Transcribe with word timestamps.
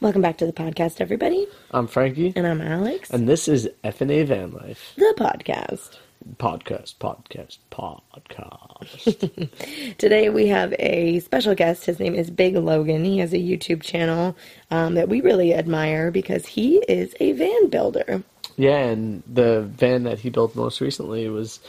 Welcome 0.00 0.22
back 0.22 0.38
to 0.38 0.46
the 0.46 0.52
podcast, 0.52 1.00
everybody. 1.00 1.46
I'm 1.72 1.86
Frankie, 1.86 2.32
And 2.34 2.46
I'm 2.46 2.60
Alex, 2.60 3.10
and 3.10 3.28
this 3.28 3.48
is 3.48 3.68
FNA 3.84 4.26
Van 4.26 4.52
Life 4.52 4.92
the 4.96 5.14
podcast. 5.18 5.98
podcast, 6.36 6.94
podcast, 6.96 7.58
podcast. 7.70 9.50
Today 9.98 10.30
we 10.30 10.46
have 10.46 10.74
a 10.78 11.20
special 11.20 11.54
guest. 11.54 11.84
His 11.84 12.00
name 12.00 12.14
is 12.14 12.30
Big 12.30 12.56
Logan. 12.56 13.04
He 13.04 13.18
has 13.18 13.32
a 13.34 13.38
YouTube 13.38 13.82
channel 13.82 14.36
um, 14.70 14.94
that 14.94 15.08
we 15.08 15.20
really 15.20 15.54
admire 15.54 16.10
because 16.10 16.46
he 16.46 16.78
is 16.88 17.14
a 17.20 17.32
van 17.32 17.68
builder. 17.68 18.22
yeah, 18.56 18.78
and 18.78 19.22
the 19.26 19.62
van 19.62 20.04
that 20.04 20.18
he 20.20 20.30
built 20.30 20.56
most 20.56 20.80
recently 20.80 21.28
was 21.28 21.60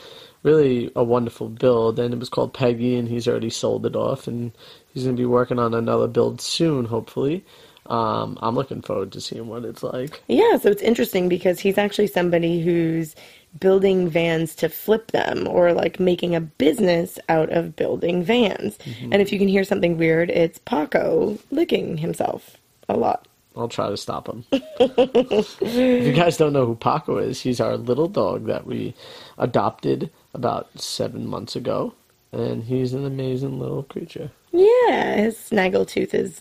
really 0.42 0.90
a 0.96 1.04
wonderful 1.04 1.48
build, 1.48 1.98
and 1.98 2.14
it 2.14 2.18
was 2.18 2.28
called 2.30 2.54
Peggy, 2.54 2.96
and 2.96 3.08
he's 3.08 3.28
already 3.28 3.50
sold 3.50 3.84
it 3.86 3.94
off, 3.94 4.26
and 4.26 4.52
he's 4.94 5.04
going 5.04 5.16
to 5.16 5.20
be 5.20 5.26
working 5.26 5.58
on 5.58 5.74
another 5.74 6.08
build 6.08 6.40
soon, 6.40 6.86
hopefully. 6.86 7.44
Um, 7.86 8.38
I'm 8.40 8.54
looking 8.54 8.82
forward 8.82 9.12
to 9.12 9.20
seeing 9.20 9.48
what 9.48 9.64
it's 9.64 9.82
like. 9.82 10.22
Yeah, 10.28 10.56
so 10.56 10.70
it's 10.70 10.82
interesting 10.82 11.28
because 11.28 11.58
he's 11.60 11.78
actually 11.78 12.06
somebody 12.06 12.62
who's 12.62 13.14
building 13.60 14.08
vans 14.08 14.54
to 14.56 14.68
flip 14.68 15.10
them 15.10 15.46
or 15.46 15.72
like 15.72 16.00
making 16.00 16.34
a 16.34 16.40
business 16.40 17.18
out 17.28 17.50
of 17.50 17.76
building 17.76 18.22
vans. 18.22 18.78
And 19.02 19.16
if 19.16 19.32
you 19.32 19.38
can 19.38 19.48
hear 19.48 19.64
something 19.64 19.98
weird, 19.98 20.30
it's 20.30 20.58
Paco 20.60 21.38
licking 21.50 21.98
himself 21.98 22.56
a 22.88 22.96
lot. 22.96 23.28
I'll 23.56 23.68
try 23.68 23.90
to 23.90 23.96
stop 23.96 24.28
him. 24.28 24.44
if 24.80 26.06
you 26.06 26.12
guys 26.14 26.36
don't 26.38 26.54
know 26.54 26.64
who 26.64 26.74
Paco 26.74 27.18
is, 27.18 27.40
he's 27.40 27.60
our 27.60 27.76
little 27.76 28.08
dog 28.08 28.46
that 28.46 28.66
we 28.66 28.94
adopted 29.36 30.10
about 30.34 30.68
seven 30.80 31.26
months 31.26 31.54
ago, 31.54 31.92
and 32.32 32.64
he's 32.64 32.94
an 32.94 33.04
amazing 33.04 33.58
little 33.58 33.82
creature. 33.82 34.30
Yeah, 34.52 35.16
his 35.16 35.36
snaggletooth 35.36 36.14
is 36.14 36.40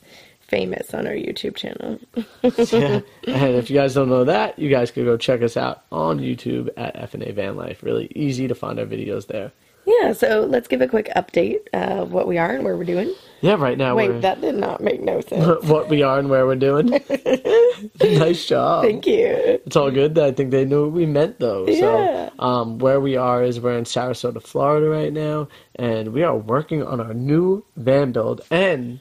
famous 0.52 0.94
on 0.94 1.08
our 1.08 1.14
YouTube 1.14 1.56
channel. 1.56 1.98
yeah. 2.44 3.00
And 3.26 3.56
if 3.56 3.70
you 3.70 3.78
guys 3.78 3.94
don't 3.94 4.10
know 4.10 4.26
that, 4.26 4.60
you 4.60 4.70
guys 4.70 4.92
could 4.92 5.06
go 5.06 5.16
check 5.16 5.42
us 5.42 5.56
out 5.56 5.86
on 5.92 6.20
YouTube 6.20 6.70
at 6.76 6.94
FNA 7.10 7.34
Van 7.34 7.56
Life. 7.56 7.82
Really 7.82 8.12
easy 8.14 8.50
to 8.50 8.54
find 8.54 8.78
our 8.78 8.86
videos 8.86 9.28
there. 9.28 9.54
Yeah, 9.86 10.14
so 10.14 10.42
let's 10.42 10.68
give 10.68 10.82
a 10.82 10.88
quick 10.88 11.10
update 11.16 11.68
of 11.74 12.12
what 12.12 12.28
we 12.28 12.38
are 12.38 12.52
and 12.52 12.64
where 12.64 12.78
we're 12.78 12.84
doing. 12.84 13.16
Yeah, 13.40 13.56
right 13.56 13.78
now 13.78 13.96
Wait, 13.96 14.10
we're 14.10 14.20
that 14.20 14.40
did 14.40 14.56
not 14.56 14.82
make 14.82 15.02
no 15.02 15.22
sense. 15.22 15.64
what 15.64 15.90
we 15.90 16.04
are 16.04 16.20
and 16.20 16.30
where 16.30 16.46
we're 16.46 16.56
doing. 16.56 16.88
nice 18.02 18.46
job. 18.46 18.84
Thank 18.84 19.08
you. 19.08 19.26
It's 19.66 19.76
all 19.76 19.90
good. 19.90 20.20
I 20.20 20.32
think 20.32 20.52
they 20.52 20.66
knew 20.66 20.84
what 20.84 20.92
we 20.92 21.08
meant, 21.08 21.40
though. 21.40 21.66
Yeah. 21.68 22.30
So, 22.30 22.44
um, 22.44 22.78
where 22.78 23.00
we 23.00 23.16
are 23.16 23.42
is 23.42 23.60
we're 23.60 23.78
in 23.78 23.86
Sarasota, 23.86 24.44
Florida, 24.44 24.88
right 24.88 25.14
now, 25.14 25.48
and 25.76 26.14
we 26.14 26.22
are 26.22 26.38
working 26.38 26.84
on 26.84 27.00
our 27.00 27.16
new 27.16 27.66
van 27.78 28.12
build. 28.12 28.42
And 28.52 29.00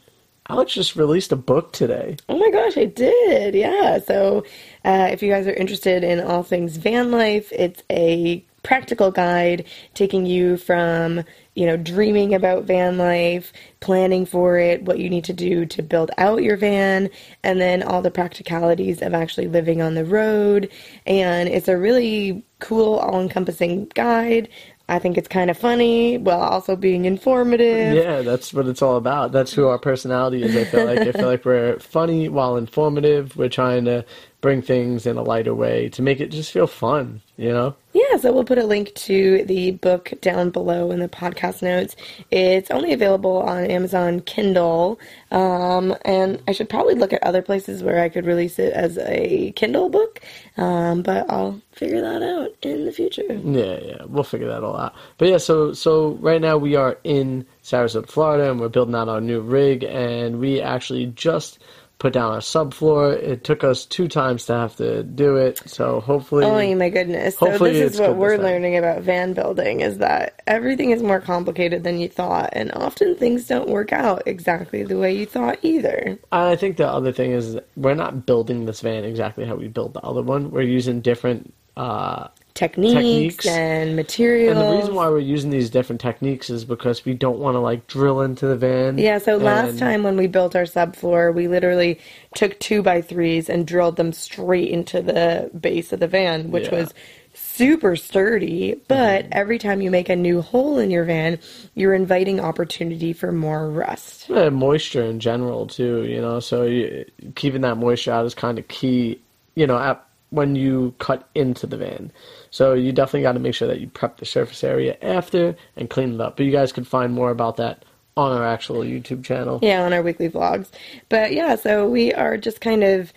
Alex 0.49 0.73
just 0.73 0.97
released 0.97 1.33
a 1.33 1.37
book 1.37 1.73
today. 1.73 2.17
Oh 2.29 2.39
my 2.39 2.51
gosh, 2.51 2.77
I 2.77 2.87
did. 2.87 3.55
Yeah. 3.55 3.99
So, 4.01 4.45
uh, 4.85 5.09
if 5.13 5.23
you 5.23 5.31
guys 5.31 5.47
are 5.47 5.55
interested 5.55 6.03
in 6.03 6.21
all 6.21 6.43
things 6.43 6.77
van 6.77 7.11
life, 7.11 7.53
it's 7.53 7.83
a 7.91 8.45
practical 8.63 9.11
guide 9.11 9.65
taking 9.95 10.27
you 10.27 10.57
from, 10.57 11.23
you 11.55 11.67
know, 11.67 11.77
dreaming 11.77 12.35
about 12.35 12.65
van 12.65 12.99
life, 12.99 13.53
planning 13.81 14.27
for 14.27 14.59
it, 14.59 14.83
what 14.83 14.99
you 14.99 15.09
need 15.09 15.25
to 15.25 15.33
do 15.33 15.65
to 15.67 15.83
build 15.83 16.11
out 16.19 16.43
your 16.43 16.57
van, 16.57 17.09
and 17.43 17.61
then 17.61 17.83
all 17.83 18.03
the 18.03 18.11
practicalities 18.11 19.03
of 19.03 19.15
actually 19.15 19.49
living 19.49 19.81
on 19.81 19.95
the 19.95 20.05
road. 20.05 20.71
And 21.07 21.49
it's 21.49 21.69
a 21.69 21.79
really 21.79 22.45
cool, 22.59 22.97
all 22.97 23.21
encompassing 23.21 23.87
guide. 23.95 24.49
I 24.91 24.99
think 24.99 25.17
it's 25.17 25.29
kind 25.29 25.51
of 25.51 25.57
funny 25.57 26.19
while 26.19 26.41
also 26.41 26.75
being 26.75 27.05
informative. 27.05 27.95
Yeah, 27.95 28.23
that's 28.23 28.53
what 28.53 28.67
it's 28.67 28.83
all 28.83 28.97
about. 28.97 29.31
That's 29.31 29.53
who 29.53 29.69
our 29.69 29.79
personality 29.79 30.43
is. 30.43 30.57
I 30.57 30.65
feel 30.65 30.85
like 30.85 30.99
I 30.99 31.13
feel 31.13 31.27
like 31.27 31.45
we're 31.45 31.79
funny 31.79 32.29
while 32.29 32.57
informative. 32.57 33.37
We're 33.37 33.49
trying 33.49 33.85
to 33.85 34.05
bring 34.41 34.63
things 34.63 35.07
in 35.07 35.17
a 35.17 35.23
lighter 35.23 35.55
way 35.55 35.89
to 35.91 36.03
make 36.03 36.21
it 36.21 36.31
just 36.31 36.53
feel 36.53 36.67
fun, 36.67 37.21
you 37.37 37.51
know? 37.51 37.75
Yeah, 37.93 38.17
so 38.19 38.33
we'll 38.33 38.45
put 38.45 38.59
a 38.59 38.65
link 38.65 38.95
to 38.95 39.45
the 39.45 39.73
book 39.73 40.13
down 40.21 40.51
below 40.51 40.91
in 40.93 41.01
the 41.01 41.09
podcast 41.09 41.61
notes. 41.61 41.97
It's 42.31 42.71
only 42.71 42.93
available 42.93 43.39
on 43.39 43.65
Amazon 43.65 44.21
Kindle, 44.21 44.99
um, 45.31 45.97
and 46.05 46.41
I 46.47 46.53
should 46.53 46.69
probably 46.69 46.95
look 46.95 47.13
at 47.13 47.23
other 47.23 47.43
places 47.43 47.83
where 47.83 48.01
I 48.01 48.09
could 48.09 48.27
release 48.27 48.59
it 48.59 48.73
as 48.73 48.97
a 48.99 49.53
Kindle 49.57 49.89
book, 49.89 50.21
um, 50.57 51.03
but 51.03 51.29
I'll 51.29 51.61
figure 51.73 52.01
that 52.01 52.23
out 52.23 52.55
in 52.63 52.87
the 52.87 52.93
future. 52.93 53.25
Yeah, 53.29 53.79
yeah, 53.83 54.05
we'll 54.07 54.25
figure 54.25 54.49
that 54.49 54.63
all 54.63 54.77
out. 54.77 54.95
But 55.19 55.29
yeah, 55.29 55.39
so 55.39 55.73
so 55.73 56.11
right 56.21 56.41
now 56.41 56.57
we 56.57 56.77
are 56.77 56.99
in 57.03 57.45
Sarasota, 57.65 58.09
Florida, 58.09 58.51
and 58.51 58.61
we're 58.61 58.69
building 58.69 58.95
out 58.95 59.09
our 59.09 59.21
new 59.21 59.41
rig, 59.41 59.83
and 59.85 60.39
we 60.39 60.61
actually 60.61 61.07
just 61.07 61.59
put 62.01 62.15
down 62.15 62.33
our 62.33 62.39
subfloor. 62.39 63.13
It 63.13 63.45
took 63.45 63.63
us 63.63 63.85
two 63.85 64.09
times 64.09 64.47
to 64.47 64.55
have 64.55 64.75
to 64.77 65.05
do 65.05 65.37
it, 65.37 65.59
so 65.67 66.01
hopefully. 66.01 66.45
Oh 66.45 66.75
my 66.75 66.89
goodness. 66.89 67.37
So 67.37 67.57
this 67.59 67.93
is 67.95 68.01
what 68.01 68.17
we're 68.17 68.39
learning 68.39 68.77
about 68.77 69.03
van 69.03 69.35
building 69.35 69.83
is 69.83 69.99
that 69.99 70.43
everything 70.47 70.91
is 70.91 71.03
more 71.03 71.21
complicated 71.21 71.85
than 71.85 71.99
you 71.99 72.09
thought 72.09 72.51
and 72.55 72.73
often 72.73 73.15
things 73.15 73.47
don't 73.47 73.69
work 73.69 73.93
out 73.93 74.23
exactly 74.27 74.83
the 74.83 74.99
way 74.99 75.13
you 75.13 75.27
thought 75.27 75.59
either. 75.63 76.19
I 76.33 76.57
think 76.57 76.79
the 76.79 76.89
other 76.89 77.13
thing 77.13 77.33
is 77.33 77.59
we're 77.77 77.95
not 77.95 78.27
building 78.27 78.65
this 78.65 78.81
van 78.81 79.05
exactly 79.05 79.45
how 79.45 79.55
we 79.55 79.69
built 79.69 79.93
the 79.93 80.01
other 80.01 80.23
one. 80.23 80.51
We're 80.51 80.63
using 80.63 81.03
different. 81.03 81.55
Uh, 81.77 82.29
Techniques, 82.55 82.95
Techniques. 82.95 83.47
and 83.47 83.97
materials. 83.97 84.57
and 84.57 84.69
the 84.69 84.77
reason 84.77 84.95
why 84.95 85.09
we're 85.09 85.19
using 85.19 85.51
these 85.51 85.71
different 85.71 86.01
techniques 86.01 86.51
is 86.51 86.65
because 86.65 87.05
we 87.05 87.15
don't 87.15 87.39
want 87.39 87.55
to 87.55 87.61
like 87.61 87.87
drill 87.87 88.21
into 88.21 88.47
the 88.47 88.57
van. 88.57 88.99
Yeah, 88.99 89.19
so 89.19 89.37
last 89.37 89.79
time 89.79 90.03
when 90.03 90.17
we 90.17 90.27
built 90.27 90.57
our 90.57 90.65
subfloor, 90.65 91.35
we 91.35 91.49
literally 91.49 91.99
took 92.35 92.59
two 92.61 92.83
by 92.83 93.01
threes 93.03 93.49
and 93.49 93.67
drilled 93.67 93.97
them 93.97 94.13
straight 94.13 94.71
into 94.71 95.01
the 95.03 95.51
base 95.59 95.93
of 95.93 96.01
the 96.01 96.09
van, 96.09 96.51
which 96.51 96.65
Yeah. 96.67 96.81
was 96.81 96.95
super 97.35 97.97
sturdy. 97.97 98.75
But 98.89 99.25
mm-hmm. 99.25 99.33
every 99.33 99.59
time 99.59 99.81
you 99.81 99.91
make 99.91 100.09
a 100.09 100.17
new 100.17 100.43
hole 100.43 100.79
in 100.79 100.91
your 100.91 101.05
van, 101.05 101.39
you're 101.75 101.95
inviting 101.95 102.41
opportunity 102.41 103.13
for 103.13 103.33
more 103.33 103.69
rust. 103.71 104.29
Yeah, 104.29 104.51
moisture 104.51 105.05
in 105.05 105.21
general 105.21 105.67
too, 105.67 106.05
you 106.05 106.21
know. 106.21 106.41
So 106.41 106.65
you, 106.65 107.05
keeping 107.35 107.63
that 107.63 107.77
moisture 107.77 108.13
out 108.13 108.27
is 108.27 108.35
kind 108.35 108.59
of 108.59 108.69
key, 108.69 109.21
you 109.55 109.67
know, 109.67 109.79
at, 109.79 110.05
when 110.31 110.55
you 110.57 110.95
cut 110.99 111.29
into 111.35 111.67
the 111.67 111.77
van. 111.77 112.13
So 112.51 112.75
you 112.75 112.93
definitely 112.93 113.23
got 113.23 113.33
to 113.33 113.39
make 113.39 113.55
sure 113.55 113.69
that 113.69 113.81
you 113.81 113.89
prep 113.89 114.19
the 114.19 114.27
surface 114.27 114.65
area 114.65 114.97
after 115.03 115.57
and 115.77 115.89
clean 115.89 116.15
it 116.15 116.21
up. 116.21 116.37
But 116.37 116.47
you 116.47 116.53
guys 116.53 116.73
can 116.73 116.85
find 116.85 117.13
more 117.13 117.31
about 117.31 117.57
that 117.57 117.85
on 118.17 118.33
our 118.33 118.47
actual 118.47 118.81
YouTube 118.81 119.25
channel. 119.25 119.61
Yeah, 119.63 119.85
on 119.85 119.93
our 119.93 120.03
weekly 120.03 120.29
vlogs. 120.29 120.69
But 121.09 121.33
yeah, 121.33 121.55
so 121.55 121.89
we 121.89 122.13
are 122.13 122.37
just 122.37 122.61
kind 122.61 122.83
of 122.83 123.13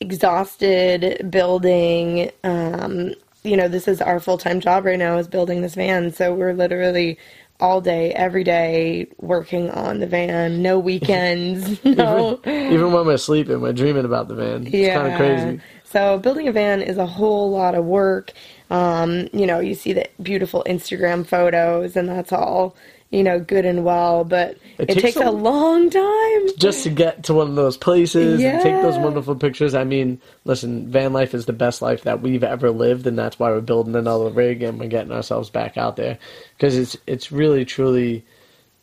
exhausted 0.00 1.30
building. 1.30 2.30
Um, 2.44 3.14
you 3.42 3.56
know, 3.56 3.68
this 3.68 3.88
is 3.88 4.00
our 4.00 4.20
full 4.20 4.38
time 4.38 4.60
job 4.60 4.84
right 4.84 4.98
now 4.98 5.18
is 5.18 5.28
building 5.28 5.62
this 5.62 5.74
van. 5.74 6.12
So 6.12 6.34
we're 6.34 6.54
literally 6.54 7.18
all 7.58 7.80
day, 7.80 8.12
every 8.12 8.44
day 8.44 9.06
working 9.18 9.70
on 9.70 10.00
the 10.00 10.06
van. 10.06 10.62
No 10.62 10.78
weekends. 10.90 11.82
no. 11.84 12.40
Even 12.46 12.92
when 12.92 13.06
we're 13.06 13.16
sleeping, 13.16 13.60
we're 13.60 13.72
dreaming 13.72 14.04
about 14.04 14.28
the 14.28 14.34
van. 14.34 14.66
It's 14.66 14.94
kind 14.94 15.12
of 15.12 15.18
crazy. 15.18 15.60
So 15.96 16.18
building 16.18 16.48
a 16.48 16.52
van 16.52 16.82
is 16.82 16.98
a 16.98 17.06
whole 17.06 17.50
lot 17.50 17.74
of 17.74 17.86
work. 17.86 18.32
Um, 18.70 19.28
you 19.32 19.46
know, 19.46 19.60
you 19.60 19.74
see 19.74 19.94
the 19.94 20.08
beautiful 20.22 20.62
Instagram 20.68 21.26
photos, 21.26 21.96
and 21.96 22.08
that's 22.08 22.32
all 22.32 22.76
you 23.10 23.22
know, 23.22 23.40
good 23.40 23.64
and 23.64 23.84
well, 23.84 24.24
but 24.24 24.58
It 24.78 24.90
it, 24.90 24.94
takes 24.94 25.02
takes, 25.02 25.16
a- 25.16 25.28
a 25.28 25.30
long 25.30 25.90
time. 25.90 26.48
Just 26.58 26.82
to 26.84 26.90
get 26.90 27.24
to 27.24 27.34
one 27.34 27.48
of 27.48 27.54
those 27.54 27.76
places 27.76 28.42
and 28.42 28.60
take 28.62 28.82
those 28.82 28.98
wonderful 28.98 29.36
pictures. 29.36 29.74
I 29.74 29.84
mean, 29.84 30.20
listen, 30.44 30.90
van 30.90 31.12
life 31.12 31.32
is 31.34 31.46
the 31.46 31.52
best 31.52 31.82
life 31.82 32.02
that 32.02 32.20
we've 32.20 32.44
ever 32.44 32.70
lived, 32.70 33.06
and 33.06 33.18
that's 33.18 33.38
why 33.38 33.50
we're 33.50 33.60
building 33.60 33.94
another 33.94 34.30
rig 34.30 34.62
and 34.62 34.80
we're 34.80 34.88
getting 34.88 35.12
ourselves 35.12 35.50
back 35.50 35.78
out 35.78 35.96
there 35.96 36.18
because 36.58 36.76
it's 36.76 36.96
it's 37.06 37.32
really 37.32 37.64
truly 37.64 38.24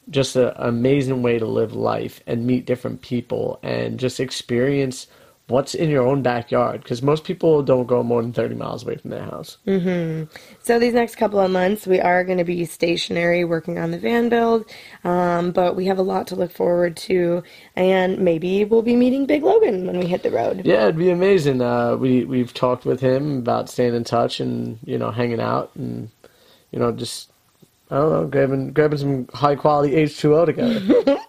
just 0.10 0.36
a- 0.36 0.60
an 0.62 0.70
amazing 0.70 1.22
way 1.22 1.40
to 1.40 1.46
live 1.46 1.74
life 1.74 2.22
and 2.28 2.48
meet 2.48 2.66
different 2.66 3.02
people 3.02 3.60
and 3.64 4.00
just 4.00 4.20
experience 4.20 5.08
what's 5.48 5.76
in 5.76 5.90
your 5.90 6.08
own 6.08 6.22
backyard 6.22 6.82
because 6.82 7.02
most 7.02 7.26
people 7.26 7.62
don't 7.62 7.86
go 7.86 8.02
more 8.02 8.22
than 8.22 8.32
30 8.32 8.56
miles 8.56 8.84
away 8.84 8.96
from 8.96 9.10
their 9.10 9.24
house. 9.24 9.58
Mhm. 9.68 10.30
So 10.62 10.80
these 10.80 10.94
next 10.94 11.16
couple 11.16 11.40
of 11.40 11.52
months, 11.52 11.86
we 11.86 12.00
are 12.00 12.24
going 12.24 12.38
to 12.38 12.46
be 12.46 12.64
stationary, 12.64 13.44
working 13.44 13.78
on 13.78 13.92
the 13.92 13.98
van 13.98 14.30
build, 14.30 14.66
um, 15.04 15.52
but 15.52 15.76
we 15.76 15.86
have 15.86 16.00
a 16.00 16.02
lot 16.02 16.28
to 16.28 16.36
look 16.38 16.52
forward 16.52 16.96
to, 16.98 17.44
and 17.76 18.20
maybe 18.20 18.64
we'll 18.64 18.82
be 18.82 18.96
meeting 18.96 19.26
Big 19.26 19.44
Logan 19.44 19.86
when 19.86 20.00
we 20.00 20.06
hit 20.06 20.24
the 20.24 20.32
road. 20.32 20.62
Yeah, 20.64 20.84
it'd 20.84 20.98
be 20.98 21.10
amazing. 21.10 21.62
Uh, 21.62 21.98
we 21.98 22.24
we've 22.24 22.54
talked 22.54 22.86
with 22.86 23.02
him 23.02 23.40
about 23.40 23.70
staying 23.70 23.96
in 23.96 24.06
touch 24.06 24.40
and 24.40 24.80
you 24.86 24.98
know 24.98 25.12
hanging 25.12 25.42
out 25.42 25.72
and 25.76 26.10
you 26.72 26.80
know 26.80 26.94
just 26.94 27.30
I 27.94 27.98
don't 27.98 28.12
know 28.12 28.26
grabbing 28.26 28.74
grabbing 28.74 28.98
some 28.98 29.28
high 29.34 29.56
quality 29.56 29.96
H 29.96 30.18
two 30.18 30.36
O 30.36 30.46
together. 30.46 31.20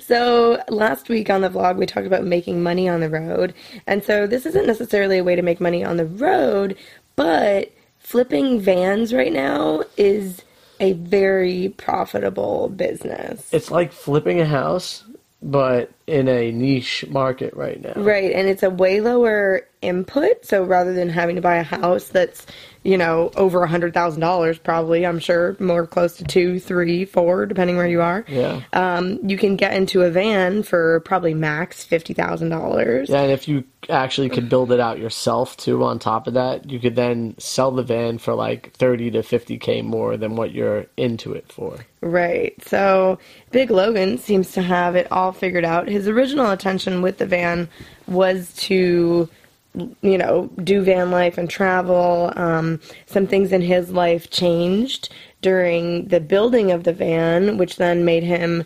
So 0.00 0.62
last 0.68 1.08
week 1.08 1.30
on 1.30 1.40
the 1.40 1.48
vlog, 1.48 1.76
we 1.76 1.86
talked 1.86 2.06
about 2.06 2.24
making 2.24 2.62
money 2.62 2.88
on 2.88 3.00
the 3.00 3.08
road, 3.08 3.54
and 3.86 4.04
so 4.04 4.26
this 4.26 4.44
isn't 4.44 4.66
necessarily 4.66 5.18
a 5.18 5.24
way 5.24 5.34
to 5.34 5.42
make 5.42 5.60
money 5.60 5.82
on 5.82 5.96
the 5.96 6.04
road, 6.04 6.76
but 7.16 7.72
flipping 7.98 8.60
vans 8.60 9.14
right 9.14 9.32
now 9.32 9.82
is 9.96 10.42
a 10.80 10.92
very 10.92 11.70
profitable 11.78 12.68
business. 12.68 13.48
it's 13.52 13.70
like 13.70 13.92
flipping 13.92 14.40
a 14.40 14.44
house, 14.46 15.04
but 15.42 15.90
in 16.06 16.28
a 16.28 16.52
niche 16.52 17.04
market 17.08 17.54
right 17.54 17.82
now. 17.82 18.00
Right, 18.00 18.32
and 18.32 18.48
it's 18.48 18.62
a 18.62 18.70
way 18.70 19.00
lower 19.00 19.66
input. 19.82 20.44
So 20.44 20.64
rather 20.64 20.92
than 20.92 21.08
having 21.08 21.36
to 21.36 21.42
buy 21.42 21.56
a 21.56 21.62
house 21.62 22.08
that's, 22.08 22.46
you 22.82 22.96
know, 22.96 23.30
over 23.36 23.62
a 23.62 23.68
hundred 23.68 23.94
thousand 23.94 24.20
dollars, 24.20 24.58
probably 24.58 25.06
I'm 25.06 25.18
sure 25.18 25.56
more 25.58 25.86
close 25.86 26.16
to 26.16 26.24
two, 26.24 26.58
three, 26.58 27.04
four, 27.04 27.46
depending 27.46 27.76
where 27.76 27.86
you 27.86 28.00
are. 28.00 28.24
Yeah. 28.26 28.62
Um, 28.72 29.18
you 29.28 29.36
can 29.36 29.56
get 29.56 29.74
into 29.74 30.02
a 30.02 30.10
van 30.10 30.62
for 30.62 31.00
probably 31.00 31.34
max 31.34 31.84
fifty 31.84 32.14
thousand 32.14 32.48
dollars. 32.48 33.10
Yeah, 33.10 33.22
and 33.22 33.32
if 33.32 33.48
you 33.48 33.64
actually 33.88 34.28
could 34.28 34.48
build 34.48 34.72
it 34.72 34.80
out 34.80 34.98
yourself 34.98 35.56
too, 35.56 35.84
on 35.84 35.98
top 35.98 36.26
of 36.26 36.34
that, 36.34 36.68
you 36.70 36.80
could 36.80 36.96
then 36.96 37.34
sell 37.38 37.70
the 37.70 37.82
van 37.82 38.18
for 38.18 38.34
like 38.34 38.72
thirty 38.72 39.10
to 39.10 39.22
fifty 39.22 39.58
k 39.58 39.82
more 39.82 40.16
than 40.16 40.36
what 40.36 40.52
you're 40.52 40.86
into 40.96 41.32
it 41.32 41.52
for. 41.52 41.78
Right. 42.00 42.54
So 42.64 43.18
Big 43.50 43.70
Logan 43.70 44.18
seems 44.18 44.52
to 44.52 44.62
have 44.62 44.96
it 44.96 45.10
all 45.12 45.32
figured 45.32 45.64
out. 45.64 45.88
His 45.96 46.08
original 46.08 46.50
intention 46.50 47.00
with 47.00 47.16
the 47.16 47.26
van 47.26 47.68
was 48.06 48.52
to, 48.54 49.28
you 49.74 50.18
know, 50.18 50.50
do 50.62 50.82
van 50.82 51.10
life 51.10 51.38
and 51.38 51.48
travel. 51.48 52.32
Um, 52.36 52.80
some 53.06 53.26
things 53.26 53.50
in 53.50 53.62
his 53.62 53.90
life 53.90 54.28
changed 54.28 55.08
during 55.40 56.08
the 56.08 56.20
building 56.20 56.70
of 56.70 56.84
the 56.84 56.92
van, 56.92 57.56
which 57.56 57.76
then 57.76 58.04
made 58.04 58.22
him, 58.22 58.64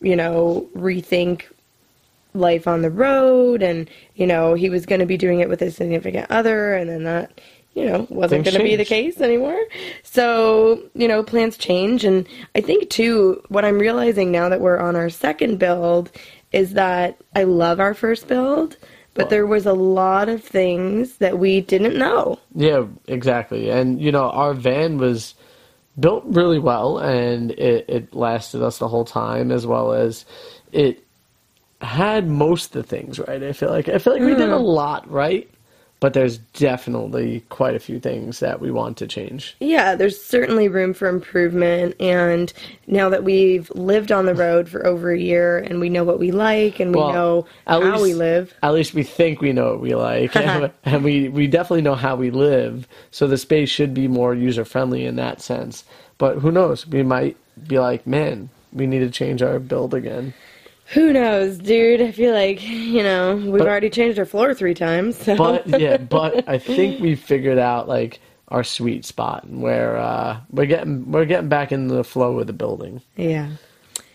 you 0.00 0.16
know, 0.16 0.66
rethink 0.74 1.42
life 2.34 2.66
on 2.66 2.82
the 2.82 2.90
road. 2.90 3.62
And 3.62 3.88
you 4.14 4.26
know 4.26 4.54
he 4.54 4.70
was 4.70 4.86
going 4.86 5.00
to 5.00 5.06
be 5.06 5.16
doing 5.16 5.40
it 5.40 5.48
with 5.48 5.60
his 5.60 5.76
significant 5.76 6.30
other 6.30 6.74
and 6.74 6.88
then 6.88 7.04
that 7.04 7.40
you 7.74 7.84
know 7.84 8.06
wasn't 8.10 8.44
going 8.44 8.56
to 8.56 8.62
be 8.62 8.76
the 8.76 8.84
case 8.84 9.20
anymore. 9.20 9.60
So 10.02 10.82
you 10.94 11.08
know 11.08 11.22
plans 11.22 11.56
change. 11.56 12.04
And 12.04 12.26
i 12.54 12.60
think 12.60 12.90
too 12.90 13.42
what 13.48 13.64
i'm 13.64 13.78
realizing 13.78 14.30
now 14.30 14.48
that 14.48 14.60
we're 14.60 14.78
on 14.78 14.96
our 14.96 15.10
second 15.10 15.58
build 15.58 16.10
is 16.52 16.74
that 16.74 17.18
i 17.34 17.44
love 17.44 17.80
our 17.80 17.94
first 17.94 18.28
build 18.28 18.76
but 19.14 19.28
there 19.28 19.46
was 19.46 19.66
a 19.66 19.74
lot 19.74 20.28
of 20.28 20.42
things 20.42 21.16
that 21.16 21.38
we 21.38 21.60
didn't 21.60 21.98
know 21.98 22.38
Yeah, 22.54 22.86
exactly. 23.06 23.70
And 23.70 24.00
you 24.00 24.12
know, 24.12 24.30
our 24.30 24.54
van 24.54 24.98
was 24.98 25.34
built 25.98 26.24
really 26.26 26.58
well, 26.58 26.98
and 26.98 27.50
it, 27.52 27.84
it 27.88 28.14
lasted 28.14 28.62
us 28.62 28.78
the 28.78 28.88
whole 28.88 29.04
time, 29.04 29.50
as 29.52 29.66
well 29.66 29.92
as 29.92 30.24
it 30.72 31.04
had 31.80 32.28
most 32.28 32.74
of 32.74 32.82
the 32.82 32.88
things 32.88 33.18
right. 33.18 33.42
I 33.42 33.52
feel 33.52 33.70
like 33.70 33.88
I 33.88 33.98
feel 33.98 34.14
like 34.14 34.22
we 34.22 34.34
did 34.34 34.50
a 34.50 34.58
hmm. 34.58 34.64
lot 34.64 35.10
right, 35.10 35.50
but 36.02 36.14
there's 36.14 36.38
definitely 36.38 37.44
quite 37.48 37.76
a 37.76 37.78
few 37.78 38.00
things 38.00 38.40
that 38.40 38.60
we 38.60 38.72
want 38.72 38.96
to 38.96 39.06
change. 39.06 39.54
yeah 39.60 39.94
there's 39.94 40.20
certainly 40.20 40.66
room 40.68 40.92
for 40.92 41.06
improvement 41.08 41.94
and 42.00 42.52
now 42.88 43.08
that 43.08 43.22
we've 43.22 43.70
lived 43.70 44.10
on 44.10 44.26
the 44.26 44.34
road 44.34 44.68
for 44.68 44.84
over 44.84 45.12
a 45.12 45.18
year 45.18 45.58
and 45.58 45.78
we 45.78 45.88
know 45.88 46.02
what 46.02 46.18
we 46.18 46.32
like 46.32 46.80
and 46.80 46.92
we 46.92 47.00
Well, 47.00 47.12
know 47.12 47.46
how 47.68 47.78
least- 47.80 48.02
we 48.02 48.14
live 48.14 48.52
At 48.64 48.74
least 48.74 48.94
we 48.94 49.04
think 49.04 49.40
we 49.40 49.52
know 49.52 49.70
what 49.70 49.80
we 49.80 49.94
like, 49.94 50.34
and, 50.48 50.72
and 50.84 51.04
we 51.04 51.28
we 51.28 51.46
definitely 51.46 51.82
know 51.82 51.94
how 51.94 52.16
we 52.16 52.30
live. 52.32 52.88
So 53.12 53.28
the 53.28 53.38
space 53.38 53.70
should 53.70 53.94
be 53.94 54.08
more 54.08 54.34
user 54.34 54.64
friendly 54.64 55.04
in 55.06 55.14
that 55.16 55.40
sense. 55.40 55.84
But 56.18 56.38
who 56.38 56.50
knows? 56.50 56.84
We 56.86 57.02
might 57.04 57.36
be 57.68 57.78
like, 57.78 58.06
man, 58.08 58.48
we 58.72 58.86
need 58.88 59.00
to 59.00 59.10
change 59.10 59.40
our 59.40 59.60
build 59.60 59.94
again. 59.94 60.34
Who 60.86 61.12
knows, 61.12 61.58
dude? 61.58 62.02
I 62.02 62.12
feel 62.12 62.34
like, 62.34 62.62
you 62.62 63.02
know, 63.02 63.36
we've 63.36 63.58
But- 63.58 63.68
already 63.68 63.88
changed 63.90 64.18
our 64.18 64.24
floor 64.26 64.52
three 64.54 64.74
times. 64.74 65.16
So. 65.16 65.36
But 65.36 65.80
yeah, 65.80 65.96
but 65.96 66.46
I 66.48 66.58
think 66.58 67.00
we 67.00 67.14
figured 67.14 67.58
out 67.58 67.88
like 67.88 68.20
our 68.48 68.62
sweet 68.64 69.04
spot 69.06 69.44
and 69.44 69.62
where 69.62 69.96
uh, 69.96 70.38
we're 70.50 70.66
getting 70.66 71.10
we're 71.10 71.24
getting 71.24 71.48
back 71.48 71.72
in 71.72 71.88
the 71.88 72.04
flow 72.04 72.38
of 72.40 72.46
the 72.46 72.52
building. 72.52 73.00
yeah. 73.16 73.48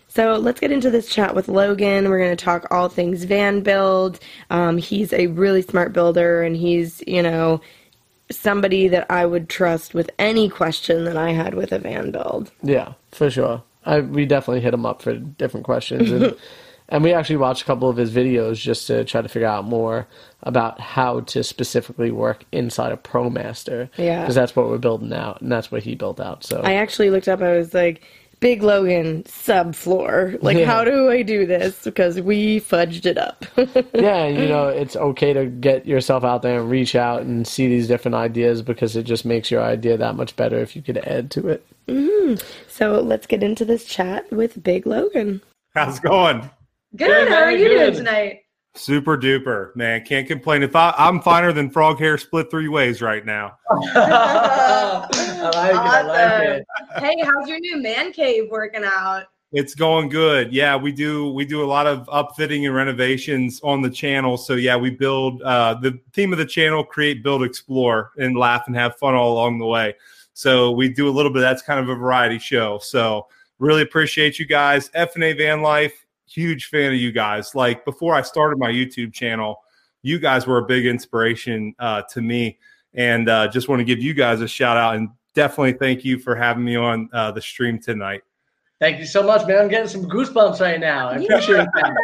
So 0.09 0.35
let's 0.37 0.59
get 0.59 0.71
into 0.71 0.89
this 0.89 1.09
chat 1.09 1.35
with 1.35 1.47
Logan. 1.47 2.09
We're 2.09 2.17
going 2.17 2.35
to 2.35 2.43
talk 2.43 2.65
all 2.71 2.89
things 2.89 3.23
van 3.25 3.61
build. 3.61 4.19
Um, 4.49 4.79
he's 4.79 5.13
a 5.13 5.27
really 5.27 5.61
smart 5.61 5.93
builder, 5.93 6.41
and 6.41 6.55
he's, 6.55 7.03
you 7.05 7.21
know, 7.21 7.61
somebody 8.31 8.87
that 8.87 9.05
I 9.11 9.27
would 9.27 9.47
trust 9.47 9.93
with 9.93 10.09
any 10.17 10.49
question 10.49 11.03
that 11.03 11.17
I 11.17 11.33
had 11.33 11.53
with 11.53 11.71
a 11.71 11.77
van 11.77 12.09
build. 12.09 12.51
Yeah, 12.63 12.93
for 13.11 13.29
sure. 13.29 13.61
I 13.87 14.01
we 14.01 14.25
definitely 14.25 14.61
hit 14.61 14.73
him 14.73 14.85
up 14.85 15.01
for 15.01 15.15
different 15.15 15.65
questions 15.65 16.11
and 16.11 16.35
and 16.89 17.03
we 17.03 17.13
actually 17.13 17.37
watched 17.37 17.63
a 17.63 17.65
couple 17.65 17.89
of 17.89 17.97
his 17.97 18.11
videos 18.11 18.55
just 18.55 18.87
to 18.87 19.03
try 19.03 19.21
to 19.21 19.29
figure 19.29 19.47
out 19.47 19.65
more 19.65 20.07
about 20.43 20.79
how 20.79 21.21
to 21.21 21.43
specifically 21.43 22.11
work 22.11 22.45
inside 22.51 22.91
a 22.91 22.97
ProMaster. 22.97 23.89
Yeah. 23.97 24.21
Because 24.21 24.35
that's 24.35 24.55
what 24.55 24.67
we're 24.69 24.77
building 24.77 25.11
out 25.13 25.41
and 25.41 25.51
that's 25.51 25.71
what 25.71 25.83
he 25.83 25.95
built 25.95 26.19
out. 26.19 26.43
So 26.43 26.61
I 26.63 26.73
actually 26.73 27.09
looked 27.09 27.27
up, 27.27 27.41
I 27.41 27.57
was 27.57 27.73
like, 27.73 28.03
Big 28.39 28.61
Logan 28.61 29.23
subfloor. 29.23 30.41
Like, 30.43 30.57
Yeah. 30.57 30.65
how 30.65 30.83
do 30.83 31.09
I 31.09 31.23
do 31.23 31.45
this? 31.47 31.83
Because 31.83 32.21
we 32.21 32.59
fudged 32.59 33.05
it 33.07 33.17
up. 33.17 33.45
yeah, 33.95 34.27
you 34.27 34.47
know, 34.47 34.67
it's 34.67 34.95
okay 34.95 35.33
to 35.33 35.47
get 35.47 35.87
yourself 35.87 36.23
out 36.23 36.43
there 36.43 36.59
and 36.59 36.69
reach 36.69 36.95
out 36.95 37.23
and 37.23 37.47
see 37.47 37.67
these 37.67 37.87
different 37.87 38.13
ideas 38.15 38.61
because 38.61 38.95
it 38.95 39.03
just 39.03 39.25
makes 39.25 39.49
your 39.49 39.63
idea 39.63 39.97
that 39.97 40.15
much 40.15 40.35
better 40.35 40.59
if 40.59 40.75
you 40.75 40.83
could 40.83 40.97
add 40.99 41.31
to 41.31 41.47
it. 41.47 41.65
So 42.67 43.01
let's 43.01 43.27
get 43.27 43.43
into 43.43 43.65
this 43.65 43.85
chat 43.85 44.29
with 44.31 44.61
Big 44.63 44.85
Logan. 44.85 45.41
How's 45.73 45.97
it 45.97 46.03
going? 46.03 46.41
Good. 46.95 47.07
Good, 47.07 47.27
How 47.29 47.43
are 47.43 47.51
you 47.51 47.67
good. 47.67 47.77
doing 47.77 47.93
tonight? 47.93 48.39
Super 48.75 49.17
duper, 49.17 49.75
man. 49.75 50.03
Can't 50.05 50.27
complain. 50.27 50.63
If 50.63 50.75
I, 50.75 50.93
I'm 50.97 51.21
finer 51.21 51.51
than 51.51 51.69
frog 51.69 51.99
hair 51.99 52.17
split 52.17 52.51
three 52.51 52.67
ways 52.67 53.01
right 53.01 53.25
now. 53.25 53.57
I 53.71 55.07
like 55.43 55.71
it. 55.71 55.77
I 55.77 56.01
like 56.01 56.49
it. 56.49 56.65
Hey, 56.97 57.15
how's 57.23 57.47
your 57.47 57.59
new 57.59 57.77
man 57.81 58.11
cave 58.11 58.45
working 58.51 58.83
out? 58.83 59.25
It's 59.53 59.73
going 59.73 60.09
good. 60.09 60.51
Yeah, 60.51 60.75
we 60.75 60.91
do 60.91 61.31
we 61.31 61.45
do 61.45 61.63
a 61.63 61.65
lot 61.65 61.87
of 61.87 62.05
upfitting 62.07 62.65
and 62.65 62.75
renovations 62.75 63.61
on 63.63 63.81
the 63.81 63.89
channel. 63.89 64.35
So 64.35 64.53
yeah, 64.55 64.75
we 64.75 64.89
build 64.89 65.41
uh 65.41 65.75
the 65.81 65.97
theme 66.13 66.33
of 66.33 66.37
the 66.37 66.45
channel 66.45 66.83
create, 66.83 67.23
build, 67.23 67.43
explore, 67.43 68.11
and 68.17 68.37
laugh 68.37 68.63
and 68.67 68.75
have 68.75 68.97
fun 68.97 69.15
all 69.15 69.33
along 69.33 69.59
the 69.59 69.65
way. 69.65 69.95
So 70.37 70.69
we 70.69 70.87
do 70.87 71.09
a 71.09 71.09
little 71.09 71.33
bit 71.33 71.39
that's 71.39 71.63
kind 71.63 71.79
of 71.79 71.89
a 71.89 71.95
variety 71.95 72.37
show. 72.37 72.77
So 72.77 73.25
really 73.57 73.81
appreciate 73.81 74.37
you 74.37 74.45
guys. 74.45 74.91
F&A 74.93 75.33
Van 75.33 75.63
Life, 75.63 76.05
huge 76.27 76.67
fan 76.67 76.91
of 76.91 76.99
you 76.99 77.11
guys. 77.11 77.55
Like 77.55 77.83
before 77.85 78.13
I 78.13 78.21
started 78.21 78.59
my 78.59 78.69
YouTube 78.69 79.11
channel, 79.11 79.63
you 80.03 80.19
guys 80.19 80.45
were 80.45 80.59
a 80.59 80.63
big 80.63 80.85
inspiration 80.85 81.73
uh, 81.79 82.03
to 82.11 82.21
me. 82.21 82.59
And 82.93 83.27
uh, 83.27 83.47
just 83.47 83.67
want 83.67 83.79
to 83.79 83.83
give 83.83 83.97
you 83.97 84.13
guys 84.13 84.41
a 84.41 84.47
shout 84.47 84.77
out 84.77 84.95
and 84.95 85.09
definitely 85.33 85.73
thank 85.73 86.05
you 86.05 86.19
for 86.19 86.35
having 86.35 86.63
me 86.63 86.75
on 86.75 87.09
uh, 87.13 87.31
the 87.31 87.41
stream 87.41 87.79
tonight. 87.79 88.21
Thank 88.79 88.99
you 88.99 89.07
so 89.07 89.23
much, 89.23 89.47
man. 89.47 89.57
I'm 89.57 89.69
getting 89.69 89.89
some 89.89 90.05
goosebumps 90.05 90.61
right 90.61 90.79
now. 90.79 91.09
I 91.09 91.15
appreciate 91.15 91.65
that. 91.73 91.97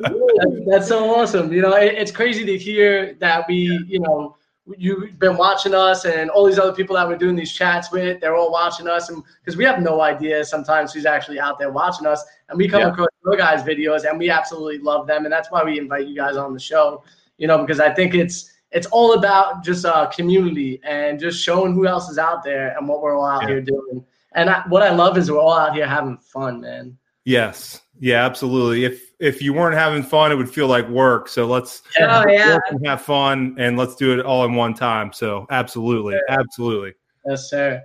That's, 0.00 0.66
that's 0.66 0.88
so 0.88 1.14
awesome. 1.14 1.52
You 1.52 1.60
know, 1.60 1.74
it, 1.74 1.96
it's 1.96 2.12
crazy 2.12 2.46
to 2.46 2.56
hear 2.56 3.12
that 3.20 3.46
we, 3.46 3.84
you 3.86 4.00
know, 4.00 4.37
you've 4.76 5.18
been 5.18 5.36
watching 5.36 5.74
us 5.74 6.04
and 6.04 6.30
all 6.30 6.44
these 6.44 6.58
other 6.58 6.72
people 6.72 6.96
that 6.96 7.06
we're 7.08 7.16
doing 7.16 7.36
these 7.36 7.52
chats 7.52 7.90
with, 7.90 8.20
they're 8.20 8.36
all 8.36 8.50
watching 8.52 8.88
us. 8.88 9.08
And 9.08 9.22
because 9.42 9.56
we 9.56 9.64
have 9.64 9.80
no 9.80 10.00
idea 10.00 10.44
sometimes 10.44 10.92
who's 10.92 11.06
actually 11.06 11.40
out 11.40 11.58
there 11.58 11.70
watching 11.70 12.06
us. 12.06 12.24
And 12.48 12.58
we 12.58 12.68
come 12.68 12.80
Yeah. 12.80 12.88
across 12.88 13.08
your 13.24 13.36
guys' 13.36 13.62
videos 13.62 14.08
and 14.08 14.18
we 14.18 14.30
absolutely 14.30 14.78
love 14.78 15.06
them. 15.06 15.24
And 15.24 15.32
that's 15.32 15.50
why 15.50 15.62
we 15.64 15.78
invite 15.78 16.06
you 16.06 16.14
guys 16.16 16.36
on 16.36 16.52
the 16.52 16.60
show, 16.60 17.02
you 17.38 17.46
know, 17.46 17.58
because 17.58 17.80
I 17.80 17.92
think 17.92 18.14
it's, 18.14 18.52
it's 18.70 18.86
all 18.88 19.14
about 19.14 19.64
just 19.64 19.86
uh, 19.86 20.06
community 20.06 20.80
and 20.84 21.18
just 21.18 21.42
showing 21.42 21.72
who 21.72 21.86
else 21.86 22.10
is 22.10 22.18
out 22.18 22.42
there 22.42 22.76
and 22.76 22.86
what 22.86 23.00
we're 23.00 23.16
all 23.16 23.24
out 23.24 23.42
Yeah. 23.42 23.48
here 23.48 23.60
doing. 23.62 24.04
And 24.34 24.50
I, 24.50 24.62
what 24.68 24.82
I 24.82 24.90
love 24.90 25.16
is 25.16 25.30
we're 25.30 25.38
all 25.38 25.56
out 25.58 25.74
here 25.74 25.86
having 25.86 26.18
fun, 26.18 26.60
man. 26.60 26.98
Yes. 27.24 27.80
Yeah, 28.00 28.24
absolutely. 28.24 28.84
If 28.84 29.12
if 29.18 29.42
you 29.42 29.52
weren't 29.52 29.74
having 29.74 30.02
fun, 30.02 30.30
it 30.30 30.36
would 30.36 30.50
feel 30.50 30.68
like 30.68 30.88
work. 30.88 31.28
So 31.28 31.46
let's 31.46 31.82
Oh 32.00 32.26
yeah. 32.28 32.54
work 32.54 32.62
and 32.70 32.86
have 32.86 33.02
fun 33.02 33.56
and 33.58 33.76
let's 33.76 33.96
do 33.96 34.18
it 34.18 34.24
all 34.24 34.44
in 34.44 34.54
one 34.54 34.74
time. 34.74 35.12
So 35.12 35.46
absolutely. 35.50 36.16
Absolutely. 36.28 36.94
Yes, 37.26 37.50
sir. 37.50 37.84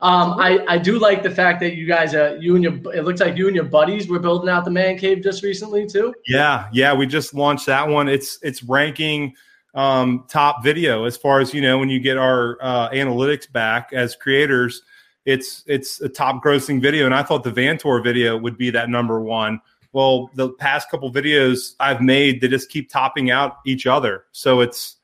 Um, 0.00 0.38
I, 0.38 0.62
I 0.68 0.76
do 0.76 0.98
like 0.98 1.22
the 1.22 1.30
fact 1.30 1.60
that 1.60 1.76
you 1.76 1.86
guys, 1.86 2.14
uh, 2.14 2.36
you 2.38 2.56
and 2.56 2.64
your, 2.64 2.74
it 2.94 3.04
looks 3.04 3.20
like 3.20 3.38
you 3.38 3.46
and 3.46 3.56
your 3.56 3.64
buddies 3.64 4.06
were 4.06 4.18
building 4.18 4.50
out 4.50 4.66
the 4.66 4.70
man 4.70 4.98
cave 4.98 5.22
just 5.22 5.42
recently 5.42 5.86
too. 5.86 6.12
Yeah, 6.26 6.68
yeah, 6.72 6.92
we 6.92 7.06
just 7.06 7.32
launched 7.32 7.66
that 7.66 7.88
one. 7.88 8.08
It's 8.08 8.38
it's 8.42 8.62
ranking 8.62 9.34
um, 9.74 10.26
top 10.28 10.62
video 10.62 11.04
as 11.04 11.16
far 11.16 11.40
as 11.40 11.54
you 11.54 11.62
know 11.62 11.78
when 11.78 11.88
you 11.88 12.00
get 12.00 12.18
our 12.18 12.58
uh, 12.60 12.90
analytics 12.90 13.50
back 13.50 13.94
as 13.94 14.14
creators. 14.14 14.82
It's 15.24 15.64
it's 15.66 16.00
a 16.00 16.08
top 16.08 16.42
grossing 16.42 16.80
video, 16.80 17.06
and 17.06 17.14
I 17.14 17.22
thought 17.22 17.44
the 17.44 17.50
Van 17.50 17.78
Tour 17.78 18.02
video 18.02 18.36
would 18.36 18.58
be 18.58 18.70
that 18.70 18.90
number 18.90 19.20
one. 19.20 19.60
Well, 19.92 20.30
the 20.34 20.50
past 20.50 20.90
couple 20.90 21.10
videos 21.12 21.74
I've 21.78 22.00
made, 22.00 22.40
they 22.40 22.48
just 22.48 22.68
keep 22.68 22.90
topping 22.90 23.30
out 23.30 23.58
each 23.64 23.86
other. 23.86 24.24
So 24.32 24.60
it's 24.60 24.96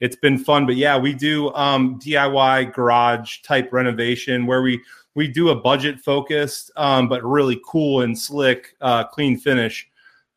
it's 0.00 0.16
been 0.16 0.36
fun. 0.36 0.66
But 0.66 0.76
yeah, 0.76 0.98
we 0.98 1.14
do 1.14 1.54
um, 1.54 1.98
DIY 2.00 2.74
garage 2.74 3.38
type 3.42 3.72
renovation 3.72 4.46
where 4.46 4.60
we 4.60 4.82
we 5.14 5.28
do 5.28 5.50
a 5.50 5.54
budget 5.54 6.00
focused 6.00 6.70
um, 6.76 7.08
but 7.08 7.22
really 7.22 7.60
cool 7.66 8.00
and 8.00 8.18
slick 8.18 8.74
uh, 8.80 9.04
clean 9.04 9.38
finish 9.38 9.88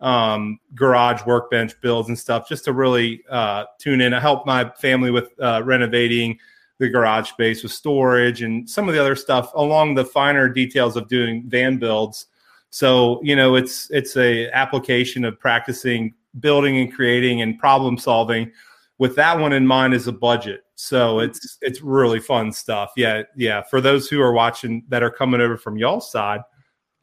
um, 0.01 0.59
garage 0.75 1.25
workbench 1.25 1.73
builds 1.81 2.09
and 2.09 2.19
stuff 2.19 2.47
just 2.47 2.65
to 2.65 2.73
really 2.73 3.23
uh, 3.29 3.65
tune 3.79 4.01
in. 4.01 4.13
I 4.13 4.19
help 4.19 4.45
my 4.45 4.69
family 4.77 5.11
with 5.11 5.31
uh, 5.39 5.61
renovating 5.65 6.37
the 6.79 6.89
garage 6.89 7.29
space 7.29 7.63
with 7.63 7.71
storage 7.71 8.41
and 8.41 8.69
some 8.69 8.87
of 8.87 8.93
the 8.93 9.01
other 9.01 9.15
stuff 9.15 9.51
along 9.55 9.95
the 9.95 10.05
finer 10.05 10.49
details 10.49 10.97
of 10.97 11.07
doing 11.07 11.43
van 11.47 11.77
builds. 11.77 12.27
So 12.69 13.21
you 13.23 13.35
know, 13.35 13.55
it's 13.55 13.89
it's 13.91 14.17
a 14.17 14.49
application 14.51 15.23
of 15.23 15.39
practicing 15.39 16.13
building 16.39 16.77
and 16.79 16.93
creating 16.93 17.41
and 17.41 17.57
problem 17.57 17.97
solving 17.97 18.51
with 18.97 19.15
that 19.15 19.37
one 19.37 19.53
in 19.53 19.65
mind 19.65 19.93
as 19.93 20.07
a 20.07 20.11
budget. 20.11 20.61
So 20.75 21.17
mm-hmm. 21.17 21.29
it's 21.29 21.57
it's 21.61 21.81
really 21.81 22.19
fun 22.19 22.51
stuff. 22.51 22.91
Yeah, 22.95 23.23
yeah. 23.35 23.61
For 23.63 23.81
those 23.81 24.07
who 24.07 24.21
are 24.21 24.33
watching 24.33 24.83
that 24.89 25.03
are 25.03 25.11
coming 25.11 25.41
over 25.41 25.57
from 25.57 25.77
y'all's 25.77 26.11
side, 26.11 26.41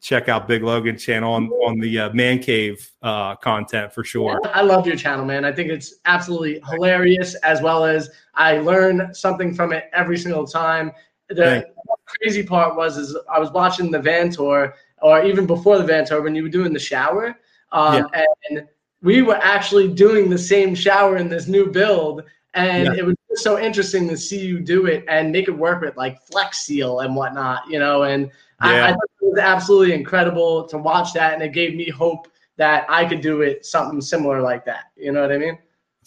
check 0.03 0.29
out 0.29 0.49
Big 0.49 0.63
Logan 0.63 0.99
channel 0.99 1.33
on 1.33 1.49
on 1.49 1.79
the 1.79 1.99
uh, 1.99 2.13
Man 2.13 2.41
Cave 2.41 2.91
uh, 3.03 3.37
content 3.37 3.93
for 3.93 4.05
sure. 4.05 4.39
I 4.53 4.61
love 4.61 4.87
your 4.87 4.97
channel, 4.97 5.25
man. 5.25 5.45
I 5.45 5.53
think 5.53 5.71
it's 5.71 5.95
absolutely 6.05 6.61
hilarious, 6.69 7.35
as 7.37 7.63
well 7.63 7.85
as 7.85 8.11
I 8.35 8.59
learn 8.59 9.15
something 9.15 9.55
from 9.55 9.73
it 9.73 9.89
every 9.95 10.19
single 10.19 10.47
time. 10.47 10.93
The 11.29 11.67
crazy 12.07 12.43
part 12.43 12.77
was 12.77 12.99
is 12.99 13.17
I 13.33 13.39
was 13.39 13.51
watching 13.53 13.91
the 13.91 14.01
van 14.01 14.31
tour, 14.31 14.75
or 15.01 15.25
even 15.25 15.47
before 15.47 15.79
the 15.79 15.85
van 15.85 16.05
tour, 16.05 16.21
when 16.21 16.35
you 16.35 16.43
were 16.43 16.51
doing 16.51 16.73
the 16.73 16.81
shower, 16.81 17.39
um, 17.71 18.09
yeah. 18.13 18.25
and 18.51 18.69
we 19.03 19.23
were 19.23 19.37
actually 19.37 19.89
doing 19.89 20.29
the 20.29 20.39
same 20.39 20.75
shower 20.75 21.17
in 21.17 21.29
this 21.29 21.47
new 21.47 21.71
build 21.71 22.25
and 22.55 22.85
yeah. 22.85 22.95
it 22.95 23.07
was 23.07 23.17
so 23.37 23.59
interesting 23.59 24.07
to 24.09 24.17
see 24.17 24.39
you 24.39 24.61
do 24.61 24.87
it 24.87 25.05
and 25.09 25.33
make 25.33 25.49
it 25.49 25.57
work 25.57 25.81
with 25.81 25.97
like 25.97 26.21
flex 26.23 26.59
seal 26.59 27.01
and 27.01 27.17
whatnot 27.17 27.63
you 27.69 27.79
know 27.79 28.03
and 28.03 28.31
yeah. 28.64 28.71
I, 28.71 28.88
I 28.88 28.92
thought 28.92 29.11
it 29.21 29.25
was 29.25 29.38
absolutely 29.38 29.95
incredible 29.95 30.66
to 30.69 30.78
watch 30.78 31.12
that 31.14 31.35
and 31.35 31.42
it 31.42 31.52
gave 31.52 31.75
me 31.75 31.88
hope 31.90 32.28
that 32.57 32.85
i 32.88 33.04
could 33.04 33.23
do 33.23 33.40
it 33.40 33.64
something 33.64 34.00
similar 34.00 34.40
like 34.40 34.64
that. 34.66 34.85
You 34.97 35.12
know 35.12 35.23
what 35.23 35.33
i 35.33 35.38
mean? 35.38 35.59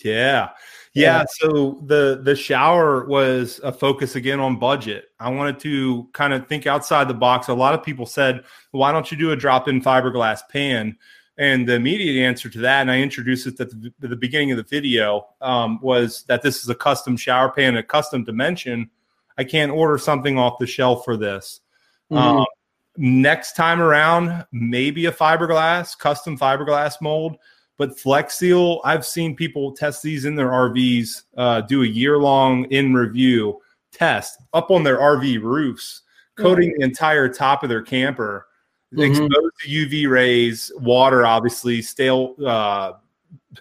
Yeah. 0.04 0.50
Yeah, 0.96 1.26
so 1.28 1.82
the 1.86 2.22
the 2.24 2.38
shower 2.38 3.06
was 3.06 3.60
a 3.64 3.74
focus 3.74 4.16
again 4.16 4.40
on 4.40 4.58
budget. 4.58 5.10
I 5.20 5.30
wanted 5.30 5.60
to 5.60 6.08
kind 6.14 6.34
of 6.34 6.48
think 6.48 6.66
outside 6.66 7.10
the 7.10 7.14
box. 7.14 7.50
A 7.50 7.54
lot 7.54 7.74
of 7.74 7.84
people 7.84 8.06
said 8.06 8.46
why 8.72 8.94
don't 8.94 9.12
you 9.12 9.18
do 9.18 9.32
a 9.32 9.36
drop 9.36 9.68
in 9.68 9.82
fiberglass 9.82 10.40
pan? 10.50 10.98
And 11.38 11.68
the 11.68 11.74
immediate 11.74 12.26
answer 12.26 12.50
to 12.50 12.60
that, 12.60 12.80
and 12.80 12.90
I 12.90 13.02
introduced 13.02 13.46
it 13.46 13.60
at 13.60 13.70
the, 13.70 13.92
at 14.02 14.10
the 14.10 14.16
beginning 14.16 14.52
of 14.52 14.58
the 14.58 14.64
video, 14.64 15.28
um, 15.42 15.82
was 15.82 16.24
that 16.30 16.42
this 16.42 16.64
is 16.64 16.70
a 16.70 16.76
custom 16.76 17.18
shower 17.18 17.52
pan, 17.52 17.76
a 17.76 17.84
custom 17.84 18.24
dimension. 18.24 18.90
I 19.38 19.44
can't 19.44 19.74
order 19.74 19.98
something 19.98 20.38
off 20.38 20.60
the 20.60 20.68
shelf 20.68 21.04
for 21.04 21.18
this. 21.18 21.60
Mm-hmm. 22.12 22.18
Um, 22.18 22.46
next 22.98 23.54
time 23.54 23.82
around, 23.82 24.46
maybe 24.52 25.06
a 25.06 25.12
fiberglass, 25.12 25.98
custom 25.98 26.38
fiberglass 26.38 27.02
mold. 27.02 27.38
But 27.78 28.00
Flex 28.00 28.38
Seal, 28.38 28.80
I've 28.86 29.06
seen 29.06 29.36
people 29.36 29.74
test 29.74 30.02
these 30.02 30.24
in 30.24 30.36
their 30.36 30.50
RVs, 30.50 31.24
uh, 31.36 31.62
do 31.62 31.84
a 31.84 31.88
year 31.88 32.18
long 32.18 32.66
in 32.66 32.94
review 32.94 33.60
test 33.92 34.42
up 34.54 34.72
on 34.72 34.84
their 34.84 34.98
RV 34.98 35.42
roofs, 35.42 36.02
coating 36.38 36.70
mm-hmm. 36.70 36.80
the 36.80 36.86
entire 36.86 37.28
top 37.28 37.64
of 37.64 37.70
their 37.70 37.82
camper 37.82 38.48
mm-hmm. 38.94 39.12
exposed 39.12 39.54
to 39.62 39.70
UV 39.70 40.10
rays, 40.10 40.72
water, 40.78 41.26
obviously, 41.26 41.82
stale, 41.82 42.36
uh, 42.46 42.94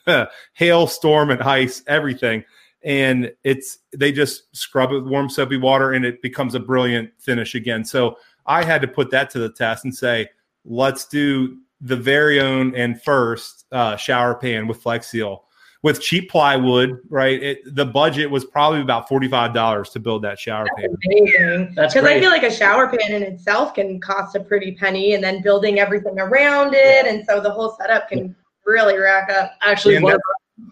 hail, 0.54 0.86
storm, 0.86 1.30
and 1.30 1.42
ice, 1.42 1.82
everything. 1.86 2.44
And 2.82 3.32
it's 3.44 3.78
they 3.96 4.12
just 4.12 4.54
scrub 4.54 4.92
it 4.92 4.96
with 4.96 5.06
warm 5.06 5.30
soapy 5.30 5.56
water, 5.56 5.92
and 5.92 6.04
it 6.04 6.20
becomes 6.20 6.54
a 6.54 6.60
brilliant 6.60 7.10
finish 7.18 7.54
again. 7.54 7.84
So 7.84 8.18
I 8.46 8.64
had 8.64 8.82
to 8.82 8.88
put 8.88 9.10
that 9.10 9.30
to 9.30 9.38
the 9.38 9.50
test 9.50 9.84
and 9.84 9.94
say, 9.94 10.28
let's 10.64 11.06
do 11.06 11.58
the 11.80 11.96
very 11.96 12.40
own 12.40 12.74
and 12.74 13.00
first 13.02 13.66
uh, 13.72 13.96
shower 13.96 14.34
pan 14.34 14.66
with 14.66 14.82
Flex 14.82 15.08
Seal 15.08 15.44
with 15.84 16.00
cheap 16.00 16.30
plywood, 16.30 16.98
right? 17.10 17.42
It, 17.42 17.74
the 17.74 17.84
budget 17.84 18.30
was 18.30 18.46
probably 18.46 18.80
about 18.80 19.06
forty 19.06 19.28
five 19.28 19.52
dollars 19.52 19.90
to 19.90 20.00
build 20.00 20.22
that 20.22 20.38
shower 20.38 20.64
That's 20.64 20.80
pan. 20.80 20.96
Amazing. 21.06 21.74
That's 21.74 21.92
because 21.92 22.08
I 22.08 22.18
feel 22.18 22.30
like 22.30 22.42
a 22.42 22.50
shower 22.50 22.88
pan 22.88 23.12
in 23.12 23.22
itself 23.22 23.74
can 23.74 24.00
cost 24.00 24.34
a 24.34 24.40
pretty 24.40 24.72
penny, 24.72 25.14
and 25.14 25.22
then 25.22 25.42
building 25.42 25.78
everything 25.78 26.18
around 26.18 26.74
it, 26.74 27.06
and 27.06 27.24
so 27.26 27.38
the 27.38 27.50
whole 27.50 27.76
setup 27.78 28.08
can 28.08 28.34
really 28.64 28.96
rack 28.96 29.30
up. 29.30 29.52
Actually, 29.60 30.02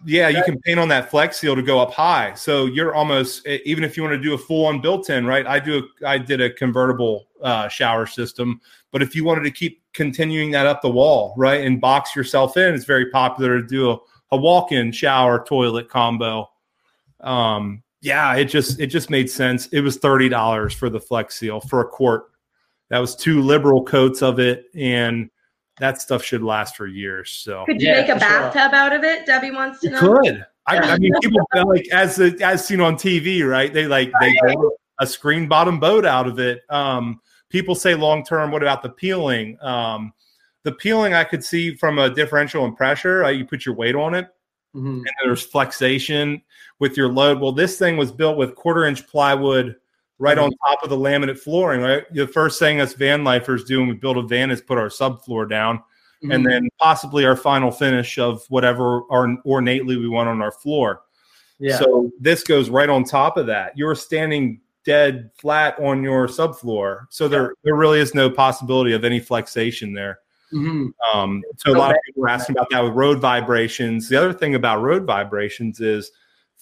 yeah, 0.05 0.29
you 0.29 0.43
can 0.43 0.59
paint 0.61 0.79
on 0.79 0.87
that 0.89 1.09
flex 1.09 1.39
seal 1.39 1.55
to 1.55 1.61
go 1.61 1.79
up 1.79 1.91
high. 1.91 2.33
So 2.35 2.65
you're 2.65 2.95
almost 2.95 3.45
even 3.47 3.83
if 3.83 3.97
you 3.97 4.03
want 4.03 4.13
to 4.13 4.21
do 4.21 4.33
a 4.33 4.37
full 4.37 4.65
on 4.65 4.81
built-in, 4.81 5.25
right? 5.25 5.45
I 5.45 5.59
do 5.59 5.79
a, 5.79 6.07
I 6.07 6.17
did 6.17 6.41
a 6.41 6.49
convertible 6.49 7.27
uh, 7.41 7.67
shower 7.67 8.05
system, 8.05 8.61
but 8.91 9.01
if 9.01 9.15
you 9.15 9.23
wanted 9.23 9.43
to 9.43 9.51
keep 9.51 9.81
continuing 9.93 10.51
that 10.51 10.65
up 10.65 10.81
the 10.81 10.89
wall, 10.89 11.33
right, 11.37 11.65
and 11.65 11.81
box 11.81 12.15
yourself 12.15 12.57
in, 12.57 12.73
it's 12.73 12.85
very 12.85 13.09
popular 13.11 13.61
to 13.61 13.67
do 13.67 13.91
a 13.91 13.97
a 14.33 14.37
walk-in 14.37 14.91
shower 14.91 15.45
toilet 15.45 15.87
combo. 15.87 16.49
Um, 17.19 17.83
yeah, 18.01 18.35
it 18.35 18.45
just 18.45 18.79
it 18.79 18.87
just 18.87 19.11
made 19.11 19.29
sense. 19.29 19.67
It 19.67 19.81
was 19.81 19.97
thirty 19.97 20.27
dollars 20.27 20.73
for 20.73 20.89
the 20.89 20.99
Flex 20.99 21.35
Seal 21.35 21.61
for 21.61 21.81
a 21.81 21.87
quart. 21.87 22.31
That 22.89 22.97
was 22.97 23.15
two 23.15 23.41
liberal 23.41 23.83
coats 23.83 24.23
of 24.23 24.39
it, 24.39 24.65
and 24.75 25.29
that 25.77 26.01
stuff 26.01 26.23
should 26.23 26.43
last 26.43 26.75
for 26.75 26.87
years. 26.87 27.31
So 27.31 27.65
could 27.65 27.81
you 27.81 27.87
yeah, 27.87 28.01
make 28.01 28.09
a 28.09 28.15
bathtub 28.15 28.71
sure. 28.71 28.79
out 28.79 28.93
of 28.93 29.03
it? 29.03 29.25
Debbie 29.25 29.51
wants 29.51 29.79
to 29.81 29.89
know. 29.89 29.99
Could 29.99 30.45
I, 30.65 30.77
I 30.77 30.97
mean 30.97 31.11
people 31.21 31.45
like 31.65 31.87
as 31.91 32.19
as 32.19 32.65
seen 32.65 32.79
on 32.79 32.95
TV, 32.95 33.47
right? 33.47 33.73
They 33.73 33.87
like 33.87 34.11
they 34.19 34.33
build 34.45 34.73
a 34.99 35.07
screen 35.07 35.47
bottom 35.47 35.79
boat 35.79 36.05
out 36.05 36.27
of 36.27 36.39
it. 36.39 36.61
Um, 36.69 37.19
people 37.49 37.75
say 37.75 37.95
long 37.95 38.23
term. 38.23 38.51
What 38.51 38.61
about 38.61 38.81
the 38.81 38.89
peeling? 38.89 39.57
Um, 39.61 40.13
the 40.63 40.71
peeling 40.71 41.13
I 41.13 41.23
could 41.25 41.43
see 41.43 41.75
from 41.75 41.99
a 41.99 42.09
differential 42.09 42.65
and 42.65 42.77
pressure. 42.77 43.25
Uh, 43.25 43.29
you 43.29 43.45
put 43.45 43.65
your 43.65 43.75
weight 43.75 43.95
on 43.95 44.13
it, 44.13 44.27
mm-hmm. 44.75 44.87
and 44.87 45.13
there's 45.23 45.43
flexation 45.43 46.41
with 46.79 46.95
your 46.95 47.09
load. 47.09 47.41
Well, 47.41 47.51
this 47.51 47.77
thing 47.77 47.97
was 47.97 48.11
built 48.11 48.37
with 48.37 48.55
quarter 48.55 48.85
inch 48.85 49.05
plywood 49.07 49.75
right 50.19 50.37
mm-hmm. 50.37 50.45
on 50.45 50.71
top 50.71 50.83
of 50.83 50.89
the 50.89 50.97
laminate 50.97 51.39
flooring. 51.39 51.81
Right, 51.81 52.03
the 52.13 52.27
first 52.27 52.59
thing 52.59 52.81
us 52.81 52.93
van 52.93 53.23
lifers 53.23 53.63
do 53.63 53.79
when 53.79 53.89
we 53.89 53.95
build 53.95 54.17
a 54.17 54.21
van 54.21 54.51
is 54.51 54.61
put 54.61 54.77
our 54.77 54.89
subfloor 54.89 55.49
down, 55.49 55.77
mm-hmm. 55.77 56.31
and 56.31 56.45
then 56.45 56.69
possibly 56.79 57.25
our 57.25 57.35
final 57.35 57.71
finish 57.71 58.17
of 58.17 58.43
whatever 58.49 59.01
our 59.11 59.37
ornately 59.45 59.97
we 59.97 60.07
want 60.07 60.29
on 60.29 60.41
our 60.41 60.51
floor. 60.51 61.01
Yeah. 61.59 61.77
So 61.77 62.11
this 62.19 62.43
goes 62.43 62.69
right 62.69 62.89
on 62.89 63.03
top 63.03 63.37
of 63.37 63.47
that. 63.47 63.77
You're 63.77 63.95
standing 63.95 64.59
dead 64.85 65.29
flat 65.35 65.79
on 65.79 66.03
your 66.03 66.27
subfloor, 66.27 67.05
so 67.09 67.27
there 67.27 67.53
there 67.63 67.75
really 67.75 67.99
is 67.99 68.13
no 68.13 68.29
possibility 68.29 68.93
of 68.93 69.05
any 69.05 69.19
flexation 69.19 69.93
there. 69.93 70.19
Mm-hmm. 70.53 71.17
Um, 71.17 71.41
so 71.57 71.71
a 71.71 71.77
lot 71.77 71.91
of 71.91 71.97
people 72.05 72.25
are 72.25 72.29
asking 72.29 72.55
about 72.55 72.67
that 72.69 72.83
with 72.83 72.93
road 72.93 73.19
vibrations. 73.19 74.07
The 74.07 74.17
other 74.17 74.33
thing 74.33 74.55
about 74.55 74.81
road 74.81 75.05
vibrations 75.05 75.79
is 75.79 76.11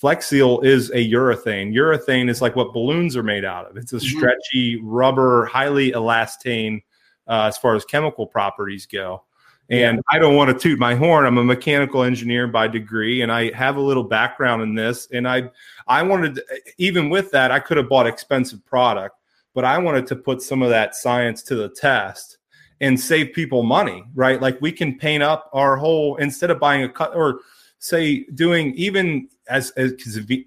Flex 0.01 0.25
Seal 0.25 0.61
is 0.61 0.89
a 0.89 1.11
urethane. 1.11 1.75
Urethane 1.75 2.27
is 2.27 2.41
like 2.41 2.55
what 2.55 2.73
balloons 2.73 3.15
are 3.15 3.21
made 3.21 3.45
out 3.45 3.69
of. 3.69 3.77
It's 3.77 3.93
a 3.93 3.97
mm-hmm. 3.97 4.17
stretchy 4.17 4.81
rubber, 4.81 5.45
highly 5.45 5.91
elastane 5.91 6.81
uh, 7.27 7.43
as 7.43 7.55
far 7.59 7.75
as 7.75 7.85
chemical 7.85 8.25
properties 8.25 8.87
go. 8.87 9.21
And 9.69 9.97
yeah. 9.97 10.01
I 10.09 10.17
don't 10.17 10.35
want 10.35 10.49
to 10.49 10.57
toot 10.57 10.79
my 10.79 10.95
horn. 10.95 11.27
I'm 11.27 11.37
a 11.37 11.43
mechanical 11.43 12.01
engineer 12.01 12.47
by 12.47 12.67
degree, 12.67 13.21
and 13.21 13.31
I 13.31 13.55
have 13.55 13.75
a 13.75 13.79
little 13.79 14.03
background 14.03 14.63
in 14.63 14.73
this. 14.73 15.07
And 15.13 15.27
I, 15.27 15.51
I 15.87 16.01
wanted, 16.01 16.41
even 16.79 17.11
with 17.11 17.29
that, 17.29 17.51
I 17.51 17.59
could 17.59 17.77
have 17.77 17.87
bought 17.87 18.07
expensive 18.07 18.65
product, 18.65 19.17
but 19.53 19.65
I 19.65 19.77
wanted 19.77 20.07
to 20.07 20.15
put 20.15 20.41
some 20.41 20.63
of 20.63 20.71
that 20.71 20.95
science 20.95 21.43
to 21.43 21.55
the 21.55 21.69
test 21.69 22.39
and 22.79 22.99
save 22.99 23.33
people 23.33 23.61
money, 23.61 24.03
right? 24.15 24.41
Like 24.41 24.59
we 24.61 24.71
can 24.71 24.97
paint 24.97 25.21
up 25.21 25.47
our 25.53 25.77
whole 25.77 26.15
instead 26.15 26.49
of 26.49 26.59
buying 26.59 26.83
a 26.83 26.89
cut 26.89 27.15
or 27.15 27.41
say 27.83 28.23
doing 28.35 28.73
even 28.75 29.27
as 29.49 29.71
as, 29.71 29.93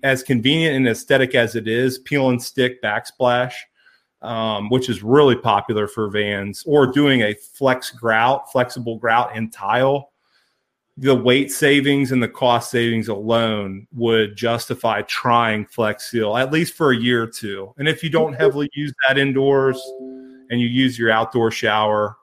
as 0.02 0.22
convenient 0.22 0.76
and 0.76 0.88
aesthetic 0.88 1.34
as 1.34 1.56
it 1.56 1.68
is, 1.68 1.98
peel 1.98 2.30
and 2.30 2.42
stick 2.42 2.80
backsplash, 2.80 3.52
um, 4.22 4.70
which 4.70 4.88
is 4.88 5.02
really 5.02 5.36
popular 5.36 5.86
for 5.86 6.08
vans, 6.08 6.62
or 6.64 6.86
doing 6.86 7.22
a 7.22 7.34
flex 7.34 7.90
grout, 7.90 8.50
flexible 8.50 8.96
grout 8.96 9.36
and 9.36 9.52
tile. 9.52 10.12
the 10.96 11.14
weight 11.14 11.50
savings 11.50 12.12
and 12.12 12.22
the 12.22 12.28
cost 12.28 12.70
savings 12.70 13.08
alone 13.08 13.86
would 13.92 14.36
justify 14.36 15.02
trying 15.02 15.66
Flex 15.66 16.10
Seal 16.10 16.36
at 16.36 16.52
least 16.52 16.74
for 16.74 16.92
a 16.92 16.96
year 16.96 17.24
or 17.24 17.26
two. 17.26 17.74
And 17.78 17.88
if 17.88 18.04
you 18.04 18.10
don't 18.10 18.32
heavily 18.32 18.70
use 18.74 18.92
that 19.06 19.18
indoors 19.18 19.80
and 20.50 20.60
you 20.60 20.68
use 20.68 20.98
your 20.98 21.10
outdoor 21.10 21.50
shower, 21.50 22.16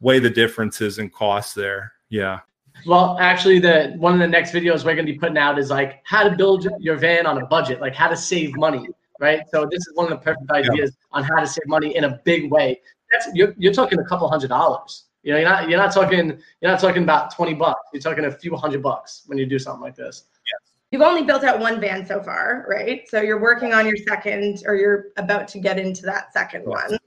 weigh 0.00 0.18
the 0.18 0.28
differences 0.30 0.98
in 0.98 1.08
cost 1.08 1.54
there. 1.54 1.92
Yeah. 2.10 2.40
Well, 2.86 3.16
actually, 3.18 3.58
the 3.58 3.94
one 3.96 4.14
of 4.14 4.18
the 4.20 4.28
next 4.28 4.52
videos 4.52 4.84
we're 4.84 4.94
going 4.94 5.06
to 5.06 5.12
be 5.12 5.18
putting 5.18 5.38
out 5.38 5.58
is 5.58 5.70
like 5.70 6.00
how 6.04 6.28
to 6.28 6.34
build 6.36 6.66
your 6.78 6.96
van 6.96 7.26
on 7.26 7.38
a 7.38 7.46
budget, 7.46 7.80
like 7.80 7.94
how 7.94 8.08
to 8.08 8.16
save 8.16 8.56
money, 8.56 8.86
right? 9.20 9.42
So 9.50 9.66
this 9.70 9.80
is 9.80 9.92
one 9.94 10.10
of 10.10 10.10
the 10.10 10.24
perfect 10.24 10.50
ideas 10.50 10.96
yeah. 10.96 11.18
on 11.18 11.24
how 11.24 11.40
to 11.40 11.46
save 11.46 11.66
money 11.66 11.96
in 11.96 12.04
a 12.04 12.20
big 12.24 12.50
way. 12.50 12.80
That's 13.10 13.28
you're, 13.34 13.54
you're 13.58 13.72
talking 13.72 13.98
a 13.98 14.04
couple 14.04 14.28
hundred 14.28 14.48
dollars. 14.48 15.04
You 15.22 15.32
know, 15.32 15.38
you're 15.40 15.48
not 15.48 15.68
you're 15.68 15.78
not 15.78 15.92
talking 15.92 16.38
you're 16.60 16.70
not 16.70 16.80
talking 16.80 17.02
about 17.02 17.34
twenty 17.34 17.54
bucks. 17.54 17.80
You're 17.92 18.02
talking 18.02 18.26
a 18.26 18.30
few 18.30 18.54
hundred 18.56 18.82
bucks 18.82 19.22
when 19.26 19.38
you 19.38 19.46
do 19.46 19.58
something 19.58 19.82
like 19.82 19.96
this. 19.96 20.24
Yes. 20.46 20.72
You've 20.90 21.02
only 21.02 21.22
built 21.22 21.44
out 21.44 21.58
one 21.58 21.80
van 21.80 22.06
so 22.06 22.22
far, 22.22 22.64
right? 22.68 23.06
So 23.08 23.20
you're 23.20 23.40
working 23.40 23.74
on 23.74 23.86
your 23.86 23.96
second, 23.96 24.62
or 24.66 24.74
you're 24.74 25.06
about 25.16 25.48
to 25.48 25.58
get 25.58 25.78
into 25.78 26.02
that 26.02 26.32
second 26.32 26.64
one. 26.64 26.98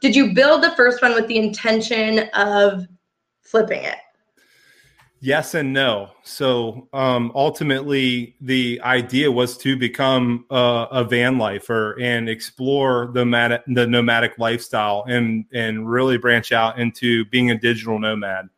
Did 0.00 0.16
you 0.16 0.32
build 0.34 0.62
the 0.62 0.70
first 0.72 1.02
one 1.02 1.14
with 1.14 1.26
the 1.26 1.36
intention 1.36 2.30
of 2.34 2.86
flipping 3.42 3.82
it? 3.82 3.98
Yes 5.26 5.54
and 5.54 5.72
no. 5.72 6.10
So 6.22 6.88
um, 6.92 7.32
ultimately, 7.34 8.36
the 8.40 8.80
idea 8.84 9.32
was 9.32 9.58
to 9.58 9.76
become 9.76 10.44
a, 10.50 10.86
a 10.92 11.04
van 11.04 11.36
lifer 11.36 11.98
and 12.00 12.28
explore 12.28 13.10
the 13.12 13.24
nomadic, 13.24 13.62
the 13.66 13.88
nomadic 13.88 14.38
lifestyle 14.38 15.04
and 15.08 15.44
and 15.52 15.90
really 15.90 16.16
branch 16.16 16.52
out 16.52 16.78
into 16.78 17.24
being 17.24 17.50
a 17.50 17.58
digital 17.58 17.98
nomad. 17.98 18.50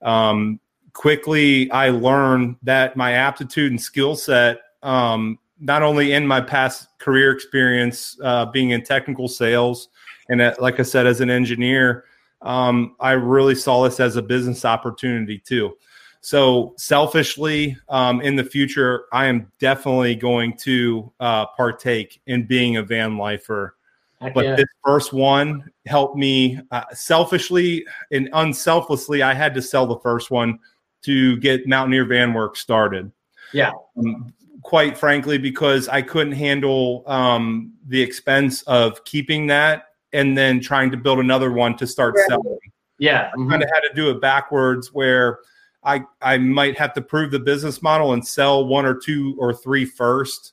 Um, 0.00 0.58
quickly, 0.92 1.70
I 1.70 1.90
learned 1.90 2.56
that 2.64 2.96
my 2.96 3.12
aptitude 3.12 3.70
and 3.70 3.80
skill 3.80 4.16
set, 4.16 4.58
um, 4.82 5.38
not 5.60 5.84
only 5.84 6.14
in 6.14 6.26
my 6.26 6.40
past 6.40 6.88
career 6.98 7.30
experience 7.30 8.18
uh, 8.24 8.46
being 8.46 8.70
in 8.70 8.82
technical 8.82 9.28
sales, 9.28 9.88
and 10.28 10.42
uh, 10.42 10.52
like 10.58 10.80
I 10.80 10.82
said, 10.82 11.06
as 11.06 11.20
an 11.20 11.30
engineer, 11.30 12.06
um, 12.40 12.96
I 12.98 13.12
really 13.12 13.54
saw 13.54 13.84
this 13.84 14.00
as 14.00 14.16
a 14.16 14.22
business 14.22 14.64
opportunity 14.64 15.38
too. 15.38 15.76
So 16.24 16.74
selfishly, 16.76 17.76
um, 17.88 18.20
in 18.20 18.36
the 18.36 18.44
future, 18.44 19.06
I 19.12 19.26
am 19.26 19.50
definitely 19.58 20.14
going 20.14 20.56
to 20.58 21.12
uh, 21.18 21.46
partake 21.46 22.20
in 22.26 22.46
being 22.46 22.76
a 22.76 22.82
van 22.82 23.18
lifer. 23.18 23.74
But 24.20 24.56
this 24.56 24.68
first 24.84 25.12
one 25.12 25.68
helped 25.84 26.16
me 26.16 26.60
uh, 26.70 26.84
selfishly 26.92 27.84
and 28.12 28.28
unselflessly. 28.34 29.20
I 29.20 29.34
had 29.34 29.52
to 29.54 29.62
sell 29.62 29.84
the 29.84 29.98
first 29.98 30.30
one 30.30 30.60
to 31.02 31.38
get 31.38 31.66
Mountaineer 31.66 32.04
Van 32.04 32.32
Work 32.32 32.56
started. 32.56 33.10
Yeah. 33.52 33.72
Um, 33.98 34.32
quite 34.62 34.96
frankly, 34.96 35.38
because 35.38 35.88
I 35.88 36.02
couldn't 36.02 36.34
handle 36.34 37.02
um, 37.08 37.72
the 37.88 38.00
expense 38.00 38.62
of 38.62 39.04
keeping 39.04 39.48
that 39.48 39.86
and 40.12 40.38
then 40.38 40.60
trying 40.60 40.92
to 40.92 40.96
build 40.96 41.18
another 41.18 41.50
one 41.50 41.76
to 41.78 41.86
start 41.88 42.14
yeah. 42.16 42.24
selling. 42.28 42.58
Yeah. 42.98 43.30
I 43.32 43.50
kind 43.50 43.60
of 43.60 43.68
had 43.74 43.80
to 43.80 43.92
do 43.96 44.08
it 44.10 44.20
backwards 44.20 44.92
where– 44.92 45.40
I 45.84 46.04
I 46.20 46.38
might 46.38 46.78
have 46.78 46.94
to 46.94 47.02
prove 47.02 47.30
the 47.30 47.38
business 47.38 47.82
model 47.82 48.12
and 48.12 48.26
sell 48.26 48.66
one 48.66 48.86
or 48.86 48.94
two 48.94 49.36
or 49.38 49.52
three 49.52 49.84
first, 49.84 50.52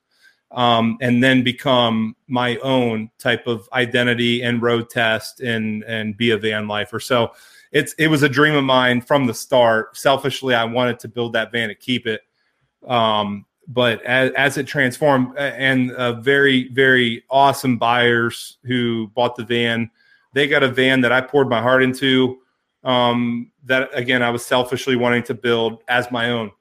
um, 0.51 0.98
and 1.01 1.24
then 1.24 1.43
become 1.43 2.15
my 2.27 2.57
own 2.57 3.12
type 3.19 3.45
of 3.48 3.69
identity 3.74 4.41
and 4.41 4.62
road 4.62 4.89
test 4.89 5.41
and 5.41 5.83
and 5.83 6.17
be 6.17 6.31
a 6.31 6.38
van 6.38 6.67
lifer. 6.67 7.00
So 7.00 7.31
it's 7.71 7.93
it 7.93 8.07
was 8.07 8.24
a 8.24 8.29
dream 8.29 8.55
of 8.55 8.63
mine 8.63 9.01
from 9.01 9.27
the 9.27 9.33
start. 9.33 9.95
Selfishly, 9.95 10.55
I 10.55 10.63
wanted 10.63 11.00
to 11.00 11.07
build 11.07 11.33
that 11.33 11.51
van 11.51 11.69
and 11.69 11.79
keep 11.79 12.07
it. 12.07 12.21
Um, 12.88 13.45
but 13.67 14.01
as, 14.03 14.31
as 14.31 14.57
it 14.57 14.65
transformed, 14.65 15.38
and 15.38 15.91
very 16.24 16.69
very 16.69 17.24
awesome 17.29 17.77
buyers 17.77 18.57
who 18.63 19.09
bought 19.09 19.36
the 19.36 19.45
van, 19.45 19.91
they 20.33 20.48
got 20.48 20.63
a 20.63 20.67
van 20.67 21.01
that 21.01 21.12
I 21.12 21.21
poured 21.21 21.50
my 21.50 21.62
heart 21.62 21.83
into 21.83 22.39
um, 22.83 23.51
that 23.65 23.89
again 23.93 24.24
I 24.24 24.29
was 24.29 24.45
selfishly 24.45 24.95
wanting 24.95 25.24
to 25.24 25.33
build 25.33 25.83
as 25.88 26.12
my 26.12 26.29
own. 26.31 26.51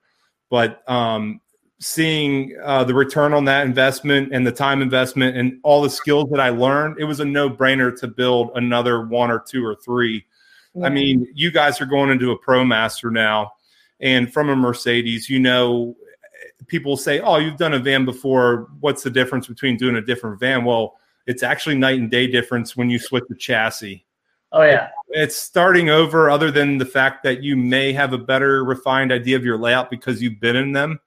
But 0.51 0.89
um, 0.89 1.41
seeing 1.81 2.57
uh, 2.63 2.85
the 2.85 2.95
return 2.95 3.33
on 3.33 3.45
that 3.45 3.67
investment 3.67 4.31
and 4.33 4.47
the 4.47 4.53
time 4.53 4.83
investment 4.83 5.37
and 5.37 5.59
all 5.63 5.83
the 5.83 5.91
skills 5.91 6.29
that 6.31 6.41
I 6.41 6.49
learned, 6.49 6.99
it 6.99 7.05
was 7.05 7.21
a 7.21 7.25
no 7.25 7.49
brainer 7.49 7.99
to 8.01 8.09
build 8.09 8.51
another 8.55 9.07
one 9.07 9.31
or 9.31 9.41
two 9.47 9.65
or 9.65 9.77
three. 9.77 10.25
Yeah. 10.75 10.87
I 10.87 10.91
mean, 10.91 11.27
you 11.35 11.51
guys 11.51 11.81
are 11.81 11.87
going 11.87 12.11
into 12.11 12.33
a 12.33 12.39
ProMaster 12.39 13.13
now, 13.13 13.53
and 14.01 14.33
from 14.33 14.49
a 14.49 14.57
Mercedes, 14.57 15.29
you 15.29 15.39
know, 15.39 15.97
people 16.67 16.97
say, 16.97 17.21
"Oh, 17.21 17.37
you've 17.37 17.57
done 17.57 17.75
a 17.75 17.79
van 17.79 18.05
before. 18.05 18.69
What's 18.81 19.03
the 19.03 19.11
difference 19.11 19.47
between 19.47 19.77
doing 19.77 19.97
a 19.97 20.03
different 20.03 20.41
van?" 20.41 20.65
Well, 20.65 20.97
it's 21.27 21.43
actually 21.43 21.77
night 21.77 21.99
and 21.99 22.11
day 22.11 22.27
difference 22.27 22.77
when 22.77 22.91
you 22.91 22.99
switch 22.99 23.25
the 23.29 23.37
chassis. 23.37 24.05
Oh 24.53 24.63
yeah. 24.63 24.91
It's 25.11 25.37
starting 25.37 25.91
over 25.91 26.31
other 26.31 26.51
than 26.51 26.79
the 26.79 26.87
fact 26.87 27.23
that 27.25 27.43
you 27.43 27.57
may 27.57 27.93
have 27.93 28.13
a 28.13 28.19
better 28.19 28.65
refined 28.65 29.13
idea 29.13 29.37
of 29.37 29.45
your 29.45 29.59
layout 29.59 29.91
because 29.91 30.23
you've 30.23 30.41
been 30.41 30.57
in 30.57 30.73
them. 30.73 31.01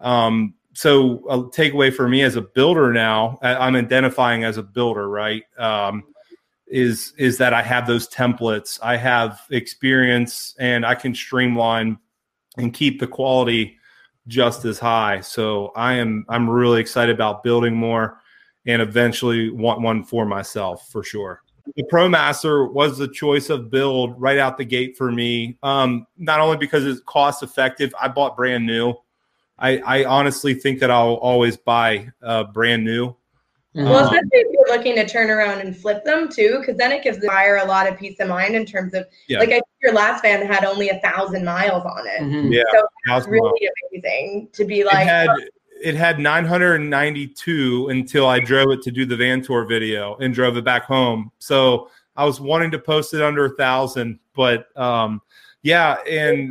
Um, 0.00 0.54
so 0.72 1.24
a 1.28 1.38
takeaway 1.50 1.94
for 1.94 2.08
me 2.08 2.22
as 2.22 2.36
a 2.36 2.42
builder 2.42 2.92
now, 2.92 3.38
I'm 3.42 3.76
identifying 3.76 4.42
as 4.44 4.56
a 4.56 4.62
builder, 4.62 5.08
right? 5.08 5.44
Um, 5.56 6.04
is 6.66 7.12
is 7.16 7.38
that 7.38 7.52
I 7.52 7.62
have 7.62 7.86
those 7.86 8.08
templates, 8.08 8.80
I 8.82 8.96
have 8.96 9.42
experience, 9.50 10.56
and 10.58 10.84
I 10.84 10.94
can 10.96 11.14
streamline 11.14 11.98
and 12.56 12.74
keep 12.74 12.98
the 12.98 13.06
quality 13.06 13.76
just 14.26 14.64
as 14.64 14.78
high. 14.78 15.20
So 15.20 15.72
I 15.76 15.94
am 15.94 16.24
I'm 16.28 16.50
really 16.50 16.80
excited 16.80 17.14
about 17.14 17.44
building 17.44 17.76
more 17.76 18.18
and 18.66 18.82
eventually 18.82 19.50
want 19.50 19.82
one 19.82 20.02
for 20.02 20.24
myself 20.26 20.88
for 20.90 21.04
sure 21.04 21.43
the 21.76 21.82
ProMaster 21.84 22.70
was 22.70 22.98
the 22.98 23.08
choice 23.08 23.50
of 23.50 23.70
build 23.70 24.20
right 24.20 24.38
out 24.38 24.58
the 24.58 24.64
gate 24.64 24.96
for 24.96 25.10
me. 25.10 25.58
Um, 25.62 26.06
not 26.16 26.40
only 26.40 26.56
because 26.56 26.84
it's 26.84 27.00
cost 27.00 27.42
effective, 27.42 27.94
I 28.00 28.08
bought 28.08 28.36
brand 28.36 28.66
new. 28.66 28.94
I, 29.58 29.78
I 29.78 30.04
honestly 30.04 30.54
think 30.54 30.80
that 30.80 30.90
I'll 30.90 31.14
always 31.14 31.56
buy 31.56 32.10
uh, 32.22 32.44
brand 32.44 32.84
new. 32.84 33.14
Mm-hmm. 33.74 33.88
Well, 33.88 34.04
especially 34.04 34.28
if 34.32 34.52
you're 34.52 34.76
looking 34.76 34.94
to 34.96 35.08
turn 35.08 35.30
around 35.30 35.60
and 35.60 35.76
flip 35.76 36.04
them 36.04 36.28
too, 36.28 36.58
because 36.60 36.76
then 36.76 36.92
it 36.92 37.02
gives 37.02 37.18
the 37.18 37.26
buyer 37.26 37.56
a 37.56 37.64
lot 37.64 37.88
of 37.88 37.98
peace 37.98 38.20
of 38.20 38.28
mind 38.28 38.54
in 38.54 38.64
terms 38.64 38.94
of 38.94 39.04
yeah. 39.28 39.40
like 39.40 39.48
I 39.48 39.54
think 39.54 39.64
your 39.82 39.92
last 39.92 40.22
van 40.22 40.46
had 40.46 40.64
only 40.64 40.90
a 40.90 41.00
thousand 41.00 41.44
miles 41.44 41.84
on 41.84 42.06
it. 42.06 42.20
Mm-hmm. 42.20 42.52
Yeah, 42.52 42.62
so 42.72 42.86
that's 43.06 43.26
really 43.26 43.40
miles. 43.40 43.74
amazing 43.92 44.48
to 44.52 44.64
be 44.64 44.84
like. 44.84 45.06
It 45.06 45.08
had, 45.08 45.28
it 45.84 45.94
had 45.94 46.18
992 46.18 47.88
until 47.90 48.26
I 48.26 48.40
drove 48.40 48.70
it 48.70 48.80
to 48.82 48.90
do 48.90 49.04
the 49.04 49.16
van 49.16 49.42
tour 49.42 49.66
video 49.66 50.16
and 50.16 50.32
drove 50.32 50.56
it 50.56 50.64
back 50.64 50.84
home. 50.84 51.30
So 51.38 51.90
I 52.16 52.24
was 52.24 52.40
wanting 52.40 52.70
to 52.70 52.78
post 52.78 53.12
it 53.12 53.20
under 53.20 53.44
a 53.44 53.56
thousand, 53.56 54.18
but 54.34 54.74
um, 54.78 55.20
yeah, 55.62 55.96
and 56.08 56.50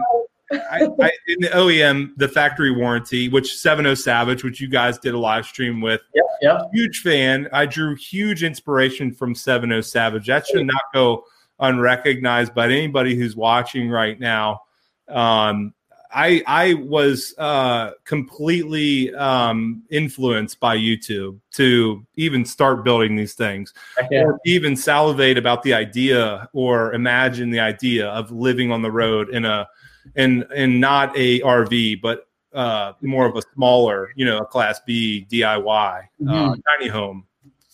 I, 0.51 0.87
I, 1.01 1.11
in 1.27 1.39
the 1.39 1.49
OEM, 1.51 2.11
the 2.17 2.27
factory 2.27 2.69
warranty, 2.69 3.27
which 3.27 3.57
70 3.57 3.95
Savage, 3.95 4.43
which 4.43 4.61
you 4.61 4.67
guys 4.67 4.99
did 4.99 5.15
a 5.15 5.19
live 5.19 5.47
stream 5.47 5.81
with, 5.81 6.01
yep, 6.13 6.25
yep. 6.43 6.61
huge 6.71 6.99
fan. 6.99 7.49
I 7.51 7.65
drew 7.65 7.95
huge 7.95 8.43
inspiration 8.43 9.11
from 9.11 9.33
70 9.33 9.81
Savage. 9.81 10.27
That 10.27 10.45
should 10.45 10.67
not 10.67 10.83
go 10.93 11.23
unrecognized 11.59 12.53
by 12.53 12.65
anybody 12.65 13.15
who's 13.15 13.35
watching 13.35 13.89
right 13.89 14.19
now. 14.19 14.61
Um, 15.07 15.73
I 16.13 16.43
I 16.47 16.73
was 16.75 17.33
uh, 17.37 17.91
completely 18.05 19.13
um, 19.15 19.83
influenced 19.89 20.59
by 20.59 20.77
YouTube 20.77 21.39
to 21.53 22.05
even 22.15 22.45
start 22.45 22.83
building 22.83 23.15
these 23.15 23.33
things, 23.33 23.73
or 24.11 24.39
even 24.45 24.75
salivate 24.75 25.37
about 25.37 25.63
the 25.63 25.73
idea 25.73 26.47
or 26.53 26.93
imagine 26.93 27.49
the 27.49 27.59
idea 27.59 28.07
of 28.09 28.31
living 28.31 28.71
on 28.71 28.81
the 28.81 28.91
road 28.91 29.29
in 29.29 29.45
a 29.45 29.67
in 30.15 30.45
in 30.55 30.79
not 30.79 31.15
a 31.17 31.39
RV, 31.41 32.01
but 32.01 32.27
uh, 32.53 32.93
more 33.01 33.25
of 33.25 33.35
a 33.35 33.41
smaller, 33.53 34.11
you 34.15 34.25
know, 34.25 34.37
a 34.37 34.45
Class 34.45 34.79
B 34.85 35.25
DIY 35.29 35.63
mm-hmm. 35.63 36.29
uh, 36.29 36.55
tiny 36.67 36.87
home. 36.89 37.25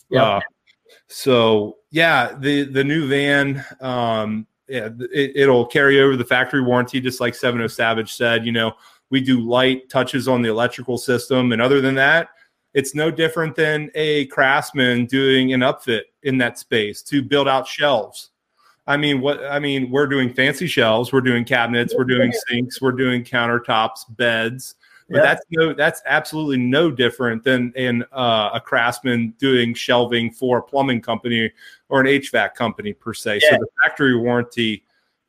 Yeah. 0.09 0.23
Uh, 0.23 0.41
so 1.07 1.77
yeah, 1.91 2.33
the 2.37 2.63
the 2.63 2.83
new 2.83 3.07
van 3.07 3.63
um, 3.81 4.47
yeah, 4.69 4.89
it, 5.11 5.47
will 5.47 5.65
carry 5.65 5.99
over 5.99 6.15
the 6.15 6.25
factory 6.25 6.61
warranty, 6.61 7.01
just 7.01 7.19
like 7.19 7.35
70 7.35 7.67
Savage 7.69 8.13
said. 8.13 8.45
You 8.45 8.51
know, 8.51 8.73
we 9.09 9.21
do 9.21 9.39
light 9.39 9.89
touches 9.89 10.27
on 10.27 10.41
the 10.41 10.49
electrical 10.49 10.97
system, 10.97 11.51
and 11.51 11.61
other 11.61 11.81
than 11.81 11.95
that, 11.95 12.29
it's 12.73 12.93
no 12.93 13.09
different 13.09 13.55
than 13.55 13.89
a 13.95 14.27
craftsman 14.27 15.05
doing 15.05 15.53
an 15.53 15.61
upfit 15.61 16.03
in 16.23 16.37
that 16.37 16.59
space 16.59 17.01
to 17.03 17.23
build 17.23 17.47
out 17.47 17.67
shelves. 17.67 18.29
I 18.85 18.97
mean, 18.97 19.21
what 19.21 19.43
I 19.45 19.59
mean, 19.59 19.91
we're 19.91 20.07
doing 20.07 20.33
fancy 20.33 20.67
shelves, 20.67 21.11
we're 21.11 21.21
doing 21.21 21.45
cabinets, 21.45 21.93
we're 21.95 22.05
doing 22.05 22.31
sinks, 22.47 22.81
we're 22.81 22.91
doing 22.91 23.23
countertops, 23.23 24.05
beds. 24.09 24.75
But 25.09 25.17
yeah. 25.17 25.23
that's 25.23 25.45
no, 25.51 25.73
that's 25.73 26.01
absolutely 26.05 26.57
no 26.57 26.91
different 26.91 27.43
than 27.43 27.73
in 27.75 28.03
uh, 28.11 28.51
a 28.53 28.59
craftsman 28.59 29.33
doing 29.39 29.73
shelving 29.73 30.31
for 30.31 30.59
a 30.59 30.63
plumbing 30.63 31.01
company 31.01 31.51
or 31.89 32.01
an 32.01 32.07
HVAC 32.07 32.53
company 32.55 32.93
per 32.93 33.13
se. 33.13 33.39
Yeah. 33.43 33.51
So 33.51 33.57
the 33.57 33.67
factory 33.81 34.15
warranty 34.15 34.83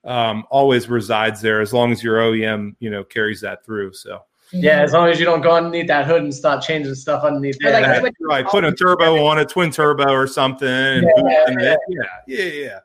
um, 0.05 0.45
always 0.51 0.89
resides 0.89 1.41
there 1.41 1.61
as 1.61 1.73
long 1.73 1.93
as 1.93 2.03
your 2.03 2.19
OEM, 2.19 2.75
you 2.81 2.91
know, 2.91 3.05
carries 3.05 3.41
that 3.41 3.65
through. 3.65 3.93
So 3.95 4.23
Yeah, 4.53 4.81
as 4.81 4.93
long 4.93 5.09
as 5.09 5.19
you 5.19 5.25
don't 5.25 5.41
go 5.41 5.57
underneath 5.57 5.89
that 5.89 6.07
hood 6.07 6.23
and 6.23 6.35
start 6.35 6.63
changing 6.63 6.95
stuff 6.95 7.25
underneath 7.25 7.57
Or 7.57 7.71
there. 7.71 8.03
like 8.03 8.15
Yeah, 8.21 8.27
right, 8.27 8.47
put 8.47 8.65
a 8.65 8.73
turbo 8.73 9.25
on 9.25 9.39
a 9.39 9.45
twin 9.45 9.71
turbo 9.71 10.11
or 10.11 10.27
something. 10.27 10.69
Yeah, 10.69 11.03
boosting 11.17 11.61
yeah. 11.61 11.77
yeah, 11.89 12.05
yeah, 12.27 12.45
yeah. 12.45 12.79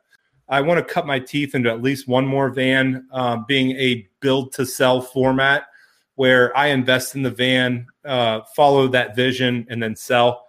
I 0.48 0.60
want 0.60 0.78
to 0.78 0.94
cut 0.94 1.06
my 1.06 1.18
teeth 1.18 1.54
into 1.54 1.70
at 1.70 1.82
least 1.82 2.06
one 2.06 2.26
more 2.26 2.50
van, 2.50 3.08
um, 3.10 3.44
being 3.48 3.72
a 3.72 4.08
build 4.20 4.52
to 4.52 4.66
sell 4.66 5.00
format 5.00 5.66
where 6.14 6.56
I 6.56 6.68
invest 6.68 7.14
in 7.14 7.22
the 7.22 7.30
van, 7.30 7.86
uh, 8.04 8.40
follow 8.54 8.88
that 8.88 9.14
vision, 9.14 9.66
and 9.68 9.82
then 9.82 9.94
sell. 9.96 10.46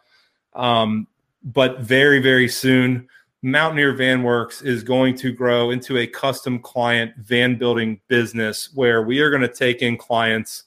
Um, 0.53 1.07
but 1.43 1.79
very, 1.79 2.19
very 2.19 2.47
soon, 2.47 3.07
Mountaineer 3.47 3.93
Van 3.93 4.23
Works 4.23 4.61
is 4.61 4.83
going 4.83 5.15
to 5.19 5.31
grow 5.31 5.71
into 5.71 5.97
a 5.97 6.05
custom 6.05 6.59
client 6.59 7.15
van 7.15 7.57
building 7.57 8.01
business 8.09 8.69
where 8.75 9.03
we 9.03 9.21
are 9.21 9.29
going 9.29 9.41
to 9.41 9.47
take 9.47 9.81
in 9.81 9.95
clients 9.95 10.63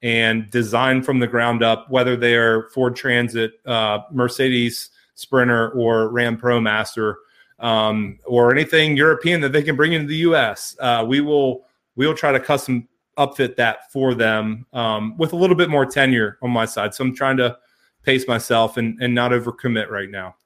and 0.00 0.48
design 0.48 1.02
from 1.02 1.18
the 1.18 1.26
ground 1.26 1.64
up, 1.64 1.90
whether 1.90 2.16
they 2.16 2.36
are 2.36 2.68
Ford 2.68 2.94
Transit, 2.94 3.54
uh, 3.66 4.02
Mercedes 4.12 4.90
Sprinter, 5.16 5.70
or 5.70 6.08
Ram 6.08 6.38
ProMaster, 6.38 7.16
um, 7.58 8.20
or 8.24 8.52
anything 8.52 8.96
European 8.96 9.40
that 9.40 9.50
they 9.50 9.62
can 9.62 9.74
bring 9.74 9.92
into 9.92 10.06
the 10.06 10.16
U.S. 10.18 10.76
Uh, 10.78 11.04
we 11.06 11.20
will 11.20 11.66
we 11.96 12.06
will 12.06 12.14
try 12.14 12.30
to 12.30 12.38
custom 12.38 12.86
upfit 13.18 13.56
that 13.56 13.90
for 13.90 14.14
them 14.14 14.66
um, 14.72 15.16
with 15.18 15.32
a 15.32 15.36
little 15.36 15.56
bit 15.56 15.68
more 15.68 15.84
tenure 15.84 16.38
on 16.42 16.50
my 16.52 16.64
side. 16.64 16.94
So 16.94 17.02
I'm 17.02 17.14
trying 17.14 17.38
to 17.38 17.58
pace 18.04 18.28
myself 18.28 18.76
and, 18.76 19.02
and 19.02 19.12
not 19.12 19.32
overcommit 19.32 19.90
right 19.90 20.08
now. 20.08 20.36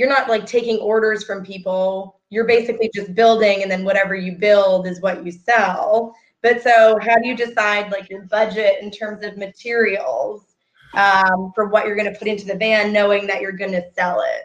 You're 0.00 0.08
not 0.08 0.30
like 0.30 0.46
taking 0.46 0.78
orders 0.78 1.24
from 1.24 1.44
people. 1.44 2.18
You're 2.30 2.46
basically 2.46 2.90
just 2.94 3.14
building, 3.14 3.60
and 3.60 3.70
then 3.70 3.84
whatever 3.84 4.14
you 4.14 4.38
build 4.38 4.86
is 4.86 4.98
what 5.02 5.26
you 5.26 5.30
sell. 5.30 6.14
But 6.40 6.62
so, 6.62 6.98
how 7.02 7.16
do 7.16 7.28
you 7.28 7.36
decide 7.36 7.92
like 7.92 8.08
your 8.08 8.22
budget 8.22 8.76
in 8.80 8.90
terms 8.90 9.22
of 9.22 9.36
materials 9.36 10.54
um, 10.94 11.52
for 11.54 11.68
what 11.68 11.84
you're 11.84 11.96
going 11.96 12.10
to 12.10 12.18
put 12.18 12.28
into 12.28 12.46
the 12.46 12.54
van, 12.54 12.94
knowing 12.94 13.26
that 13.26 13.42
you're 13.42 13.52
going 13.52 13.72
to 13.72 13.84
sell 13.94 14.22
it? 14.22 14.44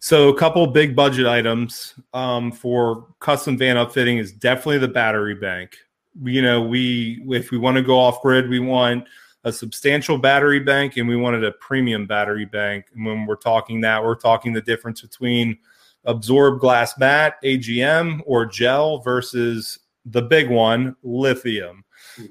So 0.00 0.28
a 0.28 0.36
couple 0.36 0.66
big 0.66 0.96
budget 0.96 1.26
items 1.26 1.94
um, 2.12 2.50
for 2.50 3.06
custom 3.20 3.56
van 3.56 3.76
upfitting 3.76 4.18
is 4.18 4.32
definitely 4.32 4.78
the 4.78 4.88
battery 4.88 5.36
bank. 5.36 5.76
You 6.20 6.42
know, 6.42 6.62
we 6.62 7.22
if 7.28 7.52
we 7.52 7.58
want 7.58 7.76
to 7.76 7.82
go 7.84 7.96
off 7.96 8.22
grid, 8.22 8.50
we 8.50 8.58
want 8.58 9.06
a 9.44 9.52
substantial 9.52 10.18
battery 10.18 10.60
bank 10.60 10.96
and 10.96 11.08
we 11.08 11.16
wanted 11.16 11.44
a 11.44 11.52
premium 11.52 12.06
battery 12.06 12.44
bank. 12.44 12.86
And 12.94 13.06
when 13.06 13.26
we're 13.26 13.36
talking 13.36 13.80
that, 13.82 14.02
we're 14.02 14.14
talking 14.14 14.52
the 14.52 14.60
difference 14.60 15.00
between 15.00 15.58
absorbed 16.04 16.60
glass 16.60 16.98
mat, 16.98 17.36
AGM, 17.44 18.20
or 18.26 18.46
gel 18.46 18.98
versus 18.98 19.78
the 20.04 20.22
big 20.22 20.50
one, 20.50 20.96
lithium. 21.02 21.84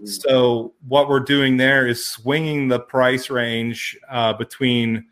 So 0.04 0.74
what 0.88 1.08
we're 1.08 1.20
doing 1.20 1.58
there 1.58 1.88
is 1.88 2.06
swinging 2.06 2.68
the 2.68 2.80
price 2.80 3.30
range 3.30 3.98
uh, 4.10 4.34
between 4.34 5.06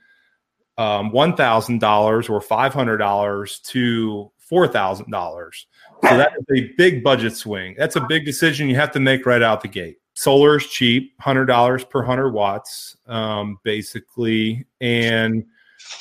um, 0.78 1.12
one 1.12 1.36
thousand 1.36 1.80
dollars 1.80 2.30
or 2.30 2.42
five 2.42 2.74
hundred 2.74 2.98
dollars 2.98 3.60
to 3.60 4.32
four 4.38 4.68
thousand 4.68 5.10
dollars. 5.10 5.68
So 6.04 6.18
that 6.18 6.32
is 6.38 6.46
a 6.56 6.74
big 6.78 7.04
budget 7.04 7.36
swing. 7.36 7.76
That's 7.78 7.96
a 7.96 8.02
big 8.02 8.26
decision 8.26 8.70
you 8.70 8.76
have 8.76 8.92
to 8.92 9.00
make 9.00 9.26
right 9.26 9.42
out 9.42 9.62
the 9.62 9.68
gate. 9.68 9.98
Solar 10.18 10.58
is 10.58 10.66
cheap, 10.66 11.14
hundred 11.22 11.46
dollars 11.46 11.84
per 11.84 12.02
hundred 12.02 12.32
watts, 12.32 12.98
um, 13.06 13.60
basically, 13.62 14.66
and 14.82 15.46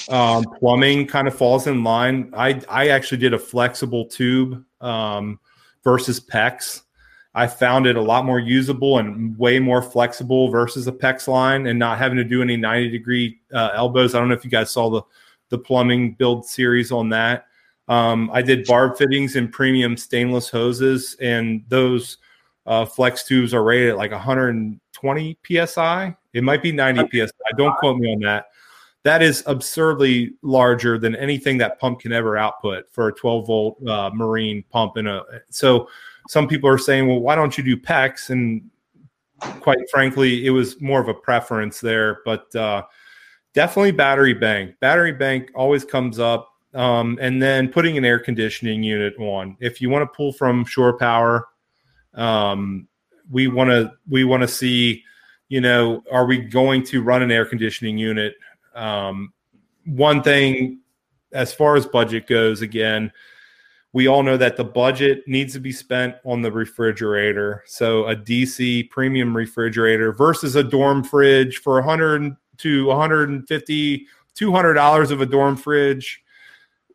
um, 0.08 0.42
plumbing 0.58 1.06
kind 1.06 1.28
of 1.28 1.36
falls 1.36 1.66
in 1.66 1.84
line. 1.84 2.32
I 2.34 2.62
I 2.66 2.88
actually 2.88 3.18
did 3.18 3.34
a 3.34 3.38
flexible 3.38 4.06
tube 4.06 4.64
um, 4.80 5.38
versus 5.84 6.18
PEX. 6.18 6.84
I 7.34 7.46
found 7.46 7.86
it 7.86 7.96
a 7.96 8.00
lot 8.00 8.24
more 8.24 8.38
usable 8.38 9.00
and 9.00 9.36
way 9.36 9.58
more 9.58 9.82
flexible 9.82 10.48
versus 10.48 10.86
a 10.86 10.92
PEX 10.92 11.28
line, 11.28 11.66
and 11.66 11.78
not 11.78 11.98
having 11.98 12.16
to 12.16 12.24
do 12.24 12.40
any 12.40 12.56
ninety 12.56 12.88
degree 12.88 13.38
uh, 13.52 13.72
elbows. 13.74 14.14
I 14.14 14.18
don't 14.18 14.28
know 14.28 14.34
if 14.34 14.46
you 14.46 14.50
guys 14.50 14.70
saw 14.70 14.88
the 14.88 15.02
the 15.50 15.58
plumbing 15.58 16.14
build 16.14 16.46
series 16.46 16.90
on 16.90 17.10
that. 17.10 17.48
Um, 17.86 18.30
I 18.32 18.40
did 18.40 18.66
barb 18.66 18.96
fittings 18.96 19.36
and 19.36 19.52
premium 19.52 19.94
stainless 19.98 20.48
hoses, 20.48 21.16
and 21.20 21.64
those 21.68 22.16
uh, 22.66 22.84
flex 22.84 23.24
tubes 23.24 23.54
are 23.54 23.62
rated 23.62 23.90
at 23.90 23.96
like 23.96 24.10
120 24.10 25.38
psi. 25.66 26.16
It 26.32 26.44
might 26.44 26.62
be 26.62 26.72
90 26.72 27.26
psi. 27.26 27.30
Don't 27.56 27.76
quote 27.78 27.98
me 27.98 28.12
on 28.12 28.20
that. 28.20 28.46
That 29.04 29.22
is 29.22 29.44
absurdly 29.46 30.34
larger 30.42 30.98
than 30.98 31.14
anything 31.14 31.58
that 31.58 31.78
pump 31.78 32.00
can 32.00 32.12
ever 32.12 32.36
output 32.36 32.90
for 32.90 33.08
a 33.08 33.12
12 33.12 33.46
volt 33.46 33.86
uh, 33.86 34.10
marine 34.12 34.64
pump. 34.70 34.96
In 34.96 35.06
a 35.06 35.22
so, 35.48 35.88
some 36.28 36.48
people 36.48 36.68
are 36.68 36.78
saying, 36.78 37.06
well, 37.06 37.20
why 37.20 37.36
don't 37.36 37.56
you 37.56 37.62
do 37.62 37.76
PEX? 37.76 38.30
And 38.30 38.68
quite 39.60 39.78
frankly, 39.92 40.44
it 40.44 40.50
was 40.50 40.80
more 40.80 41.00
of 41.00 41.06
a 41.06 41.14
preference 41.14 41.80
there, 41.80 42.18
but 42.24 42.52
uh, 42.56 42.82
definitely 43.54 43.92
battery 43.92 44.34
bank. 44.34 44.74
Battery 44.80 45.12
bank 45.12 45.52
always 45.54 45.84
comes 45.84 46.18
up. 46.18 46.52
Um, 46.74 47.16
and 47.22 47.40
then 47.40 47.68
putting 47.68 47.96
an 47.96 48.04
air 48.04 48.18
conditioning 48.18 48.82
unit 48.82 49.14
on. 49.18 49.56
If 49.60 49.80
you 49.80 49.88
want 49.88 50.02
to 50.02 50.14
pull 50.14 50.30
from 50.30 50.62
shore 50.66 50.98
power, 50.98 51.48
um, 52.16 52.88
we 53.30 53.48
want 53.48 53.70
to 53.70 53.92
we 54.08 54.24
want 54.24 54.42
to 54.42 54.48
see, 54.48 55.02
you 55.48 55.60
know, 55.60 56.02
are 56.10 56.26
we 56.26 56.38
going 56.38 56.82
to 56.84 57.02
run 57.02 57.22
an 57.22 57.30
air 57.30 57.44
conditioning 57.44 57.98
unit? 57.98 58.34
Um, 58.74 59.32
one 59.84 60.22
thing, 60.22 60.80
as 61.32 61.54
far 61.54 61.76
as 61.76 61.86
budget 61.86 62.26
goes, 62.26 62.62
again, 62.62 63.12
we 63.92 64.08
all 64.08 64.22
know 64.22 64.36
that 64.36 64.56
the 64.56 64.64
budget 64.64 65.26
needs 65.26 65.54
to 65.54 65.60
be 65.60 65.72
spent 65.72 66.16
on 66.24 66.42
the 66.42 66.52
refrigerator. 66.52 67.62
So 67.66 68.06
a 68.06 68.16
DC 68.16 68.90
premium 68.90 69.34
refrigerator 69.34 70.12
versus 70.12 70.56
a 70.56 70.62
dorm 70.62 71.02
fridge 71.02 71.58
for 71.58 71.74
100 71.76 72.36
to 72.58 72.86
150, 72.86 74.06
200 74.34 74.74
dollars 74.74 75.10
of 75.10 75.20
a 75.20 75.26
dorm 75.26 75.56
fridge. 75.56 76.22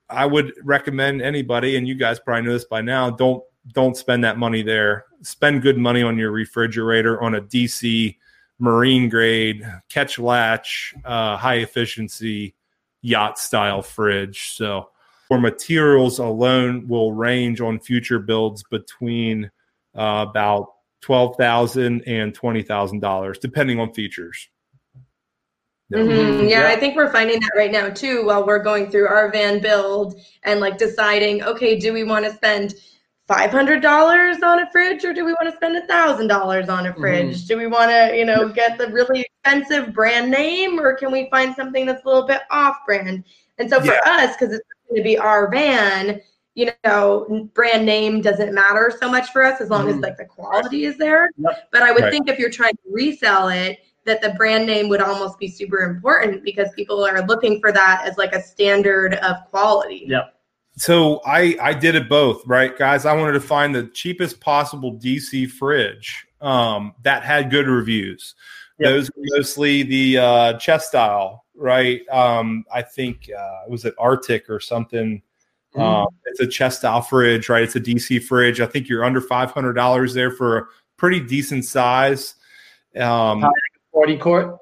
I 0.10 0.26
would 0.26 0.54
recommend 0.64 1.22
anybody, 1.22 1.78
and 1.78 1.88
you 1.88 1.96
guys 1.96 2.20
probably 2.20 2.44
know 2.44 2.54
this 2.54 2.66
by 2.66 2.82
now, 2.82 3.10
don't 3.10 3.44
don't 3.74 3.96
spend 3.96 4.24
that 4.24 4.38
money 4.38 4.64
there. 4.64 5.06
Spend 5.22 5.62
good 5.62 5.78
money 5.78 6.02
on 6.02 6.18
your 6.18 6.32
refrigerator 6.32 7.22
on 7.22 7.36
a 7.36 7.42
DC 7.42 8.18
marine 8.60 9.10
grade 9.10 9.66
catch 9.90 10.20
latch 10.20 10.94
uh, 11.06 11.36
high 11.38 11.56
efficiency 11.56 12.56
yacht 13.02 13.40
style 13.40 13.82
fridge. 13.82 14.52
So 14.52 14.90
for 15.28 15.40
materials 15.40 16.20
alone 16.20 16.88
will 16.88 17.14
range 17.14 17.62
on 17.62 17.80
future 17.80 18.20
builds 18.20 18.64
between 18.64 19.50
uh, 19.96 20.26
about 20.30 20.68
twelve 21.02 21.36
thousand 21.38 22.04
and 22.08 22.34
twenty 22.34 22.62
thousand 22.64 23.00
dollars, 23.00 23.40
depending 23.40 23.80
on 23.80 23.94
features. 23.94 24.50
Mhm. 25.92 26.50
Yeah, 26.50 26.62
Yeah. 26.62 26.68
I 26.68 26.78
think 26.78 26.96
we're 26.96 27.12
finding 27.12 27.40
that 27.40 27.52
right 27.56 27.72
now 27.72 27.90
too 27.90 28.26
while 28.26 28.46
we're 28.46 28.64
going 28.64 28.90
through 28.90 29.08
our 29.08 29.30
van 29.32 29.60
build 29.62 30.20
and 30.44 30.60
like 30.60 30.78
deciding, 30.78 31.44
okay, 31.44 31.78
do 31.78 31.92
we 31.92 32.04
want 32.04 32.26
to 32.26 32.34
spend 32.34 32.76
$500 33.32 34.44
on 34.44 34.60
a 34.60 34.72
fridge 34.72 35.06
or 35.06 35.14
do 35.14 35.24
we 35.24 35.32
want 35.34 35.50
to 35.50 35.56
spend 35.56 35.76
$1,000 35.90 36.70
on 36.70 36.88
a 36.88 36.94
fridge? 36.94 37.46
Do 37.46 37.58
we 37.58 37.68
want 37.68 37.90
to, 37.90 38.16
you 38.16 38.26
know, 38.26 38.50
get 38.50 38.78
the 38.78 38.88
really 38.88 39.22
expensive 39.22 39.94
brand 39.94 40.30
name 40.30 40.80
or 40.80 40.96
can 40.96 41.12
we 41.12 41.30
find 41.30 41.56
something 41.56 41.86
that's 41.86 42.04
a 42.04 42.08
little 42.08 42.28
bit 42.28 42.42
off 42.52 42.78
brand? 42.86 43.24
And 43.58 43.70
so 43.70 43.80
for 43.80 43.96
us, 44.06 44.36
because 44.36 44.54
it's 44.54 44.66
going 44.90 45.00
to 45.00 45.04
be 45.04 45.18
our 45.18 45.50
van, 45.50 46.20
you 46.56 46.72
know, 46.84 47.50
brand 47.54 47.86
name 47.86 48.22
doesn't 48.22 48.54
matter 48.54 48.92
so 49.00 49.10
much 49.10 49.32
for 49.32 49.44
us 49.44 49.62
as 49.62 49.70
long 49.70 49.88
as 49.88 49.96
Mhm. 49.96 50.04
like 50.04 50.18
the 50.18 50.26
quality 50.26 50.84
is 50.84 50.98
there. 50.98 51.30
Yep. 51.38 51.70
But 51.72 51.84
I 51.84 51.92
would 51.92 52.04
Right. 52.04 52.12
think 52.12 52.28
if 52.28 52.38
you're 52.38 52.50
trying 52.50 52.74
to 52.74 52.92
resell 52.92 53.48
it, 53.48 53.80
that 54.04 54.22
the 54.22 54.32
brand 54.32 54.66
name 54.66 54.90
would 54.90 55.02
almost 55.02 55.40
be 55.40 55.48
super 55.48 55.84
important 55.84 56.44
because 56.44 56.70
people 56.74 57.06
are 57.06 57.22
looking 57.28 57.62
for 57.62 57.72
that 57.72 58.06
as 58.06 58.18
like 58.18 58.34
a 58.34 58.42
standard 58.42 59.14
of 59.16 59.38
quality. 59.52 60.06
Yep. 60.08 60.34
So 60.78 61.22
I 61.26 61.58
I 61.62 61.74
did 61.74 61.96
it 61.96 62.08
both, 62.10 62.42
right, 62.48 62.78
guys? 62.78 63.06
I 63.06 63.14
wanted 63.14 63.34
to 63.34 63.42
find 63.42 63.76
the 63.76 63.88
cheapest 63.88 64.40
possible 64.40 64.94
DC 64.94 65.50
fridge 65.52 66.26
um, 66.40 66.94
that 67.04 67.24
had 67.24 67.52
good 67.52 67.68
reviews. 67.68 68.36
Yep. 68.80 68.90
Those 68.90 69.12
were 69.16 69.24
mostly 69.38 69.84
the 69.84 70.18
uh, 70.18 70.54
chest 70.54 70.88
style, 70.88 71.46
right? 71.56 72.08
Um, 72.10 72.64
I 72.74 72.82
think 72.82 73.30
uh, 73.38 73.70
was 73.70 73.86
it 73.86 73.94
Arctic 74.00 74.50
or 74.50 74.60
something. 74.60 75.22
Um, 75.76 76.08
it's 76.26 76.42
a 76.42 76.48
chest 76.48 76.80
style 76.80 77.02
fridge, 77.02 77.48
right? 77.48 77.64
It's 77.64 77.78
a 77.78 77.80
DC 77.80 78.24
fridge. 78.24 78.60
I 78.60 78.66
think 78.66 78.90
you're 78.90 79.06
under 79.06 79.22
five 79.22 79.52
hundred 79.52 79.74
dollars 79.74 80.14
there 80.14 80.32
for 80.32 80.58
a 80.58 80.66
pretty 80.98 81.20
decent 81.20 81.66
size. 81.66 82.36
Um, 82.98 83.46
40 83.94 84.18
court. 84.18 84.58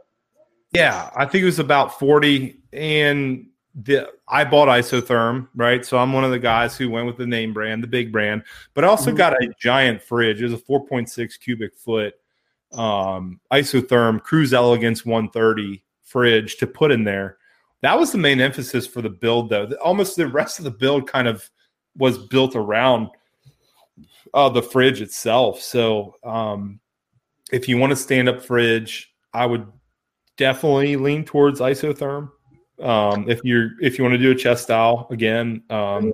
yeah, 0.71 1.09
I 1.15 1.25
think 1.25 1.41
it 1.41 1.45
was 1.45 1.59
about 1.59 1.97
40 1.97 2.59
and 2.73 3.48
the 3.83 4.09
I 4.27 4.43
bought 4.43 4.67
isotherm, 4.67 5.47
right? 5.55 5.85
So 5.85 5.97
I'm 5.97 6.13
one 6.13 6.23
of 6.23 6.31
the 6.31 6.39
guys 6.39 6.77
who 6.77 6.89
went 6.89 7.07
with 7.07 7.17
the 7.17 7.25
name 7.27 7.53
brand, 7.53 7.83
the 7.83 7.87
big 7.87 8.11
brand, 8.11 8.43
but 8.73 8.83
I 8.83 8.87
also 8.87 9.11
Mhm. 9.11 9.17
got 9.17 9.33
a 9.33 9.53
giant 9.59 10.01
fridge. 10.01 10.41
It 10.41 10.45
was 10.45 10.53
a 10.53 10.57
4.6 10.57 11.37
cubic 11.37 11.75
foot 11.75 12.15
um 12.73 13.39
isotherm 13.51 14.21
cruise 14.21 14.53
elegance 14.53 15.03
130 15.03 15.83
fridge 16.03 16.57
to 16.57 16.67
put 16.67 16.91
in 16.91 17.03
there. 17.03 17.37
That 17.81 17.97
was 17.97 18.11
the 18.11 18.17
main 18.19 18.39
emphasis 18.41 18.85
for 18.85 19.01
the 19.01 19.09
build 19.09 19.49
though. 19.49 19.71
Almost 19.83 20.15
the 20.17 20.27
rest 20.27 20.59
of 20.59 20.65
the 20.65 20.71
build 20.71 21.07
kind 21.07 21.27
of 21.27 21.49
was 21.97 22.17
built 22.27 22.55
around 22.55 23.09
uh, 24.33 24.49
the 24.49 24.61
fridge 24.61 25.01
itself. 25.01 25.61
So 25.61 26.15
um, 26.23 26.79
if 27.51 27.67
you 27.67 27.77
want 27.77 27.93
a 27.93 27.95
stand 27.95 28.29
up 28.29 28.41
fridge, 28.41 29.13
I 29.33 29.45
would 29.45 29.65
definitely 30.37 30.95
lean 30.95 31.25
towards 31.25 31.59
isotherm. 31.59 32.31
Um, 32.81 33.29
if 33.29 33.41
you're 33.43 33.71
if 33.81 33.97
you 33.97 34.03
want 34.03 34.13
to 34.13 34.17
do 34.17 34.31
a 34.31 34.35
chest 34.35 34.63
style 34.63 35.07
again, 35.11 35.63
um, 35.69 36.13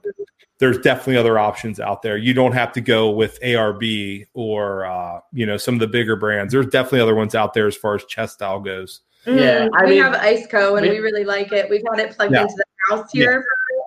there's 0.58 0.78
definitely 0.80 1.18
other 1.18 1.38
options 1.38 1.80
out 1.80 2.02
there. 2.02 2.18
You 2.18 2.34
don't 2.34 2.54
have 2.54 2.72
to 2.74 2.82
go 2.82 3.12
with 3.12 3.40
ARB 3.42 4.26
or 4.34 4.86
uh, 4.86 5.20
you 5.34 5.46
know 5.46 5.58
some 5.58 5.74
of 5.76 5.80
the 5.80 5.88
bigger 5.88 6.16
brands. 6.16 6.54
There's 6.54 6.68
definitely 6.68 7.02
other 7.02 7.16
ones 7.16 7.36
out 7.36 7.54
there 7.54 7.68
as 7.68 7.76
far 7.76 7.96
as 7.96 8.06
chest 8.06 8.36
style 8.36 8.60
goes. 8.60 9.02
Yeah, 9.28 9.66
Mm, 9.66 9.70
I 9.76 9.84
we 9.86 9.90
mean- 9.92 10.04
have 10.04 10.14
IceCo 10.14 10.78
and 10.78 10.82
we- 10.84 10.92
we 10.92 11.00
really 11.00 11.24
like 11.24 11.52
it. 11.52 11.70
We've 11.70 11.82
had 11.92 12.00
it 12.00 12.16
plugged 12.16 12.34
Yeah. 12.34 12.44
into 12.44 12.56
the 12.56 12.66
house 12.96 13.12
here 13.12 13.44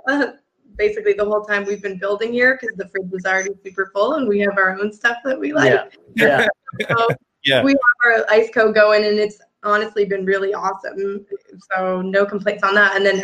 for 0.06 0.12
uh, 0.12 0.32
basically 0.76 1.12
the 1.12 1.24
whole 1.24 1.44
time 1.44 1.64
we've 1.64 1.80
been 1.82 1.96
building 1.98 2.32
here 2.32 2.58
because 2.60 2.76
the 2.76 2.88
fridge 2.88 3.10
is 3.12 3.24
already 3.24 3.50
super 3.64 3.90
full 3.94 4.14
and 4.14 4.26
we 4.28 4.40
have 4.40 4.56
our 4.58 4.76
own 4.78 4.92
stuff 4.92 5.18
that 5.24 5.38
we 5.38 5.52
like. 5.52 5.70
yeah, 6.16 6.46
yeah. 6.80 6.86
So 6.88 7.08
Yeah. 7.44 7.62
we 7.62 7.72
have 7.72 7.78
our 8.04 8.36
IceCo 8.36 8.74
going 8.74 9.04
and 9.04 9.18
it's 9.18 9.38
honestly 9.62 10.04
been 10.04 10.24
really 10.24 10.54
awesome. 10.54 11.26
So 11.72 12.00
no 12.02 12.24
complaints 12.24 12.62
on 12.62 12.74
that. 12.74 12.96
And 12.96 13.04
then 13.04 13.22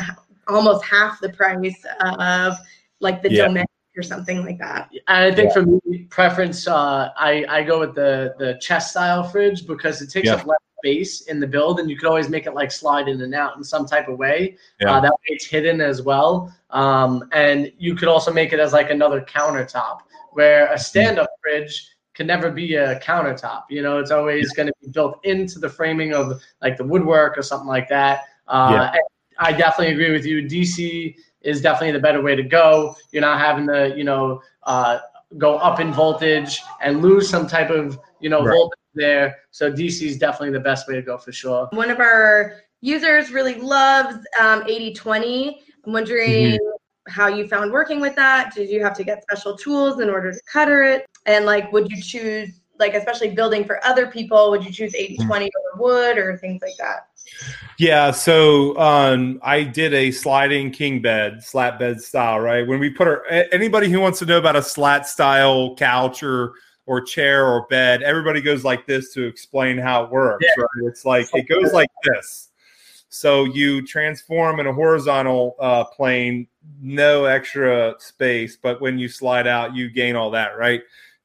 almost 0.49 0.85
half 0.85 1.21
the 1.21 1.31
price 1.31 1.85
of 2.01 2.57
like 3.01 3.23
the 3.23 3.33
Yeah. 3.33 3.49
Dometic 3.49 3.67
or 3.97 4.03
something 4.03 4.45
like 4.45 4.59
that. 4.59 4.91
And 5.09 5.33
I 5.33 5.35
think 5.35 5.53
for 5.53 5.63
me, 5.63 6.07
preference, 6.11 6.67
uh, 6.67 7.11
I 7.17 7.45
I 7.49 7.63
go 7.63 7.79
with 7.81 7.95
the 7.95 8.35
the 8.39 8.59
chest 8.61 8.91
style 8.91 9.23
fridge 9.23 9.67
because 9.67 10.03
it 10.03 10.11
takes 10.11 10.27
Yeah. 10.27 10.35
up 10.35 10.47
less 10.47 10.59
space 10.79 11.23
in 11.23 11.41
the 11.41 11.47
build, 11.47 11.81
and 11.81 11.89
you 11.89 11.97
could 11.97 12.09
always 12.09 12.29
make 12.29 12.47
it 12.47 12.55
like 12.55 12.71
slide 12.71 13.09
in 13.09 13.23
and 13.23 13.35
out 13.35 13.57
in 13.57 13.65
some 13.65 13.87
type 13.87 14.09
of 14.09 14.19
way. 14.19 14.57
Yeah. 14.81 14.97
Uh, 14.97 15.01
that 15.01 15.13
way, 15.13 15.27
it's 15.29 15.47
hidden 15.47 15.81
as 15.81 16.03
well. 16.03 16.53
Um, 16.71 17.29
and 17.33 17.73
you 17.79 17.95
could 17.95 18.09
also 18.09 18.33
make 18.33 18.53
it 18.53 18.59
as 18.61 18.73
like 18.73 18.91
another 18.91 19.21
countertop, 19.23 20.01
where 20.33 20.73
a 20.73 20.79
stand-up 20.79 21.31
fridge 21.41 21.94
can 22.15 22.27
never 22.27 22.51
be 22.51 22.77
a 22.77 22.99
countertop. 23.01 23.65
You 23.69 23.83
know, 23.83 23.99
it's 23.99 24.11
always 24.11 24.53
going 24.53 24.69
to 24.69 24.73
be 24.81 24.89
built 24.89 25.19
into 25.25 25.59
the 25.59 25.69
framing 25.69 26.15
of 26.15 26.41
like 26.63 26.77
the 26.77 26.85
woodwork 26.85 27.37
or 27.37 27.43
something 27.43 27.69
like 27.69 27.89
that. 27.89 28.23
Uh, 28.47 28.91
Yeah. 28.95 29.01
I 29.39 29.53
definitely 29.53 29.93
agree 29.95 30.13
with 30.13 30.25
you. 30.25 30.43
DC 30.43 31.17
is 31.41 31.61
definitely 31.61 31.91
the 31.93 31.99
better 31.99 32.23
way 32.23 32.37
to 32.37 32.43
go. 32.45 32.97
You're 33.11 33.23
not 33.23 33.41
having 33.41 33.67
to, 33.67 33.93
you 33.97 34.05
know, 34.05 34.41
uh, 34.63 35.01
go 35.37 35.57
up 35.59 35.81
in 35.81 35.93
voltage 35.93 36.63
and 36.81 37.03
lose 37.03 37.29
some 37.29 37.49
type 37.49 37.71
of, 37.71 37.99
you 38.21 38.31
know, 38.31 38.45
Right. 38.45 38.55
voltage 38.55 38.79
there. 38.95 39.39
So 39.51 39.73
DC 39.73 40.07
is 40.07 40.19
definitely 40.19 40.53
the 40.53 40.61
best 40.61 40.87
way 40.87 40.95
to 40.95 41.03
go 41.03 41.19
for 41.19 41.33
sure. 41.33 41.69
One 41.73 41.91
of 41.91 41.99
our 41.99 42.61
users 42.81 43.33
really 43.33 43.57
loves 43.57 44.17
um, 44.41 44.63
8020. 44.69 45.63
I'm 45.85 45.93
wondering 45.93 46.59
how 47.09 47.29
you 47.29 47.47
found 47.47 47.73
working 47.73 48.01
with 48.01 48.15
that. 48.17 48.55
Did 48.55 48.71
you 48.71 48.83
have 48.83 48.97
to 48.97 49.05
get 49.05 49.23
special 49.23 49.57
tools 49.57 50.01
in 50.01 50.09
order 50.09 50.33
to 50.33 50.41
cutter 50.51 50.83
it? 50.85 51.07
And 51.27 51.45
like, 51.45 51.73
would 51.73 51.91
you 51.91 52.01
choose, 52.01 52.61
like, 52.79 52.95
especially 52.95 53.31
building 53.31 53.65
for 53.65 53.85
other 53.85 54.07
people, 54.07 54.51
would 54.51 54.65
you 54.65 54.73
choose 54.73 54.95
8020 54.95 55.45
over 55.47 55.83
wood 55.83 56.19
or 56.19 56.37
things 56.39 56.63
like 56.63 56.77
that? 56.79 57.09
Yeah, 57.79 58.11
so 58.11 58.79
um, 58.79 59.41
I 59.43 59.65
did 59.65 59.95
a 59.95 60.11
sliding 60.11 60.71
king 60.71 61.03
bed, 61.03 61.43
slat 61.43 61.79
bed 61.79 62.01
style, 62.01 62.39
right? 62.39 62.67
When 62.67 62.79
we 62.79 62.91
put 62.91 63.09
our 63.09 63.27
anybody 63.27 63.91
who 63.91 64.01
wants 64.01 64.19
to 64.21 64.27
know 64.27 64.39
about 64.39 64.57
a 64.57 64.63
slat 64.63 65.09
style 65.09 65.75
couch 65.75 66.23
or 66.23 66.53
or 66.87 67.01
chair 67.01 67.47
or 67.47 67.67
bed, 67.69 68.03
everybody 68.03 68.41
goes 68.41 68.63
like 68.65 68.87
this 68.87 69.13
to 69.15 69.25
explain 69.25 69.79
how 69.79 70.05
it 70.05 70.11
works, 70.11 70.45
right? 70.57 70.69
It's 70.85 71.05
like 71.05 71.27
it 71.35 71.49
goes 71.49 71.73
like 71.73 71.91
this. 72.05 72.51
So 73.15 73.45
you 73.45 73.87
transform 73.87 74.59
in 74.59 74.67
a 74.67 74.73
horizontal 74.73 75.55
uh, 75.61 75.85
plane, 75.85 76.49
no 76.83 77.27
extra 77.27 77.95
space, 77.99 78.59
but 78.61 78.81
when 78.81 78.99
you 78.99 79.09
slide 79.09 79.47
out, 79.47 79.73
you 79.73 79.89
gain 79.89 80.17
all 80.17 80.33
that, 80.33 80.59
right? 80.59 80.83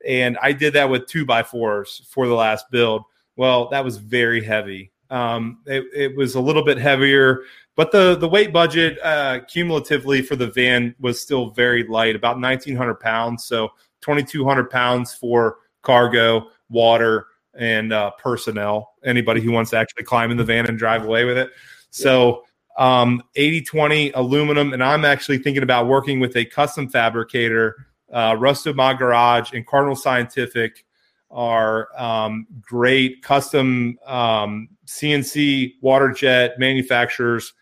And 0.07 0.37
I 0.39 0.51
did 0.51 0.73
that 0.73 0.87
with 0.87 1.07
two 1.07 1.25
by 1.25 1.41
fours 1.41 2.03
for 2.07 2.27
the 2.27 2.35
last 2.35 2.69
build. 2.69 3.05
Well, 3.37 3.69
that 3.69 3.83
was 3.83 3.97
very 3.97 4.43
heavy. 4.43 4.91
Um, 5.09 5.61
it, 5.65 5.83
it 5.91 6.15
was 6.15 6.35
a 6.35 6.39
little 6.39 6.63
bit 6.63 6.77
heavier, 6.77 7.41
but 7.75 7.91
the 7.91 8.15
the 8.15 8.29
weight 8.29 8.53
budget 8.53 8.99
uh, 9.03 9.39
cumulatively 9.47 10.21
for 10.21 10.35
the 10.35 10.51
van 10.51 10.93
was 10.99 11.19
still 11.19 11.49
very 11.49 11.87
light, 11.87 12.15
about 12.15 12.35
1,900 12.35 12.99
pounds. 12.99 13.45
So 13.45 13.69
2,200 14.01 14.69
pounds 14.69 15.15
for 15.15 15.57
cargo, 15.81 16.49
water, 16.69 17.25
and 17.55 17.91
uh, 17.91 18.11
personnel. 18.11 18.93
Anybody 19.03 19.41
who 19.41 19.51
wants 19.51 19.71
to 19.71 19.77
actually 19.77 20.03
climb 20.03 20.29
in 20.29 20.37
the 20.37 20.43
van 20.43 20.67
and 20.67 20.77
drive 20.77 21.03
away 21.03 21.25
with 21.25 21.39
it. 21.39 21.49
So 21.91 22.43
um, 22.79 23.21
80 23.35 23.61
20 23.61 24.11
aluminum. 24.11 24.73
And 24.73 24.83
I'm 24.83 25.05
actually 25.05 25.37
thinking 25.37 25.63
about 25.63 25.87
working 25.87 26.19
with 26.19 26.35
a 26.37 26.45
custom 26.45 26.89
fabricator. 26.89 27.75
Uh, 28.11 28.35
Rusted 28.39 28.75
My 28.75 28.93
Garage 28.93 29.53
and 29.53 29.67
Cardinal 29.67 29.95
Scientific 29.95 30.85
are 31.29 31.89
um, 31.95 32.47
great 32.61 33.21
custom 33.21 33.99
um, 34.07 34.69
CNC 34.87 35.73
water 35.81 36.11
jet 36.11 36.57
manufacturers. 36.57 37.53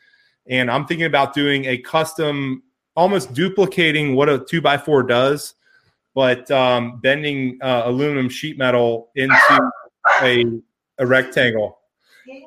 And 0.50 0.72
I'm 0.72 0.86
thinking 0.86 1.08
about 1.08 1.34
doing 1.34 1.66
a 1.66 1.78
custom, 1.80 2.63
almost 2.96 3.34
duplicating 3.34 4.16
what 4.16 4.30
a 4.30 4.40
two 4.40 4.62
by 4.62 4.78
four 4.78 5.04
does, 5.04 5.56
but 6.16 6.50
um, 6.52 7.00
bending 7.02 7.58
uh, 7.62 7.84
aluminum 7.86 8.30
sheet 8.30 8.58
metal 8.58 9.10
into 9.16 9.36
a, 10.22 10.46
a 11.00 11.06
rectangle. 11.06 11.80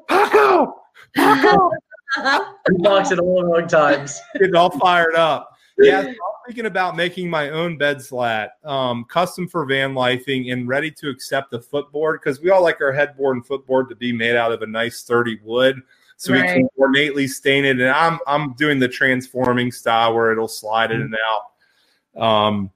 Paco! 0.09 0.80
Paco! 1.14 1.70
He 2.16 2.79
boxed 2.79 3.12
it 3.12 3.18
all 3.18 3.40
the 3.40 3.46
wrong 3.46 3.68
times. 3.68 4.20
getting 4.35 4.57
all 4.57 4.70
fired 4.70 5.14
up. 5.14 5.57
Yeah, 5.79 6.03
so 6.03 6.09
I'm 6.09 6.14
thinking 6.46 6.66
about 6.66 6.96
making 6.96 7.31
my 7.31 7.51
own 7.51 7.79
bed 7.79 8.03
slat, 8.03 8.59
um, 8.64 9.05
custom 9.05 9.49
for 9.49 9.64
van 9.64 9.94
lifing, 9.94 10.53
and 10.53 10.68
ready 10.68 10.90
to 10.90 11.09
accept 11.09 11.51
the 11.51 11.61
footboard 11.61 12.20
because 12.20 12.40
we 12.40 12.51
all 12.51 12.62
like 12.62 12.81
our 12.83 12.92
headboard 12.92 13.37
and 13.37 13.46
footboard 13.46 13.88
to 13.88 13.96
be 13.96 14.12
made 14.12 14.37
out 14.37 14.53
of 14.53 14.61
a 14.61 14.66
nice 14.66 14.99
sturdy 14.99 15.38
wood, 15.42 15.81
so 16.16 16.35
we 16.35 16.42
can 16.42 16.68
ornately 16.77 17.27
stain 17.27 17.64
it. 17.64 17.81
And 17.81 17.88
I'm 17.88 18.18
I'm 18.27 18.53
doing 18.55 18.79
the 18.79 18.88
transforming 18.88 19.73
style 19.73 20.14
where 20.14 20.33
it'll 20.33 20.49
slide 20.49 20.90
in 20.90 21.01
and 21.01 21.16
out. 21.16 22.23
Um, 22.23 22.70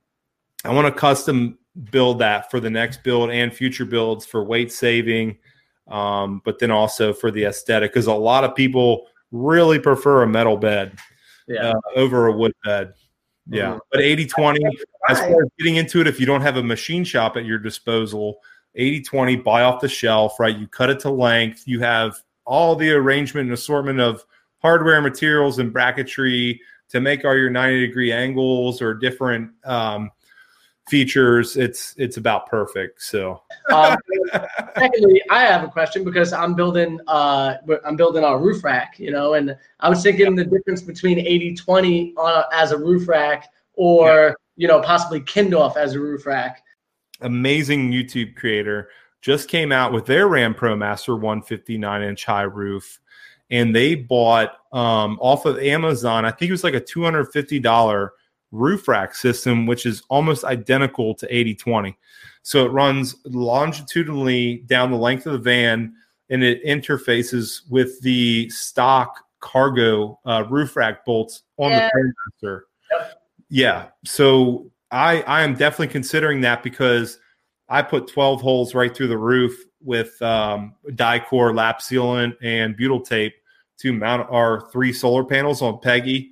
I 0.65 0.73
want 0.73 0.87
to 0.87 0.99
custom 0.99 1.59
build 1.91 2.21
that 2.21 2.51
for 2.51 2.61
the 2.61 2.71
next 2.71 3.03
build 3.03 3.31
and 3.31 3.53
future 3.53 3.85
builds 3.85 4.25
for 4.25 4.45
weight 4.45 4.73
saving, 4.73 5.37
um, 5.89 6.41
but 6.45 6.59
then 6.59 6.71
also 6.71 7.13
for 7.13 7.31
the 7.31 7.45
aesthetic 7.45 7.93
because 7.93 8.07
a 8.07 8.13
lot 8.15 8.45
of 8.45 8.55
people 8.55 9.07
really 9.33 9.79
prefer 9.79 10.23
a 10.23 10.27
metal 10.27 10.57
bed 10.57 10.97
Yeah. 11.47 11.71
uh, 11.71 11.75
over 11.97 12.27
a 12.27 12.33
wood 12.33 12.53
bed. 12.65 12.95
Yeah. 13.49 13.75
Mhm. 13.75 13.81
But 13.93 14.01
80 14.01 14.27
20, 14.27 14.61
as 15.09 15.19
far 15.21 15.43
as 15.43 15.49
getting 15.59 15.77
into 15.77 16.01
it, 16.01 16.07
if 16.07 16.19
you 16.19 16.25
don't 16.27 16.41
have 16.41 16.57
a 16.57 16.63
machine 16.63 17.05
shop 17.05 17.37
at 17.37 17.45
your 17.45 17.59
disposal, 17.59 18.39
80 18.75 19.03
20, 19.03 19.37
buy 19.37 19.63
off 19.63 19.81
the 19.81 19.89
shelf, 19.89 20.41
right? 20.41 20.57
You 20.57 20.67
cut 20.67 20.89
it 20.91 20.99
to 21.01 21.11
length. 21.11 21.65
You 21.67 21.81
have 21.81 22.17
all 22.47 22.75
the 22.77 22.91
arrangement 22.93 23.47
and 23.47 23.53
assortment 23.55 24.01
of 24.01 24.25
hardware, 24.63 25.01
materials, 25.03 25.59
and 25.59 25.75
bracketry 25.75 26.59
to 26.89 27.01
make 27.01 27.25
all 27.25 27.37
your 27.37 27.51
90 27.51 27.87
degree 27.87 28.13
angles 28.13 28.81
or 28.81 28.95
different 28.95 29.51
um, 29.65 30.11
features. 30.89 31.57
It's 31.57 31.95
it's 31.97 32.17
about 32.17 32.47
perfect. 32.47 33.03
So 33.03 33.43
Um, 33.73 33.97
secondly, 34.77 35.23
I 35.31 35.43
have 35.45 35.65
a 35.65 35.69
question 35.69 36.05
because 36.05 36.33
I'm 36.33 36.55
building 36.55 37.01
uh 37.07 37.57
I'm 37.85 37.97
building 37.97 38.25
a 38.25 38.37
roof 38.37 38.63
rack, 38.65 38.99
you 38.99 39.11
know, 39.11 39.35
and 39.35 39.57
I 39.81 39.89
was 39.89 40.03
thinking 40.03 40.35
the 40.35 40.45
difference 40.45 40.83
between 40.83 41.19
80-20 41.19 42.15
on 42.17 42.45
as 42.53 42.73
a 42.73 42.79
roof 42.79 43.09
rack 43.09 43.49
or 43.75 44.37
you 44.57 44.69
know 44.69 44.81
possibly 44.81 45.21
Kindorf 45.21 45.77
as 45.77 45.95
a 45.95 46.01
roof 46.01 46.27
rack. 46.27 46.63
amazing 47.21 47.91
YouTube 47.91 48.37
creator, 48.37 48.91
just 49.21 49.49
came 49.49 49.73
out 49.73 49.93
with 49.93 50.05
their 50.05 50.29
Ram 50.29 50.55
ProMaster 50.55 51.19
159 51.19 52.03
inch 52.03 52.25
high 52.25 52.43
roof. 52.43 53.01
And 53.51 53.75
they 53.75 53.95
bought 53.95 54.57
um, 54.73 55.19
off 55.21 55.47
of 55.47 55.59
Amazon, 55.59 56.25
I 56.25 56.31
think 56.31 56.49
it 56.49 56.53
was 56.53 56.65
like 56.65 56.75
a 56.75 56.81
$250 56.81 58.11
roof 58.55 58.89
rack 58.89 59.15
system, 59.15 59.67
which 59.67 59.85
is 59.85 60.03
almost 60.09 60.45
identical 60.45 61.15
to 61.17 61.27
8020. 61.27 61.97
So 62.43 62.65
it 62.65 62.69
runs 62.71 63.17
longitudinally 63.25 64.59
down 64.67 64.91
the 64.91 64.97
length 64.97 65.27
of 65.27 65.33
the 65.33 65.39
van 65.39 65.95
and 66.31 66.43
it 66.43 66.65
interfaces 66.65 67.61
with 67.69 68.01
the 68.03 68.49
stock 68.51 69.25
cargo 69.41 70.19
uh, 70.25 70.45
roof 70.49 70.77
rack 70.77 71.05
bolts 71.05 71.43
on 71.59 71.71
Yeah. 71.73 71.91
the 71.93 72.13
Promaster. 72.43 72.61
Yeah. 73.49 73.87
So 74.05 74.71
I 74.91 75.23
I 75.23 75.43
am 75.43 75.55
definitely 75.55 75.89
considering 75.89 76.41
that 76.43 76.63
because 76.63 77.19
I 77.69 77.83
put 77.83 78.09
12 78.09 78.41
holes 78.41 78.75
right 78.75 78.95
through 78.95 79.09
the 79.09 79.19
roof 79.19 79.65
with 79.83 80.21
um, 80.23 80.75
Dicor 80.91 81.55
lap 81.55 81.81
sealant 81.81 82.37
and 82.43 82.77
butyl 82.77 83.01
tape 83.01 83.35
to 83.79 83.93
mount 83.93 84.29
our 84.31 84.69
three 84.71 84.93
solar 84.93 85.25
panels 85.25 85.61
on 85.63 85.79
Peggy. 85.81 86.31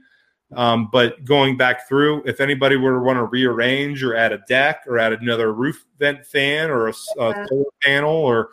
Um, 0.54 0.88
but 0.92 1.24
going 1.24 1.56
back 1.56 1.88
through, 1.88 2.22
if 2.26 2.40
anybody 2.40 2.76
were 2.76 2.94
to 2.94 3.00
want 3.00 3.16
to 3.18 3.24
rearrange 3.24 4.02
or 4.02 4.14
add 4.14 4.32
a 4.32 4.38
deck 4.48 4.84
or 4.86 4.98
add 4.98 5.12
another 5.12 5.52
roof 5.52 5.84
vent 5.98 6.26
fan 6.26 6.70
or 6.70 6.88
a 6.88 6.92
solar 6.92 7.64
panel, 7.82 8.12
or 8.12 8.50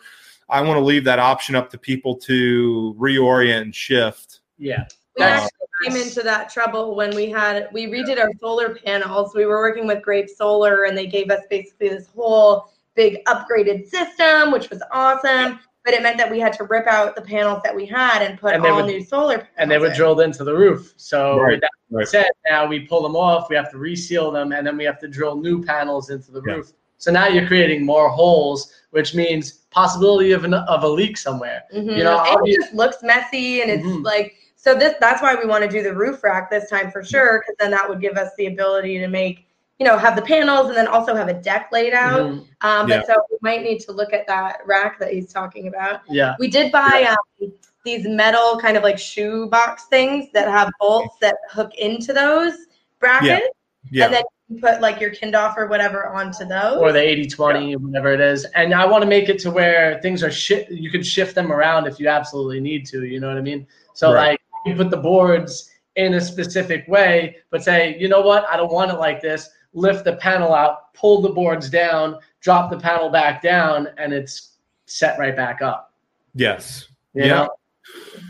I 0.48 0.60
want 0.62 0.78
to 0.78 0.84
leave 0.84 1.04
that 1.04 1.18
option 1.18 1.54
up 1.54 1.70
to 1.70 1.78
people 1.78 2.16
to 2.16 2.96
reorient 2.98 3.62
and 3.62 3.74
shift. 3.74 4.40
Yeah. 4.58 4.84
We 5.16 5.24
Uh, 5.24 5.28
actually 5.28 5.50
came 5.84 5.96
into 5.96 6.22
that 6.22 6.50
trouble 6.50 6.94
when 6.94 7.14
we 7.14 7.30
had 7.30 7.68
we 7.72 7.86
redid 7.86 8.20
our 8.20 8.30
solar 8.40 8.74
panels. 8.74 9.34
We 9.34 9.46
were 9.46 9.58
working 9.58 9.86
with 9.86 10.02
Grape 10.02 10.28
Solar, 10.28 10.84
and 10.84 10.96
they 10.96 11.06
gave 11.06 11.30
us 11.30 11.40
basically 11.48 11.88
this 11.88 12.08
whole 12.14 12.70
big 12.94 13.24
upgraded 13.24 13.88
system, 13.88 14.52
which 14.52 14.70
was 14.70 14.82
awesome. 14.92 15.60
But 15.84 15.94
it 15.94 16.02
meant 16.02 16.18
that 16.18 16.30
we 16.30 16.38
had 16.38 16.52
to 16.54 16.64
rip 16.64 16.86
out 16.86 17.16
the 17.16 17.22
panels 17.22 17.62
that 17.64 17.74
we 17.74 17.86
had 17.86 18.20
and 18.22 18.38
put 18.38 18.54
And 18.54 18.64
all 18.66 18.76
would- 18.76 18.86
new 18.86 19.02
solar 19.02 19.38
panels. 19.38 19.48
and 19.56 19.70
they 19.70 19.78
were 19.78 19.86
in. 19.86 19.94
drilled 19.94 20.20
into 20.20 20.44
the 20.44 20.54
roof. 20.54 20.92
So 20.96 21.38
Right, 21.40 21.60
that 21.60 21.70
right. 21.90 22.06
said, 22.06 22.26
now 22.50 22.66
we 22.66 22.80
pull 22.80 23.02
them 23.02 23.16
off. 23.16 23.48
We 23.48 23.56
have 23.56 23.70
to 23.70 23.78
reseal 23.78 24.30
them, 24.30 24.52
and 24.52 24.66
then 24.66 24.76
we 24.76 24.84
have 24.84 24.98
to 25.00 25.08
drill 25.08 25.36
new 25.36 25.62
panels 25.64 26.10
into 26.10 26.30
the 26.32 26.42
Yeah. 26.46 26.54
roof. 26.56 26.72
So 26.98 27.10
now 27.10 27.28
you're 27.28 27.46
creating 27.46 27.86
more 27.86 28.10
holes, 28.10 28.74
which 28.90 29.14
means 29.14 29.52
possibility 29.70 30.32
of 30.32 30.44
an, 30.44 30.52
of 30.52 30.82
a 30.84 30.88
leak 30.88 31.16
somewhere. 31.16 31.62
Mhm. 31.74 31.96
You 31.96 32.04
know, 32.04 32.22
and 32.26 32.46
it 32.46 32.56
just 32.60 32.74
looks 32.74 33.02
messy, 33.02 33.62
and 33.62 33.70
it's 33.70 33.86
Mhm. 33.86 34.04
like 34.04 34.34
so. 34.56 34.74
This 34.74 34.94
that's 35.00 35.22
why 35.22 35.34
we 35.34 35.46
want 35.46 35.62
to 35.64 35.68
do 35.70 35.82
the 35.82 35.94
roof 35.94 36.22
rack 36.22 36.50
this 36.50 36.68
time 36.68 36.90
for 36.90 37.02
sure, 37.02 37.40
because 37.40 37.56
then 37.58 37.70
that 37.70 37.88
would 37.88 38.02
give 38.02 38.18
us 38.18 38.30
the 38.36 38.46
ability 38.48 38.98
to 38.98 39.08
make 39.08 39.46
you 39.80 39.86
know 39.86 39.96
have 39.96 40.14
the 40.14 40.22
panels 40.22 40.68
and 40.68 40.76
then 40.76 40.86
also 40.86 41.14
have 41.14 41.28
a 41.28 41.32
deck 41.32 41.70
laid 41.72 41.94
out. 41.94 42.20
Mhm. 42.20 42.46
Um, 42.60 42.88
Yeah. 42.88 42.98
but 42.98 43.06
so 43.06 43.14
we 43.30 43.38
might 43.40 43.62
need 43.62 43.80
to 43.80 43.92
look 43.92 44.12
at 44.12 44.26
that 44.26 44.58
rack 44.66 44.98
that 45.00 45.10
he's 45.12 45.32
talking 45.32 45.68
about. 45.68 46.02
Yeah. 46.08 46.36
We 46.38 46.48
did 46.48 46.70
buy 46.70 47.06
um, 47.40 47.50
these 47.82 48.06
metal 48.06 48.58
kind 48.60 48.76
of 48.76 48.82
like 48.82 48.98
shoe 48.98 49.46
box 49.48 49.84
things 49.86 50.28
that 50.34 50.48
have 50.48 50.70
bolts 50.78 51.16
that 51.22 51.36
hook 51.50 51.74
into 51.76 52.12
those 52.12 52.52
brackets, 53.00 53.48
Yeah. 53.90 54.04
and 54.04 54.14
then 54.14 54.22
you 54.50 54.60
put 54.60 54.82
like 54.82 55.00
your 55.00 55.10
Kindorf 55.12 55.56
or 55.56 55.66
whatever 55.66 56.06
onto 56.08 56.44
those. 56.44 56.76
Or 56.76 56.92
the 56.92 57.00
80 57.00 57.26
20, 57.26 57.76
whatever 57.76 58.12
it 58.12 58.20
is. 58.20 58.44
And 58.54 58.74
I 58.74 58.84
want 58.84 59.00
to 59.02 59.08
make 59.08 59.30
it 59.30 59.38
to 59.40 59.50
where 59.50 59.98
things 60.02 60.22
are 60.22 60.30
shi 60.30 60.66
You 60.68 60.90
can 60.90 61.02
shift 61.02 61.34
them 61.34 61.50
around 61.50 61.86
if 61.86 61.98
you 61.98 62.08
absolutely 62.08 62.60
need 62.60 62.84
to. 62.88 63.06
You 63.06 63.18
know 63.18 63.28
what 63.28 63.38
I 63.38 63.40
mean? 63.40 63.66
So, 63.94 64.12
Right. 64.12 64.30
like, 64.32 64.40
you 64.66 64.74
put 64.74 64.90
the 64.90 64.98
boards 64.98 65.70
in 65.96 66.14
a 66.14 66.20
specific 66.20 66.84
way, 66.86 67.36
but 67.50 67.62
say, 67.64 67.96
you 67.98 68.08
know 68.08 68.20
what? 68.20 68.44
I 68.50 68.56
don't 68.58 68.72
want 68.72 68.90
it 68.90 68.98
like 68.98 69.22
this. 69.22 69.48
Lift 69.72 70.04
the 70.04 70.16
panel 70.16 70.54
out, 70.54 70.92
pull 70.94 71.20
the 71.22 71.28
boards 71.28 71.70
down, 71.70 72.16
drop 72.40 72.70
the 72.70 72.78
panel 72.78 73.08
back 73.08 73.40
down, 73.42 73.88
and 73.98 74.12
it's 74.12 74.56
set 74.86 75.18
right 75.18 75.36
back 75.36 75.62
up. 75.62 75.92
Yes. 76.34 76.88
You 77.14 77.24
Yeah. 77.24 77.28
know? 77.28 77.50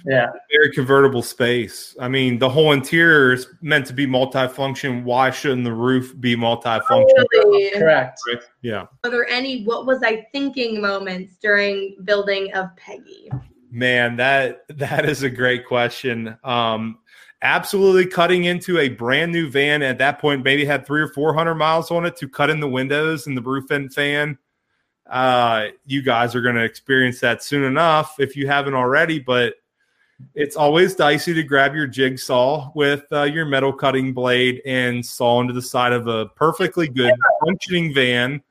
Yeah. 0.06 0.26
Very 0.50 0.70
convertible 0.72 1.22
space. 1.22 1.94
I 2.00 2.08
mean, 2.08 2.38
the 2.38 2.48
whole 2.48 2.72
interior 2.72 3.32
is 3.32 3.46
meant 3.60 3.86
to 3.86 3.92
be 3.92 4.06
multifunction. 4.06 5.04
Why 5.04 5.30
shouldn't 5.30 5.64
the 5.64 5.72
roof 5.72 6.14
be 6.18 6.34
multifunction? 6.36 7.24
Totally. 7.34 7.70
Correct. 7.70 8.20
Right? 8.26 8.42
Yeah. 8.62 8.86
Are 9.04 9.10
there 9.10 9.28
any 9.28 9.64
what 9.64 9.86
was 9.86 10.02
I 10.02 10.26
thinking 10.32 10.80
moments 10.80 11.36
during 11.42 11.96
building 12.04 12.52
of 12.54 12.74
Peggy? 12.76 13.30
Man, 13.70 14.16
that 14.16 14.64
that 14.70 15.04
is 15.08 15.22
a 15.22 15.30
great 15.30 15.66
question. 15.66 16.36
Um, 16.42 16.98
absolutely 17.42 18.06
cutting 18.06 18.44
into 18.44 18.78
a 18.78 18.88
brand 18.88 19.32
new 19.32 19.50
van 19.50 19.82
at 19.82 19.98
that 19.98 20.20
point, 20.20 20.44
maybe 20.44 20.64
had 20.64 20.86
three 20.86 21.00
or 21.00 21.08
four 21.08 21.34
hundred 21.34 21.54
miles 21.56 21.90
on 21.90 22.06
it 22.06 22.16
to 22.16 22.28
cut 22.28 22.50
in 22.50 22.60
the 22.60 22.68
windows 22.68 23.26
and 23.26 23.36
the 23.36 23.42
roof 23.42 23.68
vent 23.68 23.92
fan. 23.92 24.38
Uh, 25.08 25.68
you 25.86 26.02
guys 26.02 26.34
are 26.34 26.40
going 26.40 26.54
to 26.54 26.62
experience 26.62 27.20
that 27.20 27.42
soon 27.42 27.64
enough 27.64 28.20
if 28.20 28.36
you 28.36 28.46
haven't 28.46 28.74
already. 28.74 29.18
But 29.18 29.54
it's 30.34 30.54
always 30.54 30.94
dicey 30.94 31.34
to 31.34 31.42
grab 31.42 31.74
your 31.74 31.86
jigsaw 31.86 32.70
with 32.74 33.04
uh, 33.10 33.22
your 33.22 33.46
metal 33.46 33.72
cutting 33.72 34.12
blade 34.12 34.60
and 34.66 35.04
saw 35.04 35.40
into 35.40 35.54
the 35.54 35.62
side 35.62 35.92
of 35.92 36.06
a 36.06 36.26
perfectly 36.26 36.88
good 36.88 37.14
functioning 37.44 37.94
van 37.94 38.42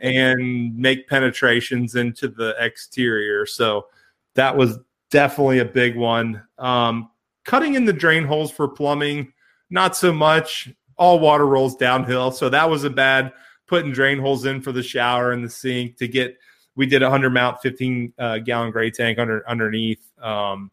and 0.00 0.76
make 0.76 1.08
penetrations 1.08 1.94
into 1.94 2.28
the 2.28 2.54
exterior. 2.58 3.46
So 3.46 3.86
that 4.34 4.54
was 4.54 4.78
definitely 5.10 5.60
a 5.60 5.64
big 5.64 5.96
one. 5.96 6.42
Um, 6.58 7.10
cutting 7.48 7.74
in 7.74 7.86
the 7.86 7.92
drain 7.94 8.24
holes 8.24 8.52
for 8.52 8.68
plumbing, 8.68 9.32
not 9.70 9.96
so 9.96 10.12
much. 10.12 10.68
All 10.98 11.18
water 11.18 11.46
rolls 11.46 11.76
downhill, 11.76 12.30
so 12.30 12.50
that 12.50 12.68
was 12.68 12.84
a 12.84 12.90
bad 12.90 13.32
putting 13.66 13.90
drain 13.90 14.18
holes 14.18 14.44
in 14.44 14.60
for 14.60 14.70
the 14.70 14.82
shower 14.82 15.32
and 15.32 15.42
the 15.42 15.48
sink 15.48 15.96
to 15.96 16.06
get. 16.06 16.36
We 16.76 16.86
did 16.86 17.02
a 17.02 17.08
hundred 17.10 17.30
mount, 17.30 17.60
fifteen 17.62 18.12
uh, 18.18 18.38
gallon 18.38 18.70
gray 18.70 18.90
tank 18.90 19.18
under 19.18 19.48
underneath. 19.48 20.02
Um, 20.20 20.70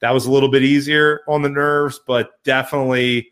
that 0.00 0.12
was 0.12 0.26
a 0.26 0.32
little 0.32 0.48
bit 0.48 0.62
easier 0.62 1.20
on 1.28 1.42
the 1.42 1.48
nerves, 1.48 2.00
but 2.06 2.42
definitely. 2.42 3.30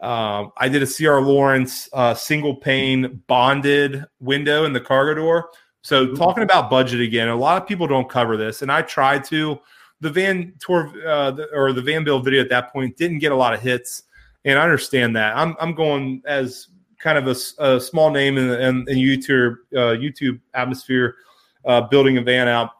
Um, 0.00 0.52
I 0.56 0.68
did 0.68 0.82
a 0.82 0.86
CR 0.86 1.18
Laurence 1.18 1.88
uh, 1.92 2.14
single 2.14 2.54
pane 2.54 3.22
bonded 3.26 4.04
window 4.20 4.64
in 4.64 4.72
the 4.72 4.80
cargo 4.80 5.14
door. 5.14 5.50
So 5.82 6.14
talking 6.14 6.44
about 6.44 6.70
budget 6.70 7.00
again, 7.00 7.28
a 7.28 7.34
lot 7.34 7.60
of 7.60 7.66
people 7.66 7.88
don't 7.88 8.08
cover 8.08 8.36
this, 8.36 8.62
and 8.62 8.70
I 8.70 8.82
tried 8.82 9.24
to. 9.24 9.58
The 10.00 10.10
van 10.10 10.54
tour 10.60 10.92
uh, 11.06 11.32
the, 11.32 11.48
or 11.52 11.72
the 11.72 11.82
van 11.82 12.04
build 12.04 12.24
video 12.24 12.40
at 12.40 12.48
that 12.50 12.72
point 12.72 12.96
didn't 12.96 13.18
get 13.18 13.32
a 13.32 13.36
lot 13.36 13.52
of 13.52 13.60
hits, 13.60 14.04
and 14.44 14.58
I 14.58 14.62
understand 14.62 15.16
that. 15.16 15.36
I'm 15.36 15.56
I'm 15.60 15.74
going 15.74 16.22
as 16.26 16.68
kind 16.98 17.18
of 17.18 17.26
a 17.58 17.80
small 17.80 18.10
name 18.10 18.38
in 18.38 18.48
the 18.48 18.68
in, 18.68 18.84
in 18.88 18.98
YouTube 18.98 19.56
uh, 19.74 19.96
YouTube 19.96 20.40
atmosphere, 20.54 21.16
uh, 21.64 21.82
building 21.82 22.18
a 22.18 22.22
van 22.22 22.48
out. 22.48 22.70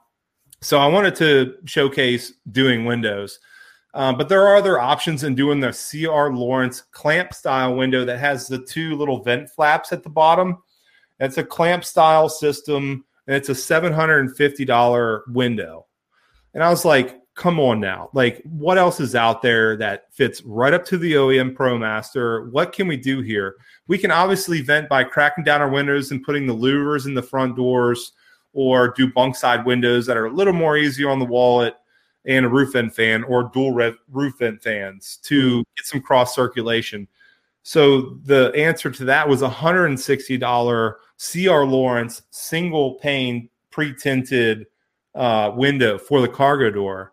So 0.61 0.79
I 0.79 0.87
wanted 0.87 1.15
to 1.17 1.55
showcase 1.67 2.33
doing 2.51 2.85
windows. 2.85 3.39
Um, 3.95 4.17
but 4.17 4.29
there 4.29 4.47
are 4.47 4.57
other 4.57 4.79
options 4.79 5.25
in 5.25 5.35
doing 5.35 5.61
the 5.61 5.73
CR 5.73 6.33
Laurence 6.33 6.83
clamp 6.93 7.33
style 7.33 7.75
window 7.75 8.05
that 8.05 8.19
has 8.19 8.47
the 8.47 8.65
two 8.65 8.97
little 8.97 9.23
vent 9.23 9.51
flaps 9.51 9.93
at 9.93 10.03
the 10.03 10.11
bottom. 10.11 10.59
It's 11.21 11.39
a 11.39 11.45
clamp 11.45 11.85
style 11.85 12.29
system 12.29 13.05
and 13.27 13.37
it's 13.37 13.49
a 13.49 13.53
$750 13.53 15.21
window. 15.29 15.87
And 16.59 16.65
I 16.65 16.71
was 16.71 16.85
like, 16.85 17.21
come 17.37 17.61
on 17.61 17.79
now. 17.79 18.11
Like, 18.15 18.43
what 18.43 18.79
else 18.79 18.99
is 18.99 19.15
out 19.15 19.43
there 19.43 19.77
that 19.77 20.13
fits 20.13 20.43
right 20.43 20.75
up 20.75 20.85
to 20.87 20.99
the 20.99 21.13
OEM 21.13 21.55
ProMaster? 21.55 22.51
What 22.51 22.73
can 22.73 22.89
we 22.89 22.97
do 22.97 23.21
here? 23.21 23.55
We 23.87 23.97
can 23.97 24.11
obviously 24.11 24.61
vent 24.61 24.89
by 24.89 25.05
cracking 25.05 25.45
down 25.45 25.61
our 25.61 25.69
windows 25.69 26.11
and 26.11 26.21
putting 26.21 26.49
the 26.49 26.57
louvers 26.57 27.07
in 27.07 27.15
the 27.15 27.23
front 27.23 27.55
doors 27.55 28.11
or 28.55 28.93
do 28.97 29.13
bunk 29.13 29.37
side 29.37 29.65
windows 29.67 30.05
that 30.07 30.17
are 30.17 30.27
a 30.27 30.33
little 30.33 30.53
more 30.53 30.77
easy 30.77 31.05
on 31.05 31.21
the 31.21 31.25
wallet 31.25 31.77
and 32.25 32.45
a 32.45 32.49
roof 32.49 32.73
vent 32.73 32.93
fan 32.93 33.23
or 33.23 33.53
dual 33.55 33.73
roof 34.11 34.35
vent 34.41 34.61
fans 34.61 35.21
to 35.23 35.61
mm-hmm. 35.61 35.63
get 35.77 35.87
some 35.87 36.01
cross 36.01 36.35
circulation. 36.35 37.07
So 37.63 38.19
the 38.25 38.51
answer 38.57 38.91
to 38.91 39.05
that 39.05 39.29
was 39.29 39.43
a 39.43 39.49
$160 39.49 40.95
CR 41.21 41.71
Laurence 41.71 42.23
single 42.31 42.95
pane 42.95 43.49
pre 43.71 43.95
tinted 43.95 44.67
uh, 45.19 45.51
window 45.55 45.99
for 45.99 46.21
the 46.21 46.29
cargo 46.29 46.71
door. 46.71 47.13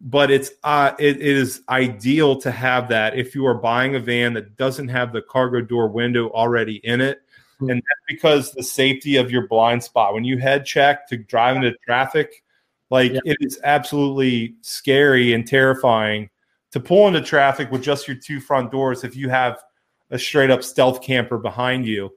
But 0.00 0.30
it's 0.30 0.52
uh, 0.64 0.92
it, 0.98 1.16
it 1.16 1.36
is 1.36 1.60
ideal 1.68 2.36
to 2.40 2.50
have 2.50 2.88
that 2.88 3.18
if 3.18 3.34
you 3.34 3.44
are 3.44 3.54
buying 3.54 3.96
a 3.96 4.00
van 4.00 4.32
that 4.34 4.56
doesn't 4.56 4.88
have 4.88 5.12
the 5.12 5.20
cargo 5.20 5.60
door 5.60 5.88
window 5.88 6.30
already 6.30 6.76
in 6.76 7.02
it. 7.02 7.20
Hmm. 7.58 7.70
And 7.70 7.82
that's 7.82 8.00
because 8.08 8.52
the 8.52 8.62
safety 8.62 9.16
of 9.16 9.30
your 9.30 9.46
blind 9.46 9.84
spot. 9.84 10.14
When 10.14 10.24
you 10.24 10.38
head 10.38 10.64
check 10.64 11.06
to 11.08 11.18
drive 11.18 11.56
into 11.56 11.74
traffic, 11.84 12.42
like 12.88 13.12
Yeah. 13.12 13.20
it 13.26 13.36
is 13.40 13.60
absolutely 13.62 14.54
scary 14.62 15.34
and 15.34 15.46
terrifying 15.46 16.30
to 16.72 16.80
pull 16.80 17.06
into 17.06 17.20
traffic 17.20 17.70
with 17.70 17.82
just 17.82 18.08
your 18.08 18.16
two 18.16 18.40
front 18.40 18.70
doors 18.70 19.04
if 19.04 19.14
you 19.16 19.28
have 19.28 19.62
a 20.10 20.18
straight 20.18 20.50
up 20.50 20.62
stealth 20.62 21.02
camper 21.02 21.36
behind 21.36 21.84
you. 21.84 22.10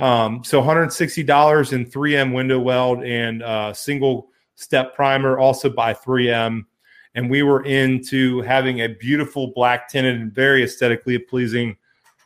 Um, 0.00 0.42
so 0.42 0.62
$160 0.62 1.72
in 1.72 1.84
3M 1.84 2.32
window 2.32 2.58
weld 2.58 3.04
and 3.04 3.42
uh, 3.42 3.74
single 3.74 4.30
step 4.60 4.94
primer, 4.94 5.38
also 5.38 5.70
by 5.70 5.94
3M. 5.94 6.64
And 7.14 7.28
we 7.28 7.42
were 7.42 7.64
into 7.64 8.40
having 8.42 8.82
a 8.82 8.88
beautiful 8.88 9.48
black 9.54 9.88
tinted 9.88 10.20
and 10.20 10.32
very 10.32 10.62
aesthetically 10.62 11.18
pleasing 11.18 11.76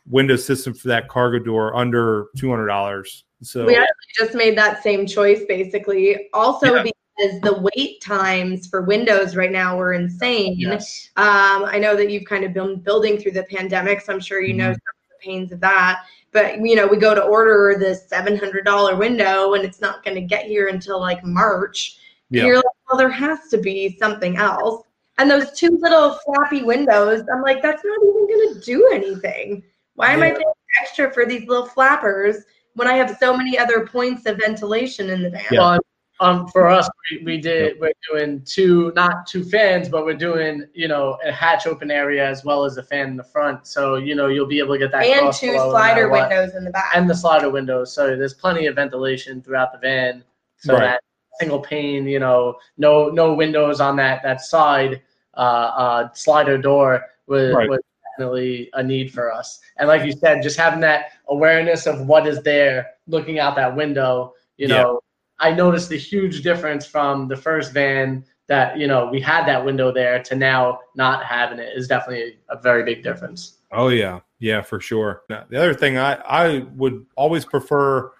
window 0.07 0.35
system 0.35 0.73
for 0.73 0.87
that 0.89 1.07
cargo 1.07 1.43
door 1.43 1.75
under 1.75 2.27
$200. 2.37 3.23
So 3.41 3.65
We 3.65 3.75
actually 3.75 3.87
just 4.17 4.35
made 4.35 4.55
that 4.57 4.83
same 4.83 5.07
choice 5.07 5.41
basically. 5.47 6.29
Also 6.33 6.75
Yeah. 6.75 6.83
because 6.83 7.41
the 7.41 7.69
wait 7.75 8.01
times 8.01 8.67
for 8.67 8.83
Windows 8.83 9.35
right 9.35 9.51
now 9.51 9.75
were 9.77 9.93
insane. 9.93 10.55
Yes. 10.57 11.09
Um, 11.15 11.65
I 11.65 11.79
know 11.79 11.95
that 11.95 12.11
you've 12.11 12.25
kind 12.25 12.43
of 12.43 12.53
been 12.53 12.75
building 12.81 13.17
through 13.17 13.31
the 13.31 13.43
pandemic, 13.43 14.01
so 14.01 14.13
I'm 14.13 14.19
sure 14.19 14.41
you 14.41 14.53
know 14.53 14.69
Mhm. 14.69 14.73
some 14.73 14.73
of 14.75 15.09
the 15.09 15.25
pains 15.25 15.51
of 15.51 15.59
that. 15.61 16.03
But 16.31 16.59
you 16.59 16.75
know, 16.75 16.85
we 16.85 16.97
go 16.97 17.15
to 17.15 17.23
order 17.23 17.75
this 17.79 18.07
seven 18.07 18.37
hundred 18.37 18.65
dollar 18.65 18.95
window, 18.97 19.53
and 19.53 19.63
it's 19.63 19.79
not 19.81 20.03
going 20.03 20.15
to 20.15 20.21
get 20.21 20.45
here 20.45 20.67
until 20.67 20.99
like 20.99 21.23
March. 21.23 21.97
And 22.31 22.37
Yeah. 22.37 22.45
you're 22.45 22.55
like, 22.57 22.65
well, 22.89 22.97
there 22.97 23.09
has 23.09 23.47
to 23.49 23.57
be 23.57 23.97
something 23.99 24.37
else. 24.37 24.83
And 25.17 25.29
those 25.31 25.51
two 25.53 25.77
little 25.81 26.19
flappy 26.25 26.63
windows, 26.63 27.23
I'm 27.31 27.41
like, 27.41 27.61
that's 27.61 27.83
not 27.85 27.97
even 28.03 28.27
going 28.27 28.53
to 28.55 28.59
do 28.59 28.89
anything. 28.93 29.63
Why 29.95 30.11
am 30.11 30.21
I 30.23 30.31
paying 30.31 30.43
extra 30.81 31.11
for 31.13 31.25
these 31.25 31.47
little 31.47 31.65
flappers 31.65 32.43
when 32.73 32.87
I 32.87 32.93
have 32.97 33.17
so 33.17 33.35
many 33.37 33.57
other 33.57 33.87
points 33.87 34.25
of 34.25 34.37
ventilation 34.39 35.09
in 35.09 35.21
the 35.23 35.29
van? 35.29 35.45
Yeah. 35.51 35.59
Well, 35.59 35.79
um, 36.21 36.47
for 36.47 36.67
us, 36.67 36.89
we, 37.11 37.23
we 37.25 37.37
did. 37.41 37.79
We're 37.79 37.91
doing 38.09 38.41
two, 38.45 38.91
not 38.95 39.27
two 39.27 39.43
fans, 39.43 39.87
but 39.89 40.05
we're 40.05 40.13
doing, 40.15 40.65
you 40.73 40.87
know, 40.87 41.17
a 41.25 41.31
hatch 41.31 41.67
open 41.67 41.91
area 41.91 42.25
as 42.25 42.43
well 42.45 42.63
as 42.65 42.77
a 42.77 42.83
fan 42.83 43.07
in 43.07 43.17
the 43.17 43.23
front. 43.23 43.67
So 43.67 43.95
you 43.95 44.15
know, 44.15 44.27
you'll 44.27 44.45
be 44.47 44.59
able 44.59 44.75
to 44.75 44.79
get 44.79 44.91
that 44.91 45.03
and 45.05 45.33
two 45.33 45.51
flow 45.51 45.65
no 45.65 45.71
slider 45.71 46.09
what. 46.09 46.29
windows 46.29 46.55
in 46.55 46.63
the 46.63 46.71
back. 46.71 46.91
and 46.95 47.09
the 47.09 47.15
slider 47.15 47.49
windows. 47.49 47.93
So 47.93 48.15
there's 48.15 48.33
plenty 48.33 48.65
of 48.67 48.75
ventilation 48.75 49.41
throughout 49.41 49.73
the 49.73 49.77
van. 49.77 50.23
So 50.57 50.73
Right. 50.73 50.83
that 50.83 51.01
single 51.39 51.59
pane, 51.59 52.07
you 52.07 52.19
know, 52.19 52.55
no 52.77 53.09
no 53.09 53.33
windows 53.33 53.79
on 53.79 53.95
that 53.97 54.23
that 54.23 54.41
side 54.41 55.01
uh, 55.35 55.39
uh, 55.39 56.13
slider 56.13 56.57
door 56.57 57.05
was, 57.27 57.53
Right. 57.53 57.69
was 57.69 57.79
definitely 58.17 58.69
a 58.73 58.83
need 58.83 59.11
for 59.11 59.31
us. 59.33 59.59
And 59.77 59.87
like 59.87 60.05
you 60.05 60.13
said, 60.13 60.41
just 60.41 60.57
having 60.57 60.79
that 60.81 61.11
awareness 61.27 61.87
of 61.87 62.07
what 62.07 62.27
is 62.27 62.41
there, 62.43 62.91
looking 63.07 63.39
out 63.39 63.55
that 63.55 63.75
window, 63.75 64.33
you 64.57 64.67
Yeah. 64.67 64.83
know, 64.83 65.01
I 65.39 65.51
noticed 65.51 65.89
the 65.89 65.97
huge 65.97 66.41
difference 66.43 66.85
from 66.85 67.27
the 67.27 67.35
first 67.35 67.73
van 67.73 68.23
that, 68.47 68.77
you 68.77 68.87
know, 68.87 69.09
we 69.11 69.19
had 69.19 69.45
that 69.45 69.65
window 69.65 69.91
there 69.91 70.23
to 70.23 70.35
now 70.35 70.79
not 70.95 71.25
having 71.25 71.59
it 71.59 71.73
is 71.75 71.87
definitely 71.87 72.37
a 72.49 72.57
very 72.57 72.83
big 72.83 73.03
difference. 73.03 73.57
Oh 73.71 73.89
yeah, 73.89 74.21
yeah, 74.39 74.61
for 74.61 74.79
sure. 74.79 75.23
Now, 75.29 75.43
the 75.49 75.57
other 75.57 75.73
thing 75.73 75.97
I 75.97 76.13
I 76.13 76.59
would 76.75 77.05
always 77.15 77.43
prefer 77.43 78.11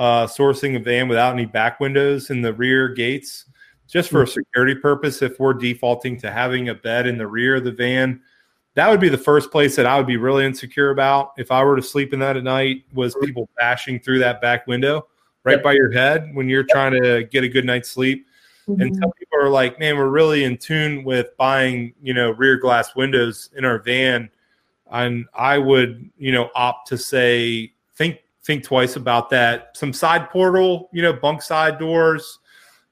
uh, 0.00 0.26
sourcing 0.26 0.76
a 0.76 0.78
van 0.80 1.08
without 1.08 1.34
any 1.34 1.44
back 1.44 1.78
windows 1.78 2.30
in 2.30 2.40
the 2.40 2.54
rear 2.54 2.88
gates, 2.88 3.44
just 3.86 4.08
for 4.08 4.22
a 4.22 4.24
hmm. 4.24 4.30
security 4.30 4.74
purpose. 4.74 5.20
If 5.20 5.38
we're 5.38 5.52
defaulting 5.52 6.18
to 6.20 6.30
having 6.30 6.70
a 6.70 6.74
bed 6.74 7.06
in 7.06 7.18
the 7.18 7.26
rear 7.26 7.56
of 7.56 7.64
the 7.64 7.72
van, 7.72 8.22
that 8.76 8.88
would 8.88 9.00
be 9.00 9.10
the 9.10 9.18
first 9.18 9.52
place 9.52 9.76
that 9.76 9.84
I 9.84 9.98
would 9.98 10.06
be 10.06 10.16
really 10.16 10.46
insecure 10.46 10.90
about 10.90 11.32
if 11.36 11.52
I 11.52 11.62
were 11.62 11.76
to 11.76 11.82
sleep 11.82 12.14
in 12.14 12.20
that 12.20 12.38
at 12.38 12.44
night. 12.44 12.84
Was 12.94 13.12
hmm. 13.12 13.26
people 13.26 13.50
bashing 13.58 14.00
through 14.00 14.20
that 14.20 14.40
back 14.40 14.66
window 14.66 15.06
right 15.44 15.56
Yep. 15.56 15.62
by 15.62 15.72
your 15.72 15.92
head 15.92 16.30
when 16.32 16.48
you're 16.48 16.66
trying 16.68 17.00
to 17.02 17.24
get 17.24 17.44
a 17.44 17.48
good 17.48 17.66
night's 17.66 17.90
sleep? 17.90 18.26
And 18.66 18.78
mm-hmm. 18.78 19.02
some 19.02 19.12
people 19.18 19.38
are 19.38 19.50
like, 19.50 19.78
man, 19.78 19.96
we're 19.96 20.08
really 20.08 20.44
in 20.44 20.56
tune 20.56 21.04
with 21.04 21.36
buying, 21.36 21.92
you 22.00 22.14
know, 22.14 22.30
rear 22.30 22.56
glass 22.56 22.94
windows 22.94 23.50
in 23.54 23.64
our 23.64 23.80
van. 23.80 24.30
And 24.90 25.26
I 25.34 25.58
would, 25.58 26.08
you 26.16 26.32
know, 26.32 26.50
opt 26.54 26.88
to 26.88 26.96
say, 26.96 27.72
think, 27.96 28.20
think 28.44 28.64
twice 28.64 28.96
about 28.96 29.30
that. 29.30 29.76
Some 29.76 29.92
side 29.92 30.30
portal, 30.30 30.88
you 30.92 31.02
know, 31.02 31.12
bunk 31.12 31.42
side 31.42 31.78
doors, 31.78 32.38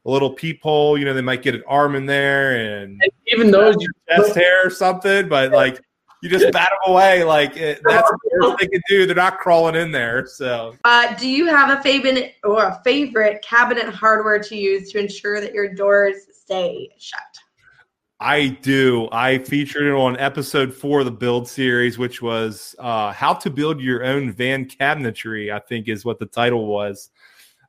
a 0.04 0.10
little 0.10 0.30
peephole, 0.30 0.98
you 0.98 1.04
know, 1.04 1.14
they 1.14 1.20
might 1.20 1.42
get 1.42 1.54
an 1.54 1.62
arm 1.66 1.94
in 1.94 2.06
there 2.06 2.56
and 2.56 3.00
And 3.02 3.12
even 3.26 3.50
those, 3.50 3.76
you 3.78 3.88
chest 4.08 4.34
hair 4.34 4.66
or 4.66 4.70
something, 4.70 5.28
but 5.28 5.52
like 5.52 5.80
you 6.22 6.28
just 6.28 6.52
bat 6.52 6.70
them 6.70 6.92
away. 6.92 7.24
Like 7.24 7.56
it, 7.56 7.80
that's 7.84 8.10
the 8.10 8.18
worst 8.40 8.58
they 8.60 8.66
can 8.68 8.82
do. 8.88 9.06
They're 9.06 9.14
not 9.14 9.38
crawling 9.38 9.74
in 9.74 9.92
there. 9.92 10.26
So 10.26 10.74
Uh, 10.84 11.14
do 11.14 11.28
you 11.28 11.46
have 11.46 11.78
a 11.78 11.82
favorite 11.82 12.34
or 12.44 12.64
a 12.64 12.80
favorite 12.84 13.42
cabinet 13.42 13.88
hardware 13.88 14.38
to 14.40 14.56
use 14.56 14.90
to 14.92 14.98
ensure 14.98 15.40
that 15.40 15.54
your 15.54 15.74
doors 15.74 16.16
stay 16.32 16.90
shut? 16.98 17.20
I 18.20 18.48
do. 18.48 19.08
I 19.12 19.38
featured 19.38 19.84
it 19.84 19.92
on 19.92 20.16
episode 20.18 20.74
four 20.74 21.00
of 21.00 21.04
the 21.04 21.12
build 21.12 21.48
series, 21.48 21.98
which 21.98 22.20
was 22.20 22.74
uh, 22.78 23.12
how 23.12 23.34
to 23.34 23.50
build 23.50 23.80
your 23.80 24.04
own 24.04 24.32
van 24.32 24.66
cabinetry. 24.66 25.52
I 25.52 25.60
think 25.60 25.88
is 25.88 26.04
what 26.04 26.18
the 26.18 26.26
title 26.26 26.66
was. 26.66 27.10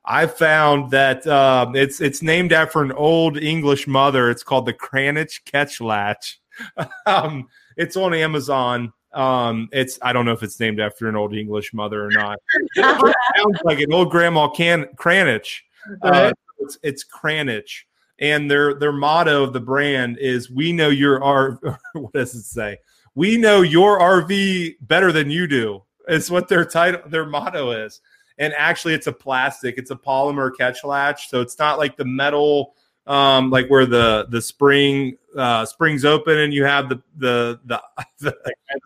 I 0.04 0.26
found 0.26 0.90
that 0.90 1.24
um, 1.26 1.76
it's 1.76 2.00
it's 2.00 2.20
named 2.20 2.52
after 2.52 2.82
an 2.82 2.90
old 2.92 3.36
English 3.36 3.86
mother. 3.86 4.28
It's 4.28 4.42
called 4.42 4.66
the 4.66 4.72
Cranich 4.72 5.44
Catch 5.44 5.80
Latch. 5.80 6.40
um, 7.06 7.48
it's 7.76 7.96
on 7.96 8.12
Amazon. 8.12 8.92
Um, 9.12 9.68
it's 9.72 9.98
I 10.02 10.12
don't 10.12 10.24
know 10.24 10.32
if 10.32 10.42
it's 10.42 10.58
named 10.58 10.80
after 10.80 11.08
an 11.08 11.16
old 11.16 11.34
English 11.34 11.72
mother 11.72 12.04
or 12.04 12.10
not. 12.10 12.38
It 12.76 13.16
sounds 13.36 13.58
like 13.64 13.80
an 13.80 13.92
old 13.92 14.10
grandma 14.10 14.48
can 14.48 14.86
Cranich. 14.96 15.60
Uh, 16.02 16.32
it's 16.58 16.78
it's 16.82 17.04
Cranich, 17.04 17.84
and 18.20 18.50
their 18.50 18.74
their 18.74 18.92
motto 18.92 19.42
of 19.42 19.52
the 19.52 19.60
brand 19.60 20.18
is 20.18 20.50
"We 20.50 20.72
know 20.72 20.88
your 20.88 21.20
RV." 21.20 21.78
What 21.94 22.12
does 22.12 22.34
it 22.34 22.44
say? 22.44 22.78
We 23.14 23.36
know 23.36 23.62
your 23.62 23.98
RV 23.98 24.76
better 24.82 25.10
than 25.10 25.30
you 25.30 25.46
do. 25.46 25.82
Is 26.08 26.30
what 26.30 26.48
their 26.48 26.64
title 26.64 27.00
their 27.06 27.26
motto 27.26 27.70
is. 27.70 28.00
And 28.38 28.54
actually, 28.56 28.94
it's 28.94 29.06
a 29.06 29.12
plastic. 29.12 29.76
It's 29.76 29.90
a 29.90 29.96
polymer 29.96 30.50
catch 30.56 30.82
latch, 30.84 31.28
so 31.28 31.40
it's 31.40 31.58
not 31.58 31.78
like 31.78 31.96
the 31.96 32.06
metal, 32.06 32.74
um, 33.06 33.50
like 33.50 33.68
where 33.68 33.86
the 33.86 34.26
the 34.30 34.40
spring 34.40 35.18
uh, 35.36 35.64
springs 35.66 36.04
open 36.04 36.38
and 36.38 36.52
you 36.52 36.64
have 36.64 36.88
the 36.88 37.02
the 37.18 37.60
the, 37.66 37.82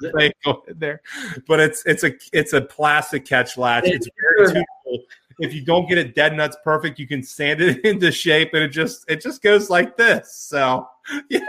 the 0.01 0.13
thing 0.13 0.33
go 0.45 0.65
in 0.69 0.79
there. 0.79 1.01
But 1.47 1.61
it's 1.61 1.85
it's 1.87 2.05
a 2.05 2.13
it's 2.33 2.53
a 2.53 2.61
plastic 2.61 3.25
catch 3.25 3.57
latch. 3.57 3.85
It's 3.87 4.09
very 4.21 4.47
tunable 4.49 5.05
if 5.41 5.55
you 5.55 5.65
don't 5.65 5.89
get 5.89 5.99
it 5.99 6.15
dead 6.15 6.37
nuts 6.37 6.57
perfect, 6.65 6.99
you 6.99 7.07
can 7.07 7.23
sand 7.23 7.61
it 7.61 7.85
into 7.85 8.11
shape, 8.13 8.51
and 8.55 8.63
it 8.63 8.69
just 8.69 9.05
it 9.09 9.21
just 9.21 9.43
goes 9.43 9.71
like 9.71 9.97
this. 9.97 10.35
So 10.35 10.89
yeah, 11.29 11.41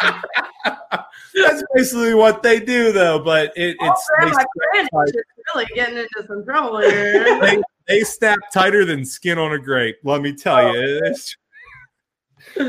that's 0.00 1.62
basically 1.74 2.14
what 2.14 2.42
they 2.42 2.60
do, 2.60 2.92
though. 2.92 3.18
But 3.18 3.52
it, 3.56 3.76
it's 3.80 4.10
oh, 4.20 4.24
they, 4.24 4.30
Grant 4.30 4.88
is 5.06 5.22
really 5.54 5.66
getting 5.74 5.96
into 5.96 6.26
some 6.26 6.44
trouble 6.44 6.80
here. 6.80 7.40
they, 7.40 7.62
they 7.86 8.00
snap 8.02 8.38
tighter 8.52 8.84
than 8.84 9.04
skin 9.04 9.38
on 9.38 9.52
a 9.52 9.58
grape. 9.58 9.98
Let 10.04 10.22
me 10.22 10.32
tell 10.32 10.74
you. 10.74 10.98
It's- 11.04 11.36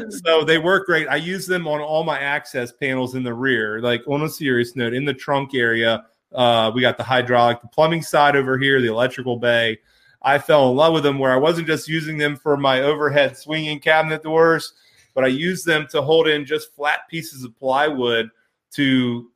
so 0.10 0.44
they 0.44 0.58
work 0.58 0.86
great. 0.86 1.08
I 1.08 1.16
use 1.16 1.48
them 1.48 1.68
on 1.68 1.80
all 1.80 2.04
my 2.04 2.20
access 2.20 2.72
panels 2.72 3.16
in 3.16 3.24
the 3.24 3.34
rear. 3.34 3.82
Like 3.82 4.02
on 4.08 4.22
a 4.24 4.30
serious 4.30 4.76
note, 4.76 4.94
in 4.94 5.06
the 5.06 5.14
trunk 5.14 5.56
area, 5.56 6.06
uh, 6.34 6.72
we 6.74 6.82
got 6.82 6.98
the 6.98 7.04
hydraulic, 7.04 7.62
the 7.62 7.68
plumbing 7.68 8.02
side 8.02 8.36
over 8.36 8.58
here, 8.58 8.82
the 8.82 8.88
electrical 8.88 9.38
bay. 9.38 9.80
I 10.22 10.38
fell 10.38 10.70
in 10.70 10.76
love 10.76 10.94
with 10.94 11.04
them 11.04 11.20
where 11.20 11.32
I 11.32 11.38
wasn't 11.38 11.68
just 11.68 11.88
using 11.88 12.18
them 12.18 12.36
for 12.36 12.58
my 12.58 12.82
overhead 12.82 13.38
swinging 13.38 13.80
cabinet 13.80 14.24
doors, 14.24 14.74
but 15.14 15.24
I 15.24 15.28
used 15.28 15.66
them 15.66 15.88
to 15.92 16.02
hold 16.02 16.28
in 16.28 16.46
just 16.46 16.74
flat 16.76 17.08
pieces 17.10 17.44
of 17.44 17.58
plywood 17.58 18.30
to 18.74 19.32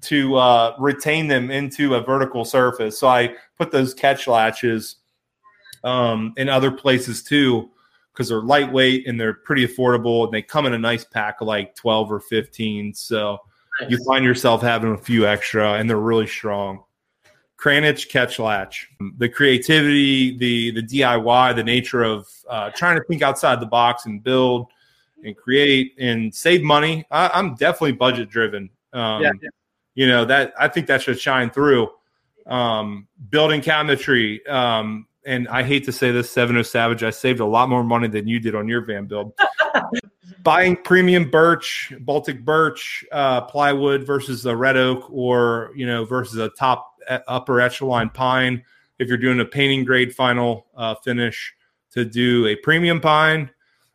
to 0.00 0.34
uh, 0.34 0.74
retain 0.80 1.28
them 1.28 1.52
into 1.52 1.94
a 1.94 2.00
vertical 2.00 2.44
surface. 2.44 2.98
So 2.98 3.06
I 3.06 3.36
put 3.56 3.70
those 3.70 3.94
catch 3.94 4.26
latches 4.26 4.96
um, 5.84 6.32
in 6.36 6.48
other 6.48 6.72
places 6.72 7.22
too 7.22 7.70
because 8.12 8.28
they're 8.28 8.42
lightweight 8.42 9.06
and 9.06 9.20
they're 9.20 9.34
pretty 9.34 9.66
affordable 9.66 10.24
and 10.24 10.32
they 10.32 10.42
come 10.42 10.66
in 10.66 10.72
a 10.72 10.78
nice 10.78 11.04
pack 11.04 11.40
of 11.40 11.46
like 11.46 11.74
12 11.74 12.12
or 12.12 12.20
15 12.20 12.94
so 12.94 13.38
you 13.88 13.98
find 14.04 14.24
yourself 14.24 14.62
having 14.62 14.92
a 14.92 14.98
few 14.98 15.26
extra 15.26 15.74
and 15.74 15.90
they're 15.90 15.96
really 15.96 16.26
strong 16.26 16.82
cranich 17.64 18.10
catch 18.10 18.38
latch 18.38 18.90
the 19.16 19.28
creativity 19.28 20.36
the 20.36 20.70
the 20.72 20.82
diy 20.82 21.56
the 21.56 21.64
nature 21.64 22.02
of 22.02 22.28
uh, 22.50 22.68
trying 22.70 22.94
to 22.94 23.02
think 23.04 23.22
outside 23.22 23.58
the 23.58 23.66
box 23.66 24.04
and 24.04 24.22
build 24.22 24.66
and 25.24 25.34
create 25.34 25.94
and 25.98 26.34
save 26.34 26.62
money 26.62 27.06
I, 27.10 27.30
i'm 27.32 27.54
definitely 27.54 27.92
budget 27.92 28.28
driven 28.28 28.68
um, 28.92 29.22
Yeah. 29.22 29.32
you 29.94 30.06
know 30.06 30.26
that 30.26 30.52
i 30.60 30.68
think 30.68 30.86
that 30.88 31.00
should 31.00 31.18
shine 31.18 31.48
through 31.50 31.90
um, 32.46 33.08
building 33.30 33.62
cabinetry 33.62 34.46
um, 34.50 35.06
and 35.26 35.48
I 35.48 35.62
hate 35.62 35.84
to 35.86 35.92
say 35.92 36.12
this, 36.12 36.30
Seven 36.30 36.54
O 36.58 36.62
Savage, 36.62 37.02
I 37.02 37.08
saved 37.08 37.40
a 37.40 37.46
lot 37.46 37.70
more 37.70 37.82
money 37.82 38.08
than 38.08 38.28
you 38.28 38.38
did 38.38 38.54
on 38.54 38.68
your 38.68 38.82
van 38.82 39.06
build. 39.06 39.32
Buying 40.42 40.76
premium 40.76 41.30
birch, 41.30 41.94
Baltic 42.00 42.44
birch, 42.44 43.04
uh, 43.10 43.40
plywood 43.40 44.06
versus 44.06 44.44
a 44.44 44.54
red 44.54 44.76
oak, 44.76 45.10
or 45.10 45.70
you 45.74 45.86
know 45.86 46.04
versus 46.04 46.36
a 46.36 46.50
top 46.50 46.93
upper 47.26 47.60
echelon 47.60 48.10
pine. 48.10 48.62
If 48.98 49.08
you're 49.08 49.18
doing 49.18 49.40
a 49.40 49.44
painting 49.44 49.84
grade 49.84 50.14
final 50.14 50.66
uh, 50.76 50.94
finish, 50.96 51.54
to 51.94 52.04
do 52.04 52.46
a 52.46 52.56
premium 52.56 53.00
pine, 53.00 53.50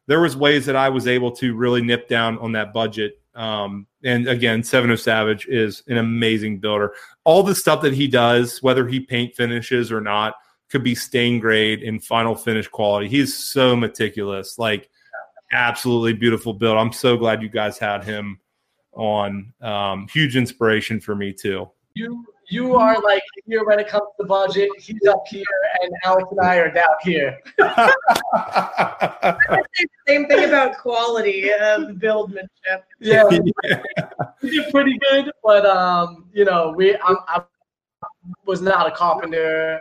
there 0.07 0.21
was 0.21 0.35
ways 0.35 0.65
that 0.65 0.75
I 0.75 0.89
was 0.89 1.05
able 1.05 1.31
to 1.33 1.53
really 1.53 1.81
nip 1.81 2.07
down 2.07 2.39
on 2.39 2.53
that 2.53 2.73
budget. 2.73 3.19
Um, 3.35 3.87
and 4.03 4.27
again, 4.27 4.63
Seven 4.63 4.89
O 4.89 4.95
Savage 4.95 5.45
is 5.47 5.83
an 5.87 5.97
amazing 5.97 6.59
builder. 6.59 6.93
All 7.25 7.43
the 7.43 7.53
stuff 7.53 7.81
that 7.81 7.93
he 7.93 8.07
does, 8.07 8.63
whether 8.63 8.87
he 8.87 8.99
paint 8.99 9.35
finishes 9.35 9.91
or 9.91 10.01
not, 10.01 10.35
could 10.69 10.83
be 10.83 10.95
stain 10.95 11.39
grade 11.39 11.83
and 11.83 12.03
final 12.03 12.35
finish 12.35 12.67
quality. 12.67 13.09
He's 13.09 13.37
so 13.37 13.75
meticulous, 13.75 14.57
like 14.57 14.89
absolutely 15.51 16.13
beautiful 16.13 16.53
build. 16.53 16.77
I'm 16.77 16.93
so 16.93 17.17
glad 17.17 17.41
you 17.41 17.49
guys 17.49 17.77
had 17.77 18.03
him 18.03 18.39
on. 18.93 19.53
Um, 19.61 20.07
huge 20.11 20.37
inspiration 20.37 20.99
for 20.99 21.15
me 21.15 21.33
too. 21.33 21.69
you 21.93 22.25
you 22.49 22.75
are 22.75 22.99
like 23.01 23.21
here 23.45 23.63
when 23.65 23.79
it 23.79 23.87
comes 23.87 24.07
to 24.19 24.25
budget. 24.25 24.69
He's 24.79 25.05
up 25.07 25.23
here, 25.27 25.43
and 25.81 25.91
Alex 26.03 26.27
and 26.31 26.39
I 26.39 26.57
are 26.57 26.71
down 26.71 26.85
here. 27.01 27.37
I 27.61 29.35
say 29.73 29.83
the 29.83 29.87
same 30.07 30.27
thing 30.27 30.45
about 30.45 30.77
quality 30.77 31.51
of 31.53 31.99
buildmanship. 31.99 32.49
Yeah, 33.01 33.23
we 33.23 34.49
did 34.49 34.71
pretty 34.71 34.99
good, 35.09 35.31
but 35.41 35.65
um, 35.65 36.25
you 36.33 36.43
know, 36.43 36.73
we 36.75 36.95
I'm, 36.97 37.15
I 37.27 37.43
was 38.45 38.61
not 38.61 38.87
a 38.87 38.91
carpenter. 38.91 39.79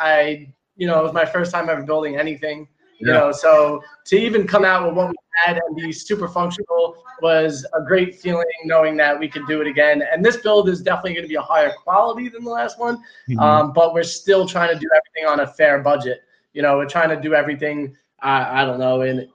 I, 0.00 0.48
you 0.76 0.86
know, 0.86 0.98
it 0.98 1.02
was 1.02 1.12
my 1.12 1.24
first 1.24 1.52
time 1.52 1.68
ever 1.68 1.82
building 1.82 2.16
anything. 2.16 2.68
You 2.98 3.06
know, 3.06 3.30
so 3.32 3.82
to 4.06 4.16
even 4.16 4.46
come 4.46 4.64
out 4.64 4.86
with 4.86 4.94
what 4.96 5.08
we 5.08 5.14
had 5.44 5.56
and 5.56 5.76
be 5.76 5.92
super 5.92 6.26
functional 6.26 7.04
was 7.22 7.64
a 7.74 7.82
great 7.84 8.16
feeling, 8.16 8.44
knowing 8.64 8.96
that 8.96 9.16
we 9.18 9.28
could 9.28 9.46
do 9.46 9.60
it 9.60 9.66
again. 9.68 10.02
And 10.12 10.24
this 10.24 10.38
build 10.38 10.68
is 10.68 10.82
definitely 10.82 11.12
going 11.14 11.22
to 11.22 11.28
be 11.28 11.36
a 11.36 11.40
higher 11.42 11.72
quality 11.84 12.28
than 12.28 12.42
the 12.44 12.50
last 12.50 12.78
one, 12.78 12.96
Mm-hmm. 13.28 13.38
um, 13.38 13.72
but 13.72 13.94
we're 13.94 14.02
still 14.02 14.46
trying 14.48 14.72
to 14.74 14.78
do 14.78 14.88
everything 14.94 15.30
on 15.30 15.40
a 15.40 15.46
fair 15.46 15.80
budget. 15.80 16.22
You 16.54 16.62
know, 16.62 16.76
we're 16.76 16.88
trying 16.88 17.10
to 17.10 17.20
do 17.20 17.34
everything. 17.34 17.96
I 18.20 18.62
I 18.62 18.64
don't 18.64 18.80
know, 18.80 19.02
and 19.02 19.28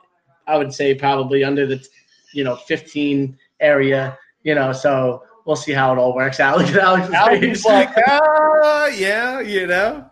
I 0.47 0.57
would 0.57 0.74
say 0.74 0.93
probably 0.93 1.43
under 1.45 1.66
the, 1.66 1.82
you 2.34 2.43
know, 2.43 2.55
15 2.57 3.38
area. 3.61 4.18
You 4.43 4.55
know, 4.55 4.74
so 4.74 5.24
we'll 5.45 5.55
see 5.55 5.72
how 5.72 5.93
it 5.93 5.97
all 5.97 6.14
works 6.14 6.41
out. 6.41 6.57
Look 6.59 6.68
at 6.68 6.76
Alex's 6.78 7.14
Alex 7.14 7.39
face. 7.39 7.66
like, 7.66 7.89
ah, 8.07 8.88
yeah, 8.88 9.39
you 9.39 9.68
know. 9.68 10.05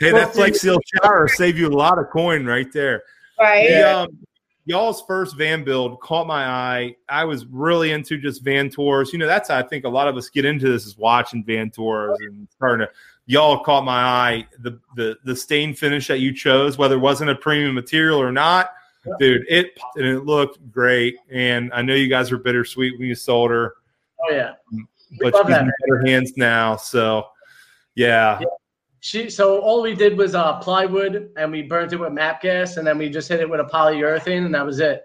Hey, 0.00 0.12
that 0.12 0.32
Flex 0.32 0.60
Seal 0.60 0.78
shower 0.94 1.28
saved 1.28 1.58
you 1.58 1.68
a 1.68 1.70
lot 1.70 1.98
of 1.98 2.08
coin 2.10 2.44
right 2.46 2.72
there. 2.72 3.02
Right? 3.38 3.68
The, 3.68 3.96
um, 3.98 4.18
y'all's 4.64 5.02
first 5.06 5.36
van 5.36 5.62
build 5.62 6.00
caught 6.00 6.26
my 6.26 6.44
eye. 6.46 6.96
I 7.08 7.24
was 7.24 7.44
really 7.46 7.92
into 7.92 8.18
just 8.18 8.42
van 8.42 8.70
tours. 8.70 9.12
You 9.12 9.18
know, 9.18 9.26
that's 9.26 9.48
how 9.50 9.58
I 9.58 9.62
think 9.62 9.84
a 9.84 9.88
lot 9.88 10.08
of 10.08 10.16
us 10.16 10.28
get 10.30 10.44
into 10.44 10.70
this 10.72 10.86
is 10.86 10.96
watching 10.96 11.44
van 11.44 11.70
tours 11.70 12.18
and 12.20 12.48
starting 12.50 12.86
to. 12.86 12.92
Y'all 13.26 13.62
caught 13.62 13.84
my 13.84 14.02
eye. 14.02 14.46
The 14.60 14.80
the 14.96 15.16
the 15.24 15.36
stain 15.36 15.74
finish 15.74 16.08
that 16.08 16.18
you 16.18 16.34
chose, 16.34 16.78
whether 16.78 16.96
it 16.96 17.00
wasn't 17.00 17.30
a 17.30 17.34
premium 17.36 17.74
material 17.74 18.20
or 18.20 18.32
not, 18.32 18.70
dude, 19.20 19.44
it 19.48 19.78
and 19.96 20.04
it 20.06 20.24
looked 20.24 20.58
great. 20.72 21.16
And 21.30 21.70
I 21.72 21.82
know 21.82 21.94
you 21.94 22.08
guys 22.08 22.32
were 22.32 22.38
bittersweet 22.38 22.98
when 22.98 23.06
you 23.06 23.14
sold 23.14 23.50
her, 23.50 23.74
Oh 24.20 24.32
yeah. 24.32 24.54
but 25.20 25.32
love 25.34 25.46
she's 25.46 25.54
that. 25.54 25.62
in 25.62 25.72
better 25.86 26.06
hands 26.06 26.32
now. 26.36 26.74
So, 26.76 27.28
yeah, 27.94 28.40
Yeah. 28.40 28.46
She 29.00 29.30
so 29.30 29.60
all 29.60 29.82
we 29.82 29.94
did 29.94 30.16
was 30.16 30.34
uh, 30.34 30.58
plywood 30.58 31.30
and 31.36 31.50
we 31.50 31.62
burnt 31.62 31.92
it 31.92 31.96
with 31.96 32.12
MAPP 32.12 32.40
gas 32.42 32.76
and 32.76 32.86
then 32.86 32.98
we 32.98 33.08
just 33.08 33.28
hit 33.28 33.40
it 33.40 33.48
with 33.48 33.60
a 33.60 33.64
polyurethane 33.64 34.44
and 34.44 34.54
that 34.54 34.64
was 34.64 34.78
it. 34.80 35.04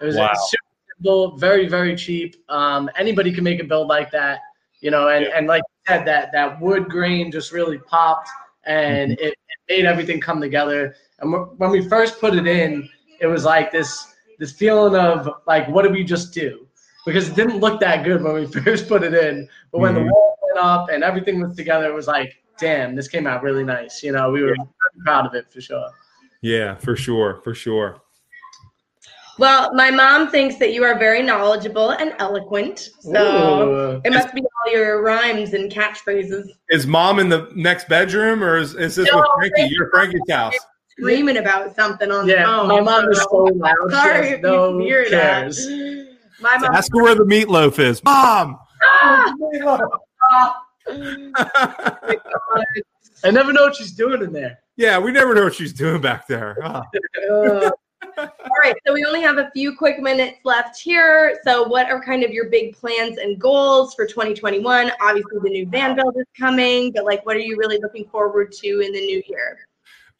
It 0.00 0.04
was 0.06 0.16
Wow. 0.16 0.32
super 0.34 0.62
simple, 0.96 1.36
very 1.36 1.68
very 1.68 1.94
cheap. 1.94 2.36
Um, 2.48 2.90
anybody 2.96 3.32
can 3.32 3.44
make 3.44 3.60
a 3.60 3.64
build 3.64 3.88
like 3.88 4.10
that, 4.12 4.40
you 4.80 4.90
know. 4.90 5.08
And 5.08 5.26
Yeah. 5.26 5.36
and 5.36 5.46
like 5.46 5.62
you 5.68 5.94
said, 5.94 6.06
that 6.06 6.32
that 6.32 6.60
wood 6.60 6.88
grain 6.88 7.30
just 7.30 7.52
really 7.52 7.78
popped 7.78 8.28
and 8.64 9.12
Mm-hmm. 9.12 9.12
it, 9.12 9.34
it 9.34 9.58
made 9.68 9.84
everything 9.84 10.20
come 10.20 10.40
together. 10.40 10.94
And 11.20 11.32
when 11.58 11.70
we 11.70 11.86
first 11.88 12.20
put 12.20 12.34
it 12.34 12.46
in, 12.46 12.88
it 13.20 13.26
was 13.26 13.44
like 13.44 13.70
this 13.72 14.14
this 14.38 14.52
feeling 14.52 14.94
of 14.98 15.28
like 15.46 15.68
what 15.68 15.82
did 15.82 15.92
we 15.92 16.02
just 16.04 16.32
do? 16.32 16.66
Because 17.04 17.28
it 17.28 17.34
didn't 17.36 17.58
look 17.58 17.80
that 17.80 18.04
good 18.04 18.22
when 18.22 18.32
we 18.34 18.46
first 18.64 18.88
put 18.88 19.02
it 19.02 19.12
in, 19.14 19.48
but 19.70 19.80
when 19.80 19.92
Mhm. 19.92 20.04
the 20.06 20.10
wall 20.12 20.38
went 20.46 20.58
up 20.64 20.88
and 20.90 21.04
everything 21.04 21.40
was 21.40 21.54
together, 21.56 21.86
it 21.86 21.94
was 21.94 22.06
like, 22.06 22.32
damn, 22.60 22.94
this 22.94 23.08
came 23.08 23.26
out 23.26 23.42
really 23.42 23.64
nice. 23.64 24.02
You 24.02 24.12
know, 24.12 24.30
we 24.30 24.42
were 24.42 24.54
very 24.56 24.68
proud 25.04 25.26
of 25.26 25.34
it 25.34 25.52
for 25.52 25.60
sure. 25.60 25.88
yeah, 26.42 26.74
for 26.76 26.96
sure, 26.96 27.40
for 27.42 27.54
sure. 27.54 28.00
Well, 29.38 29.72
my 29.74 29.90
mom 29.92 30.30
thinks 30.30 30.56
that 30.56 30.72
you 30.72 30.82
are 30.82 30.98
very 30.98 31.22
knowledgeable 31.22 31.90
and 31.90 32.12
eloquent. 32.18 32.90
So 33.00 33.68
Ooh. 33.70 34.00
it 34.04 34.12
must 34.12 34.34
be 34.34 34.40
all 34.42 34.72
your 34.72 35.00
rhymes 35.02 35.54
and 35.54 35.70
catchphrases 35.70 36.48
Is 36.70 36.88
mom 36.88 37.20
in 37.20 37.28
the 37.28 37.48
next 37.54 37.88
bedroom, 37.88 38.42
or 38.42 38.56
is, 38.56 38.74
is 38.74 38.96
this 38.96 39.08
No, 39.12 39.18
with 39.18 39.26
Frankie? 39.54 39.72
You're 39.72 39.86
at 39.86 39.90
Frankie's 39.92 40.28
house. 40.28 40.54
screaming 40.90 41.36
about 41.36 41.72
something 41.76 42.10
on 42.10 42.26
the 42.26 42.34
phone. 42.34 42.66
my 42.66 42.80
mom 42.80 43.08
is 43.10 43.22
so 43.22 43.44
loud. 43.44 43.76
Sorry 43.90 44.30
if 44.30 44.40
no 44.42 44.70
you 44.70 44.72
can 44.78 44.80
hear 44.80 45.04
cares. 45.08 45.56
that. 45.66 46.16
My 46.40 46.58
mom. 46.58 46.74
Ask 46.74 46.92
her 46.92 47.00
where 47.02 47.14
the 47.14 47.24
meatloaf 47.24 47.78
is, 47.78 48.02
mom. 48.02 48.58
Ah! 48.82 50.54
I 53.24 53.30
never 53.30 53.52
know 53.52 53.62
what 53.62 53.76
she's 53.76 53.92
doing 53.92 54.22
in 54.22 54.32
there. 54.32 54.58
yeah, 54.76 54.98
we 54.98 55.12
never 55.12 55.34
know 55.34 55.44
what 55.44 55.54
she's 55.54 55.72
doing 55.72 56.00
back 56.00 56.26
there. 56.26 56.56
Ah. 56.64 56.82
Uh, 57.30 57.70
all 58.18 58.56
right, 58.62 58.74
so 58.86 58.92
we 58.92 59.04
only 59.04 59.20
have 59.20 59.38
a 59.38 59.50
few 59.54 59.76
quick 59.76 60.00
minutes 60.00 60.38
left 60.44 60.80
here. 60.80 61.38
So, 61.44 61.66
what 61.66 61.90
are 61.90 62.02
kind 62.02 62.22
of 62.24 62.30
your 62.30 62.48
big 62.48 62.74
plans 62.76 63.18
and 63.18 63.40
goals 63.40 63.94
for 63.94 64.06
2021? 64.06 64.90
Obviously, 65.00 65.38
the 65.42 65.50
new 65.50 65.66
van 65.66 65.94
build 65.96 66.16
is 66.16 66.26
coming, 66.38 66.92
but 66.92 67.04
like, 67.04 67.24
what 67.26 67.36
are 67.36 67.40
you 67.40 67.56
really 67.56 67.78
looking 67.80 68.08
forward 68.08 68.52
to 68.52 68.80
in 68.80 68.92
the 68.92 69.00
new 69.00 69.22
year? 69.28 69.58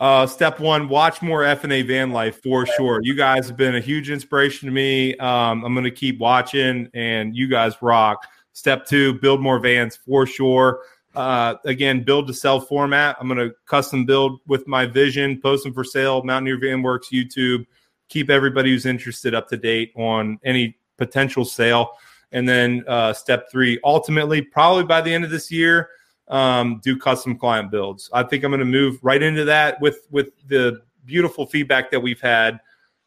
Uh, 0.00 0.26
step 0.26 0.60
one, 0.60 0.88
watch 0.88 1.22
more 1.22 1.42
F 1.44 1.64
and 1.64 1.72
A 1.72 1.82
van 1.82 2.12
life 2.12 2.40
for 2.42 2.66
sure. 2.66 3.00
You 3.02 3.14
guys 3.16 3.48
have 3.48 3.56
been 3.56 3.74
a 3.74 3.80
huge 3.80 4.10
inspiration 4.10 4.66
to 4.66 4.72
me. 4.72 5.16
Um, 5.16 5.64
I'm 5.64 5.74
going 5.74 5.84
to 5.84 5.90
keep 5.90 6.18
watching, 6.20 6.88
and 6.94 7.34
you 7.34 7.48
guys 7.48 7.74
rock. 7.82 8.26
Step 8.58 8.84
two, 8.86 9.14
build 9.20 9.40
more 9.40 9.60
vans 9.60 9.94
for 9.94 10.26
sure. 10.26 10.80
Uh, 11.14 11.54
again, 11.64 12.02
build 12.02 12.26
to 12.26 12.34
sell 12.34 12.58
format. 12.58 13.16
I'm 13.20 13.28
going 13.28 13.38
to 13.38 13.54
custom 13.66 14.04
build 14.04 14.40
with 14.48 14.66
my 14.66 14.84
vision, 14.84 15.40
post 15.40 15.62
them 15.62 15.72
for 15.72 15.84
sale. 15.84 16.24
Mountaineer 16.24 16.58
Van 16.58 16.82
Works 16.82 17.10
YouTube. 17.12 17.64
Keep 18.08 18.30
everybody 18.30 18.70
who's 18.70 18.84
interested 18.84 19.32
up 19.32 19.48
to 19.50 19.56
date 19.56 19.92
on 19.94 20.40
any 20.44 20.76
potential 20.96 21.44
sale. 21.44 21.90
And 22.32 22.48
then 22.48 22.82
uh, 22.88 23.12
step 23.12 23.48
three, 23.48 23.78
ultimately, 23.84 24.42
probably 24.42 24.82
by 24.82 25.02
the 25.02 25.14
end 25.14 25.22
of 25.22 25.30
this 25.30 25.52
year, 25.52 25.90
um, 26.26 26.80
do 26.82 26.98
custom 26.98 27.38
client 27.38 27.70
builds. 27.70 28.10
I 28.12 28.24
think 28.24 28.42
I'm 28.42 28.50
going 28.50 28.58
to 28.58 28.64
move 28.64 28.98
right 29.02 29.22
into 29.22 29.44
that 29.44 29.80
with 29.80 30.08
with 30.10 30.30
the 30.48 30.82
beautiful 31.04 31.46
feedback 31.46 31.92
that 31.92 32.00
we've 32.00 32.20
had. 32.20 32.58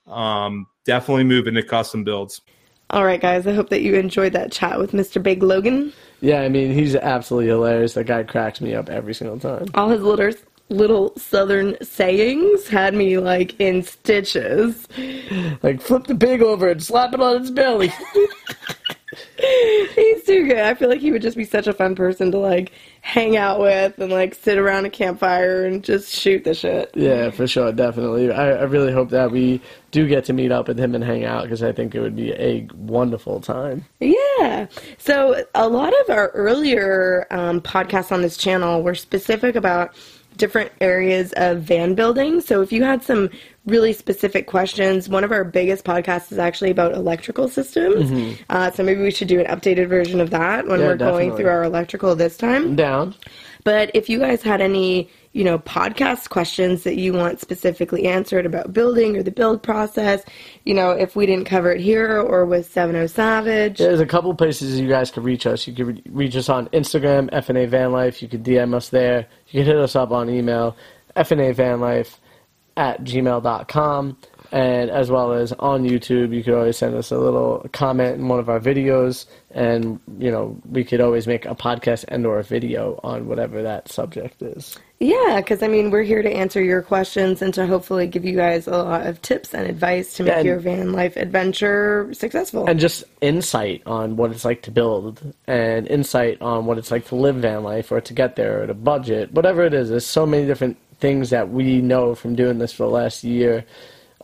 Um, 0.07 0.67
definitely 0.85 1.25
move 1.25 1.47
into 1.47 1.61
custom 1.61 2.05
builds. 2.05 2.39
All 2.91 3.05
right, 3.05 3.21
guys. 3.21 3.47
I 3.47 3.53
hope 3.53 3.69
that 3.69 3.81
you 3.81 3.95
enjoyed 3.95 4.33
that 4.33 4.51
chat 4.51 4.77
with 4.77 4.91
Mr. 4.91 5.23
Big 5.23 5.41
Logan. 5.41 5.93
Yeah, 6.19 6.41
I 6.41 6.49
mean, 6.49 6.73
he's 6.73 6.93
absolutely 6.93 7.47
hilarious. 7.49 7.93
That 7.93 8.03
guy 8.03 8.23
cracks 8.23 8.59
me 8.59 8.75
up 8.75 8.89
every 8.89 9.13
single 9.13 9.39
time. 9.39 9.67
All 9.73 9.89
his 9.89 10.01
little 10.01 10.33
little 10.69 11.13
southern 11.17 11.75
sayings 11.83 12.67
had 12.67 12.93
me 12.93 13.17
like 13.17 13.59
in 13.59 13.83
stitches. 13.83 14.87
Like, 15.63 15.81
flip 15.81 16.05
the 16.05 16.15
pig 16.15 16.41
over 16.41 16.69
and 16.69 16.83
slap 16.83 17.13
it 17.13 17.21
on 17.21 17.41
its 17.41 17.49
belly. 17.49 17.93
Too 20.31 20.47
good. 20.47 20.59
I 20.59 20.73
feel 20.75 20.87
like 20.87 21.01
he 21.01 21.11
would 21.11 21.21
just 21.21 21.35
be 21.35 21.43
such 21.43 21.67
a 21.67 21.73
fun 21.73 21.93
person 21.93 22.31
to 22.31 22.37
like 22.37 22.71
hang 23.01 23.35
out 23.35 23.59
with 23.59 23.99
and 23.99 24.11
like 24.11 24.33
sit 24.33 24.57
around 24.57 24.85
a 24.85 24.89
campfire 24.89 25.65
and 25.65 25.83
just 25.83 26.13
shoot 26.13 26.43
the 26.43 26.53
shit. 26.53 26.89
yeah, 26.95 27.31
for 27.31 27.47
sure, 27.47 27.71
definitely. 27.73 28.31
I, 28.31 28.51
I 28.51 28.63
really 28.63 28.93
hope 28.93 29.09
that 29.09 29.31
we 29.31 29.59
do 29.91 30.07
get 30.07 30.23
to 30.25 30.33
meet 30.33 30.51
up 30.51 30.69
with 30.69 30.79
him 30.79 30.95
and 30.95 31.03
hang 31.03 31.25
out 31.25 31.43
because 31.43 31.61
I 31.61 31.73
think 31.73 31.95
it 31.95 31.99
would 31.99 32.15
be 32.15 32.31
a 32.31 32.65
wonderful 32.75 33.41
time. 33.41 33.83
Yeah. 33.99 34.67
So 34.97 35.43
a 35.53 35.67
lot 35.67 35.93
of 36.01 36.09
our 36.09 36.29
earlier 36.29 37.27
um, 37.29 37.59
podcasts 37.59 38.11
on 38.11 38.21
this 38.21 38.37
channel 38.37 38.83
were 38.83 38.95
specific 38.95 39.55
about 39.55 39.93
different 40.41 40.71
areas 40.81 41.31
of 41.37 41.61
van 41.61 41.93
building. 41.93 42.41
So 42.41 42.61
if 42.63 42.71
you 42.73 42.83
had 42.83 43.03
some 43.03 43.29
really 43.67 43.93
specific 43.93 44.47
questions, 44.47 45.07
one 45.07 45.23
of 45.23 45.31
our 45.31 45.43
biggest 45.43 45.85
podcasts 45.85 46.31
is 46.31 46.39
actually 46.39 46.71
about 46.71 46.93
electrical 46.93 47.47
systems. 47.47 48.39
Uh, 48.49 48.71
so 48.71 48.81
maybe 48.81 49.01
we 49.01 49.11
should 49.11 49.27
do 49.27 49.39
an 49.39 49.45
updated 49.45 49.87
version 49.87 50.19
of 50.19 50.31
that 50.31 50.67
when 50.67 50.79
Yeah, 50.79 50.87
we're 50.87 50.95
going 50.95 51.35
through 51.35 51.47
our 51.47 51.63
electrical 51.63 52.15
this 52.15 52.37
time. 52.37 52.75
Down. 52.75 53.13
But 53.63 53.91
if 53.93 54.09
you 54.09 54.19
guys 54.19 54.41
had 54.41 54.61
any, 54.61 55.09
you 55.33 55.43
know, 55.43 55.59
podcast 55.59 56.29
questions 56.29 56.83
that 56.83 56.95
you 56.97 57.13
want 57.13 57.39
specifically 57.39 58.07
answered 58.07 58.45
about 58.45 58.73
building 58.73 59.17
or 59.17 59.23
the 59.23 59.31
build 59.31 59.61
process, 59.61 60.23
you 60.65 60.73
know, 60.73 60.91
if 60.91 61.15
we 61.15 61.25
didn't 61.25 61.45
cover 61.45 61.71
it 61.71 61.81
here 61.81 62.19
or 62.19 62.45
with 62.45 62.71
70 62.71 63.07
Savage. 63.07 63.77
There's 63.77 63.99
a 63.99 64.05
couple 64.05 64.33
places 64.35 64.79
you 64.79 64.87
guys 64.87 65.11
could 65.11 65.23
reach 65.23 65.45
us. 65.45 65.67
You 65.67 65.73
could 65.73 65.87
re- 65.87 66.03
reach 66.09 66.35
us 66.35 66.49
on 66.49 66.67
Instagram, 66.69 67.29
FNA 67.31 67.69
Van 67.69 67.91
Life. 67.91 68.21
You 68.21 68.27
could 68.27 68.43
DM 68.43 68.73
us 68.73 68.89
there. 68.89 69.27
You 69.47 69.61
could 69.61 69.67
hit 69.67 69.77
us 69.77 69.95
up 69.95 70.11
on 70.11 70.29
email, 70.29 70.75
FNA 71.15 71.55
Van 71.55 71.79
Life 71.79 72.19
at 72.77 73.03
gmail.com. 73.03 74.17
And 74.51 74.89
as 74.89 75.09
well 75.09 75.31
as 75.31 75.53
on 75.53 75.83
YouTube, 75.83 76.35
you 76.35 76.43
could 76.43 76.53
always 76.53 76.77
send 76.77 76.93
us 76.95 77.11
a 77.11 77.17
little 77.17 77.65
comment 77.71 78.15
in 78.15 78.27
one 78.27 78.39
of 78.39 78.49
our 78.49 78.59
videos, 78.59 79.25
and 79.53 79.99
you 80.17 80.31
know 80.31 80.57
we 80.69 80.83
could 80.83 81.01
always 81.01 81.27
make 81.27 81.45
a 81.45 81.55
podcast 81.55 82.05
and 82.07 82.25
or 82.25 82.39
a 82.39 82.43
video 82.43 82.99
on 83.03 83.27
whatever 83.27 83.61
that 83.63 83.89
subject 83.89 84.41
is. 84.41 84.77
Yeah, 84.99 85.37
because 85.41 85.63
I 85.63 85.67
mean, 85.67 85.89
we're 85.89 86.03
here 86.03 86.21
to 86.21 86.29
answer 86.31 86.61
your 86.61 86.83
questions 86.83 87.41
and 87.41 87.51
to 87.55 87.65
hopefully 87.65 88.05
give 88.05 88.23
you 88.23 88.35
guys 88.35 88.67
a 88.67 88.71
lot 88.71 89.07
of 89.07 89.19
tips 89.23 89.51
and 89.53 89.67
advice 89.67 90.13
to 90.17 90.23
make 90.23 90.35
and- 90.35 90.45
your 90.45 90.59
van 90.59 90.91
life 90.91 91.17
adventure 91.17 92.09
successful. 92.13 92.67
and 92.67 92.79
just 92.79 93.03
insight 93.21 93.81
on 93.87 94.15
what 94.15 94.31
it's 94.31 94.45
like 94.45 94.61
to 94.63 94.71
build 94.71 95.33
and 95.47 95.87
insight 95.87 96.39
on 96.41 96.65
what 96.65 96.77
it's 96.77 96.91
like 96.91 97.05
to 97.07 97.15
live 97.15 97.35
van 97.37 97.63
life 97.63 97.91
or 97.91 97.99
to 97.99 98.13
get 98.13 98.35
there 98.35 98.61
or 98.63 98.67
to 98.67 98.73
budget 98.75 99.31
whatever 99.33 99.63
it 99.63 99.73
is 99.73 99.89
there's 99.89 100.05
so 100.05 100.25
many 100.25 100.45
different 100.45 100.77
things 100.99 101.31
that 101.31 101.49
we 101.49 101.81
know 101.81 102.13
from 102.13 102.35
doing 102.35 102.59
this 102.59 102.71
for 102.71 102.83
the 102.83 102.89
last 102.89 103.23
year 103.23 103.65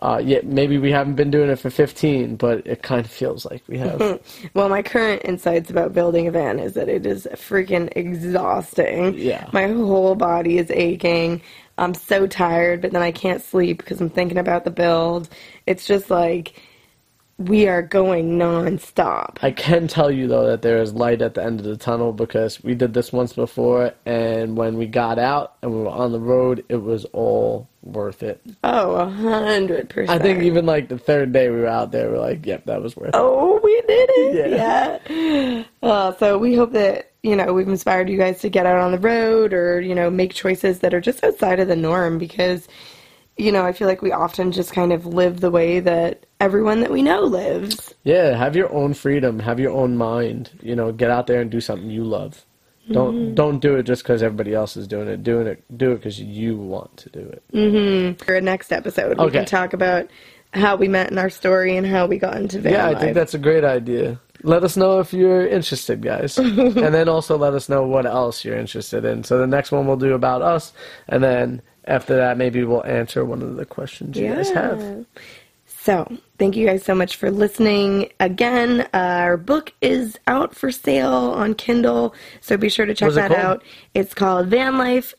uh, 0.01 0.21
yet 0.23 0.45
maybe 0.45 0.77
we 0.77 0.91
haven't 0.91 1.15
been 1.15 1.31
doing 1.31 1.49
it 1.49 1.57
for 1.57 1.69
15 1.69 2.35
but 2.35 2.65
it 2.65 2.81
kind 2.83 3.03
of 3.03 3.11
feels 3.11 3.45
like 3.45 3.63
we 3.67 3.77
have 3.77 3.99
well, 4.53 4.69
my 4.69 4.81
current 4.81 5.21
insights 5.25 5.69
about 5.69 5.93
building 5.93 6.27
a 6.27 6.31
van 6.31 6.59
is 6.59 6.73
that 6.73 6.89
it 6.89 7.05
is 7.05 7.27
freaking 7.33 7.91
exhausting. 7.95 9.17
Yeah. 9.17 9.49
My 9.53 9.67
whole 9.67 10.15
body 10.15 10.57
is 10.57 10.71
aching. 10.71 11.41
I'm 11.77 11.93
so 11.93 12.27
tired, 12.27 12.81
but 12.81 12.91
then 12.91 13.01
I 13.01 13.11
can't 13.11 13.41
sleep 13.41 13.77
because 13.77 14.01
I'm 14.01 14.09
thinking 14.09 14.37
about 14.37 14.63
the 14.63 14.71
build. 14.71 15.29
It's 15.65 15.85
just 15.85 16.09
like 16.09 16.61
we 17.39 17.67
are 17.67 17.81
going 17.83 18.37
nonstop. 18.39 19.37
i 19.41 19.51
can 19.51 19.87
tell 19.87 20.09
you 20.09 20.27
though 20.27 20.47
that 20.47 20.61
there 20.63 20.81
is 20.81 20.93
light 20.93 21.21
at 21.21 21.35
the 21.35 21.43
end 21.43 21.59
of 21.59 21.65
the 21.65 21.77
tunnel 21.77 22.11
because 22.11 22.63
we 22.63 22.73
did 22.73 22.93
this 22.93 23.11
once 23.13 23.33
before 23.33 23.93
and 24.05 24.57
when 24.57 24.75
we 24.77 24.87
got 24.87 25.19
out 25.19 25.55
and 25.61 25.71
we 25.71 25.79
were 25.81 25.89
on 25.89 26.11
the 26.11 26.19
road 26.19 26.63
it 26.69 26.77
was 26.81 27.05
all 27.13 27.67
worth 27.83 28.23
it 28.23 28.41
Oh, 28.63 28.95
a 28.95 29.09
hundred 29.09 29.89
percent. 29.89 30.19
i 30.19 30.21
think 30.21 30.41
even 30.43 30.65
like 30.65 30.89
the 30.89 30.97
third 30.97 31.31
day 31.31 31.49
we 31.49 31.57
were 31.57 31.67
out 31.67 31.91
there 31.91 32.09
we're 32.09 32.19
like 32.19 32.45
yep 32.45 32.65
that 32.65 32.81
was 32.81 32.95
worth 32.97 33.09
it 33.09 33.15
Oh, 33.15 33.59
we 33.63 33.81
did 33.87 34.09
it! 34.13 34.51
Yeah. 34.51 35.63
Uh, 35.83 36.13
so 36.15 36.37
we 36.37 36.55
hope 36.55 36.71
that 36.73 37.11
you 37.23 37.35
know 37.35 37.53
we've 37.53 37.67
inspired 37.67 38.09
you 38.09 38.17
guys 38.17 38.39
to 38.41 38.49
get 38.49 38.65
out 38.65 38.79
on 38.79 38.91
the 38.91 38.99
road 38.99 39.53
or 39.53 39.79
you 39.81 39.93
know 39.95 40.09
make 40.09 40.33
choices 40.33 40.79
that 40.79 40.93
are 40.93 41.01
just 41.01 41.23
outside 41.23 41.59
of 41.59 41.67
the 41.67 41.75
norm 41.75 42.17
because 42.17 42.67
you 43.37 43.51
know 43.51 43.63
I 43.65 43.71
feel 43.73 43.87
like 43.87 44.01
we 44.01 44.11
often 44.11 44.51
just 44.51 44.73
kind 44.73 44.91
of 44.93 45.05
live 45.05 45.39
the 45.39 45.51
way 45.51 45.79
that 45.79 46.25
everyone 46.39 46.81
that 46.81 46.91
we 46.91 47.01
know 47.01 47.21
lives. 47.21 47.93
Yeah, 48.03 48.35
have 48.37 48.55
your 48.55 48.71
own 48.73 48.93
freedom, 48.93 49.39
have 49.39 49.59
your 49.59 49.71
own 49.71 49.97
mind. 49.97 50.51
You 50.61 50.75
know, 50.75 50.91
get 50.91 51.09
out 51.11 51.27
there 51.27 51.41
and 51.41 51.49
do 51.51 51.61
something 51.61 51.89
you 51.89 52.03
love. 52.03 52.45
Don't 52.91 53.15
Mm-hmm. 53.15 53.33
don't 53.35 53.59
do 53.59 53.75
it 53.75 53.83
just 53.83 54.03
because 54.03 54.23
everybody 54.23 54.53
else 54.53 54.77
is 54.77 54.87
doing 54.87 55.09
it. 55.09 55.21
Doing 55.23 55.47
it, 55.47 55.63
do 55.77 55.91
it 55.91 55.97
because 55.97 56.21
you 56.21 56.55
want 56.55 56.95
to 56.97 57.09
do 57.09 57.19
it. 57.19 57.43
Mm-hmm. 57.53 58.23
For 58.23 58.35
a 58.35 58.41
next 58.41 58.71
episode, 58.71 59.19
we 59.19 59.29
can 59.31 59.45
talk 59.45 59.73
about 59.73 60.09
how 60.53 60.77
we 60.77 60.87
met 60.87 61.11
in 61.11 61.17
our 61.17 61.29
story 61.29 61.75
and 61.75 61.85
how 61.85 62.07
we 62.07 62.17
got 62.17 62.37
into 62.37 62.59
van 62.61 62.73
Yeah, 62.73 62.87
I 62.87 62.95
think 62.95 63.13
that's 63.13 63.33
a 63.33 63.39
great 63.39 63.65
idea. 63.65 64.19
Let 64.43 64.63
us 64.63 64.77
know 64.77 64.99
if 64.99 65.11
you're 65.11 65.45
interested, 65.45 66.01
guys. 66.01 66.37
and 66.37 66.75
then 66.75 67.09
also 67.09 67.37
let 67.37 67.53
us 67.53 67.67
know 67.67 67.85
what 67.85 68.05
else 68.05 68.45
you're 68.45 68.57
interested 68.57 69.03
in. 69.03 69.23
So 69.23 69.37
the 69.39 69.47
next 69.47 69.71
one 69.71 69.85
we'll 69.87 69.97
do 69.97 70.13
about 70.13 70.41
us, 70.41 70.71
and 71.09 71.21
then 71.21 71.61
after 71.85 72.15
that, 72.15 72.37
maybe 72.37 72.63
we'll 72.63 72.85
answer 72.85 73.25
one 73.25 73.41
of 73.41 73.57
the 73.57 73.65
questions 73.65 74.15
you 74.17 74.33
guys 74.33 74.49
have. 74.51 75.05
So, 75.87 76.05
thank 76.37 76.57
you 76.57 76.65
guys 76.65 76.83
so 76.83 76.93
much 76.93 77.15
for 77.15 77.31
listening. 77.31 78.11
Again, 78.19 78.81
uh, 78.93 78.97
our 78.97 79.37
book 79.37 79.71
is 79.79 80.19
out 80.27 80.53
for 80.53 80.69
sale 80.69 81.13
on 81.13 81.53
Kindle, 81.53 82.13
so 82.41 82.57
be 82.57 82.67
sure 82.67 82.85
to 82.85 82.93
check 82.93 83.13
that 83.13 83.29
called? 83.29 83.39
out. 83.39 83.63
It's 83.93 84.13
called 84.13 84.47
Van 84.47 84.77
Life 84.77 85.13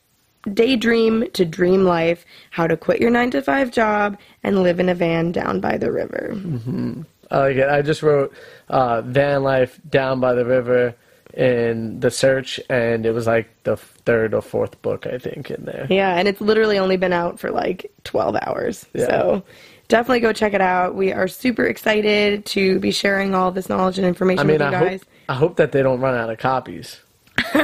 Daydream 0.52 1.30
to 1.30 1.46
Dream 1.46 1.84
Life 1.84 2.26
How 2.50 2.66
to 2.66 2.76
Quit 2.76 3.00
Your 3.00 3.08
9 3.08 3.30
to 3.30 3.40
5 3.40 3.70
Job 3.70 4.18
and 4.42 4.62
Live 4.62 4.78
in 4.78 4.90
a 4.90 4.94
Van 4.94 5.32
Down 5.32 5.58
by 5.58 5.78
the 5.78 5.90
River. 5.90 6.32
Mm-hmm. 6.34 7.00
I 7.30 7.38
like 7.38 7.56
it. 7.56 7.70
I 7.70 7.80
just 7.80 8.02
wrote 8.02 8.34
uh, 8.68 9.00
van 9.00 9.42
life 9.42 9.80
down 9.88 10.20
by 10.20 10.34
the 10.34 10.44
river 10.44 10.94
in 11.32 12.00
the 12.00 12.10
search, 12.10 12.60
and 12.68 13.06
it 13.06 13.12
was 13.12 13.26
like 13.26 13.48
the 13.62 13.78
third 13.78 14.34
or 14.34 14.42
fourth 14.42 14.82
book 14.82 15.06
I 15.06 15.16
think 15.16 15.50
in 15.50 15.64
there. 15.64 15.86
Yeah, 15.88 16.14
and 16.14 16.28
it's 16.28 16.42
literally 16.42 16.78
only 16.78 16.98
been 16.98 17.14
out 17.14 17.40
for 17.40 17.50
like 17.50 17.90
12 18.04 18.36
hours. 18.42 18.84
Yeah. 18.92 19.06
So, 19.06 19.44
definitely 19.88 20.20
go 20.20 20.32
check 20.32 20.54
it 20.54 20.60
out. 20.60 20.94
We 20.94 21.12
are 21.12 21.28
super 21.28 21.64
excited 21.64 22.44
to 22.46 22.78
be 22.78 22.90
sharing 22.92 23.34
all 23.34 23.50
this 23.50 23.68
knowledge 23.68 23.98
and 23.98 24.06
information 24.06 24.40
I 24.40 24.44
mean, 24.44 24.54
with 24.54 24.60
you 24.60 24.66
I 24.66 24.70
guys. 24.70 25.00
hope 25.00 25.08
I 25.30 25.34
hope 25.34 25.56
that 25.56 25.72
they 25.72 25.82
don't 25.82 26.00
run 26.00 26.14
out 26.14 26.30
of 26.30 26.38
copies. 26.38 27.00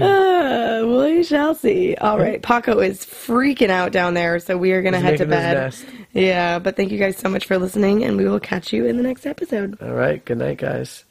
Uh, 0.00 0.84
we 0.86 1.22
shall 1.22 1.54
see. 1.54 1.94
All 1.96 2.18
right, 2.18 2.42
Paco 2.42 2.80
is 2.80 3.00
freaking 3.04 3.68
out 3.70 3.92
down 3.92 4.14
there, 4.14 4.38
so 4.40 4.56
we 4.56 4.72
are 4.72 4.82
gonna 4.82 4.98
He's 4.98 5.04
head 5.04 5.18
to 5.18 5.26
making 5.26 5.44
his 5.44 5.54
bed. 5.54 5.54
nest. 5.54 5.86
Yeah, 6.12 6.58
but 6.58 6.76
thank 6.76 6.90
you 6.90 6.98
guys 6.98 7.16
so 7.16 7.28
much 7.28 7.46
for 7.46 7.58
listening, 7.58 8.04
and 8.04 8.16
we 8.16 8.24
will 8.24 8.40
catch 8.40 8.72
you 8.72 8.86
in 8.86 8.96
the 8.96 9.02
next 9.02 9.26
episode. 9.26 9.80
All 9.82 9.92
right, 9.94 10.24
good 10.24 10.38
night, 10.38 10.58
guys. 10.58 11.04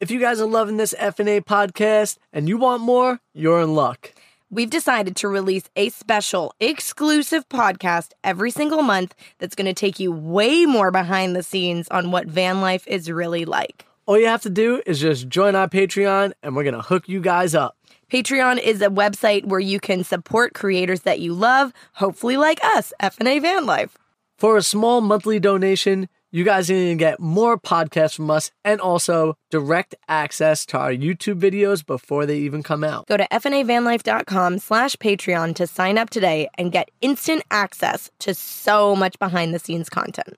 If 0.00 0.10
you 0.10 0.18
guys 0.20 0.40
are 0.40 0.46
loving 0.46 0.78
this 0.78 0.94
FNA 0.98 1.42
podcast 1.44 2.16
and 2.32 2.48
you 2.48 2.56
want 2.56 2.82
more, 2.82 3.20
you're 3.34 3.60
in 3.60 3.74
luck. 3.74 4.12
We've 4.52 4.68
decided 4.68 5.14
to 5.16 5.28
release 5.28 5.70
a 5.76 5.90
special 5.90 6.52
exclusive 6.58 7.48
podcast 7.48 8.14
every 8.24 8.50
single 8.50 8.82
month 8.82 9.14
that's 9.38 9.54
going 9.54 9.66
to 9.66 9.72
take 9.72 10.00
you 10.00 10.10
way 10.10 10.66
more 10.66 10.90
behind 10.90 11.36
the 11.36 11.44
scenes 11.44 11.86
on 11.90 12.10
what 12.10 12.26
van 12.26 12.60
life 12.60 12.84
is 12.88 13.08
really 13.08 13.44
like. 13.44 13.86
All 14.06 14.18
you 14.18 14.26
have 14.26 14.42
to 14.42 14.50
do 14.50 14.82
is 14.86 14.98
just 14.98 15.28
join 15.28 15.54
our 15.54 15.68
Patreon, 15.68 16.32
and 16.42 16.56
we're 16.56 16.64
gonna 16.64 16.82
hook 16.82 17.08
you 17.08 17.20
guys 17.20 17.54
up. 17.54 17.76
Patreon 18.10 18.58
is 18.58 18.82
a 18.82 18.88
website 18.88 19.44
where 19.44 19.60
you 19.60 19.78
can 19.78 20.02
support 20.02 20.52
creators 20.52 21.02
that 21.02 21.20
you 21.20 21.32
love, 21.32 21.72
hopefully 21.92 22.36
like 22.36 22.58
us, 22.64 22.92
FNA 23.00 23.40
Van 23.42 23.66
Life. 23.66 23.96
For 24.36 24.56
a 24.56 24.62
small 24.62 25.00
monthly 25.00 25.38
donation, 25.38 26.08
you 26.30 26.44
guys 26.44 26.70
are 26.70 26.74
going 26.74 26.98
to 26.98 27.04
get 27.04 27.20
more 27.20 27.58
podcasts 27.58 28.14
from 28.14 28.30
us 28.30 28.50
and 28.64 28.80
also 28.80 29.34
direct 29.50 29.94
access 30.08 30.64
to 30.66 30.78
our 30.78 30.92
YouTube 30.92 31.40
videos 31.40 31.84
before 31.84 32.26
they 32.26 32.38
even 32.38 32.62
come 32.62 32.84
out. 32.84 33.06
Go 33.06 33.16
to 33.16 33.26
fnavanlife.com 33.30 34.58
slash 34.58 34.96
Patreon 34.96 35.54
to 35.56 35.66
sign 35.66 35.98
up 35.98 36.10
today 36.10 36.48
and 36.56 36.72
get 36.72 36.90
instant 37.00 37.42
access 37.50 38.10
to 38.20 38.34
so 38.34 38.94
much 38.94 39.18
behind 39.18 39.54
the 39.54 39.58
scenes 39.58 39.88
content. 39.88 40.36